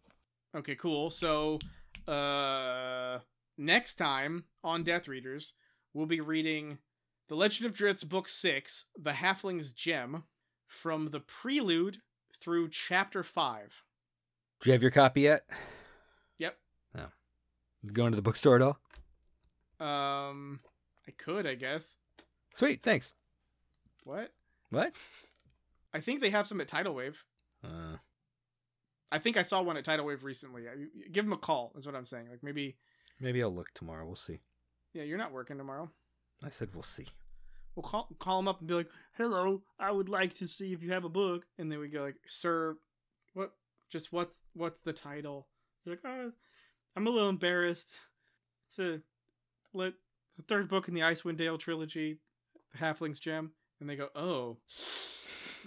Okay, 0.56 0.76
cool. 0.76 1.10
So, 1.10 1.60
uh, 2.08 3.20
next 3.58 3.96
time 3.96 4.46
on 4.64 4.84
Death 4.84 5.08
Readers, 5.08 5.54
we'll 5.94 6.06
be 6.06 6.22
reading 6.22 6.78
The 7.28 7.36
Legend 7.36 7.70
of 7.70 7.76
Drizzt, 7.76 8.08
Book 8.08 8.30
6, 8.30 8.86
The 8.98 9.12
Halfling's 9.12 9.74
Gem, 9.74 10.24
from 10.66 11.12
the 11.12 11.20
prelude 11.20 11.98
through 12.40 12.70
Chapter 12.70 13.22
5. 13.22 13.84
Do 14.62 14.70
you 14.70 14.74
have 14.74 14.82
your 14.82 14.92
copy 14.92 15.22
yet? 15.22 15.46
Yep. 16.38 16.58
No. 16.94 17.08
Going 17.92 18.14
to 18.14 18.16
the 18.16 18.22
bookstore 18.22 18.56
at 18.56 18.62
all? 18.62 18.80
Um, 19.80 20.62
I 21.08 21.12
could, 21.12 21.46
I 21.46 21.56
guess. 21.56 21.98
Sweet, 22.56 22.82
thanks. 22.82 23.12
What? 24.06 24.32
What? 24.70 24.94
I 25.94 26.00
think 26.00 26.22
they 26.22 26.30
have 26.30 26.48
some 26.48 26.62
at 26.62 26.70
Tidal 26.70 26.96
Wave. 26.96 27.26
Uh, 27.62 27.98
I 29.12 29.20
think 29.20 29.36
I 29.36 29.42
saw 29.42 29.62
one 29.62 29.76
at 29.76 29.84
Tidal 29.84 30.06
Wave 30.06 30.24
recently. 30.24 30.64
I, 30.70 30.86
give 31.12 31.26
them 31.26 31.34
a 31.34 31.38
call, 31.38 31.74
is 31.78 31.86
what 31.86 31.96
I'm 31.96 32.06
saying. 32.06 32.30
Like, 32.30 32.44
maybe, 32.44 32.78
maybe 33.20 33.44
I'll 33.44 33.54
look 33.54 33.74
tomorrow. 33.74 34.06
We'll 34.06 34.16
see. 34.16 34.40
yeah, 34.94 35.04
you're 35.04 35.18
not 35.18 35.34
working 35.34 35.58
tomorrow. 35.58 35.92
I 36.42 36.50
said 36.50 36.70
we'll 36.74 36.82
see. 36.82 37.08
We'll 37.76 37.84
call 37.84 38.08
call 38.20 38.38
them 38.38 38.48
up 38.48 38.60
and 38.60 38.70
be 38.70 38.74
like, 38.74 38.90
"Hello, 39.18 39.62
I 39.78 39.92
would 39.92 40.08
like 40.08 40.34
to 40.36 40.48
see 40.48 40.72
if 40.72 40.82
you 40.82 40.94
have 40.94 41.04
a 41.04 41.10
book." 41.10 41.46
And 41.58 41.70
then 41.70 41.80
we 41.80 41.90
go 41.90 42.04
like, 42.04 42.16
"Sir, 42.30 42.78
what? 43.34 43.52
Just 43.90 44.14
what's 44.14 44.44
what's 44.54 44.80
the 44.80 44.94
title?" 44.94 45.50
You're 45.84 45.96
like, 45.96 46.06
"Oh, 46.06 46.32
I'm 46.96 47.08
a 47.08 47.10
little 47.10 47.28
embarrassed. 47.28 47.96
It's 48.68 48.80
a 48.80 49.02
let 49.74 49.94
it's 50.30 50.38
the 50.38 50.44
third 50.44 50.70
book 50.70 50.88
in 50.88 50.94
the 50.94 51.02
Icewind 51.02 51.36
Dale 51.36 51.58
trilogy, 51.58 52.20
Halfling's 52.76 53.20
Gem." 53.20 53.52
And 53.80 53.90
they 53.90 53.96
go, 53.96 54.10
"Oh, 54.16 54.58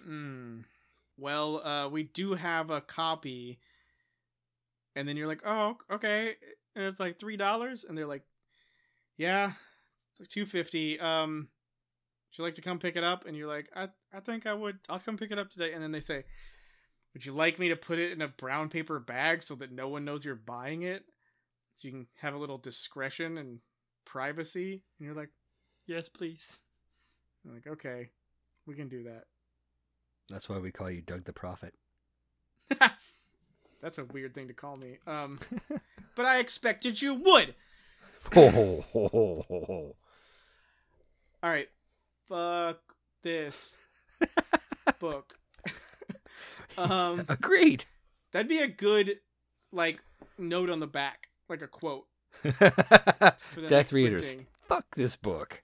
hmm. 0.05 0.61
Well, 1.17 1.67
uh, 1.67 1.89
we 1.89 2.05
do 2.05 2.35
have 2.35 2.71
a 2.71 2.81
copy." 2.81 3.59
And 4.97 5.09
then 5.09 5.17
you're 5.17 5.29
like, 5.29 5.43
"Oh, 5.45 5.77
okay." 5.91 6.37
And 6.75 6.85
it's 6.85 7.01
like 7.01 7.19
three 7.19 7.37
dollars, 7.37 7.85
and 7.85 7.97
they're 7.97 8.07
like, 8.07 8.25
"Yeah, 9.17 9.53
it's 10.11 10.21
like 10.21 10.29
two 10.29 10.47
fifty. 10.47 10.99
Um." 11.01 11.49
would 12.29 12.39
you 12.39 12.45
like 12.45 12.55
to 12.55 12.63
come 12.63 12.79
pick 12.79 12.97
it 12.97 13.05
up? 13.05 13.27
And 13.27 13.37
you're 13.37 13.49
like, 13.49 13.71
I, 13.75 13.89
I 14.13 14.21
think 14.21 14.47
I 14.47 14.53
would. 14.53 14.79
I'll 14.89 14.99
come 14.99 15.17
pick 15.17 15.31
it 15.31 15.39
up 15.39 15.51
today. 15.51 15.73
And 15.73 15.83
then 15.83 15.93
they 15.93 16.01
say, 16.01 16.25
Would 17.15 17.25
you 17.25 17.33
like 17.33 17.59
me 17.59 17.71
to 17.71 17.77
put 17.77 17.99
it 17.99 18.13
in 18.13 18.21
a 18.21 18.29
brown 18.29 18.69
paper 18.69 19.01
bag 19.01 19.43
so 19.43 19.55
that 19.57 19.73
no 19.73 19.89
one 19.89 20.05
knows 20.05 20.25
you're 20.25 20.35
buying 20.35 20.83
it? 20.83 21.05
So 21.77 21.89
you 21.89 21.93
can 21.93 22.07
have 22.21 22.35
a 22.35 22.39
little 22.39 22.59
discretion 22.59 23.39
and 23.39 23.61
privacy? 24.05 24.83
And 24.99 25.07
you're 25.07 25.15
like, 25.15 25.31
Yes, 25.87 26.09
please. 26.09 26.59
I'm 27.45 27.55
like, 27.55 27.67
Okay, 27.67 28.11
we 28.67 28.75
can 28.75 28.89
do 28.89 29.05
that. 29.05 29.25
That's 30.29 30.49
why 30.49 30.59
we 30.59 30.71
call 30.71 30.91
you 30.91 31.01
Doug 31.01 31.25
the 31.25 31.33
Prophet. 31.33 31.75
That's 33.81 33.99
a 33.99 34.05
weird 34.05 34.35
thing 34.35 34.49
to 34.49 34.55
call 34.55 34.77
me. 34.77 34.99
Um, 35.07 35.39
but 36.15 36.27
I 36.27 36.39
expected 36.41 37.01
you 37.01 37.15
would. 37.15 37.55
Ho, 38.35 38.51
ho, 38.51 38.85
ho, 38.93 39.09
ho, 39.09 39.45
ho, 39.49 39.65
ho. 39.67 39.97
All 41.43 41.51
right, 41.51 41.69
fuck 42.27 42.81
this 43.23 43.77
book. 44.99 45.39
um, 46.77 47.25
Agreed. 47.29 47.85
That'd 48.33 48.49
be 48.49 48.59
a 48.59 48.69
good 48.69 49.21
like 49.73 50.03
note 50.37 50.69
on 50.69 50.81
the 50.81 50.87
back, 50.87 51.29
like 51.49 51.63
a 51.63 51.69
quote 51.69 52.07
Death 53.67 53.93
readers. 53.93 54.35
Fuck 54.69 54.95
this 54.97 55.17
book. 55.17 55.63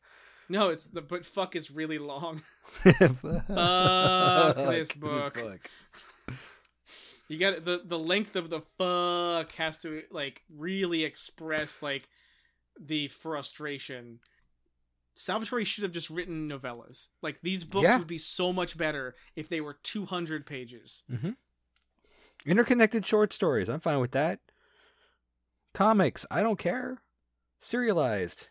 No, 0.49 0.69
it's 0.69 0.85
the 0.85 1.01
but 1.03 1.25
fuck 1.25 1.57
is 1.57 1.71
really 1.71 1.99
long. 1.99 2.43
Fuck 2.73 4.57
this 4.57 4.93
book. 4.95 5.71
You 7.29 7.39
got 7.39 7.65
the 7.65 7.81
the 7.85 7.99
length 7.99 8.37
of 8.37 8.51
the 8.51 8.61
fuck 8.79 9.53
has 9.53 9.79
to 9.79 10.03
like 10.11 10.43
really 10.55 11.05
express 11.05 11.81
like 11.83 12.09
the 12.79 13.09
frustration. 13.09 14.21
Salvatore 15.15 15.65
should 15.65 15.85
have 15.85 15.93
just 15.93 16.11
written 16.11 16.49
novellas. 16.49 17.09
Like 17.23 17.41
these 17.43 17.65
books 17.65 17.85
Yeah. 17.85 17.99
would 17.99 18.07
be 18.09 18.19
so 18.19 18.53
much 18.53 18.77
better 18.77 19.15
if 19.37 19.49
they 19.49 19.61
were 19.61 19.79
200 19.83 20.45
pages. 20.45 21.05
hmm 21.09 21.31
Interconnected 22.45 23.07
short 23.07 23.33
stories. 23.33 23.69
I'm 23.71 23.81
fine 23.81 24.01
with 24.01 24.11
that. 24.11 24.41
Comics. 25.73 26.27
I 26.31 26.43
don't 26.43 26.59
care. 26.59 26.99
Serialized. 27.61 28.49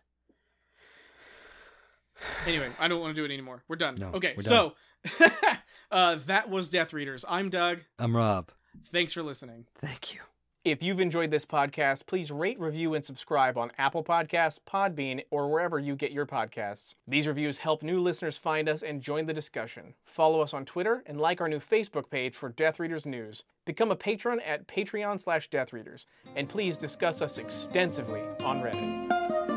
Anyway, 2.47 2.69
I 2.79 2.87
don't 2.87 3.01
want 3.01 3.15
to 3.15 3.21
do 3.21 3.25
it 3.25 3.33
anymore. 3.33 3.63
We're 3.67 3.75
done. 3.75 3.95
No, 3.95 4.11
okay, 4.13 4.33
we're 4.37 4.43
so 4.43 4.73
uh, 5.91 6.15
that 6.25 6.49
was 6.49 6.69
Death 6.69 6.93
Readers. 6.93 7.25
I'm 7.27 7.49
Doug. 7.49 7.79
I'm 7.99 8.15
Rob. 8.15 8.51
Thanks 8.91 9.13
for 9.13 9.23
listening. 9.23 9.65
Thank 9.75 10.13
you. 10.13 10.21
If 10.63 10.81
you've 10.81 11.01
enjoyed 11.01 11.29
this 11.29 11.45
podcast, 11.45 12.05
please 12.05 12.31
rate, 12.31 12.57
review, 12.57 12.93
and 12.93 13.03
subscribe 13.03 13.57
on 13.57 13.73
Apple 13.77 14.01
Podcasts, 14.01 14.59
Podbean, 14.65 15.21
or 15.29 15.51
wherever 15.51 15.77
you 15.77 15.93
get 15.93 16.13
your 16.13 16.25
podcasts. 16.25 16.95
These 17.05 17.27
reviews 17.27 17.57
help 17.57 17.83
new 17.83 17.99
listeners 17.99 18.37
find 18.37 18.69
us 18.69 18.81
and 18.81 19.01
join 19.01 19.25
the 19.25 19.33
discussion. 19.33 19.93
Follow 20.05 20.39
us 20.39 20.53
on 20.53 20.63
Twitter 20.63 21.03
and 21.05 21.19
like 21.19 21.41
our 21.41 21.49
new 21.49 21.59
Facebook 21.59 22.09
page 22.09 22.33
for 22.33 22.47
Death 22.47 22.79
Readers 22.79 23.05
News. 23.05 23.43
Become 23.65 23.91
a 23.91 23.95
patron 23.95 24.39
at 24.39 24.65
Patreon 24.65 25.19
slash 25.19 25.49
Death 25.49 25.73
Readers, 25.73 26.05
and 26.37 26.47
please 26.47 26.77
discuss 26.77 27.21
us 27.21 27.37
extensively 27.37 28.21
on 28.41 28.61
Reddit. 28.61 29.52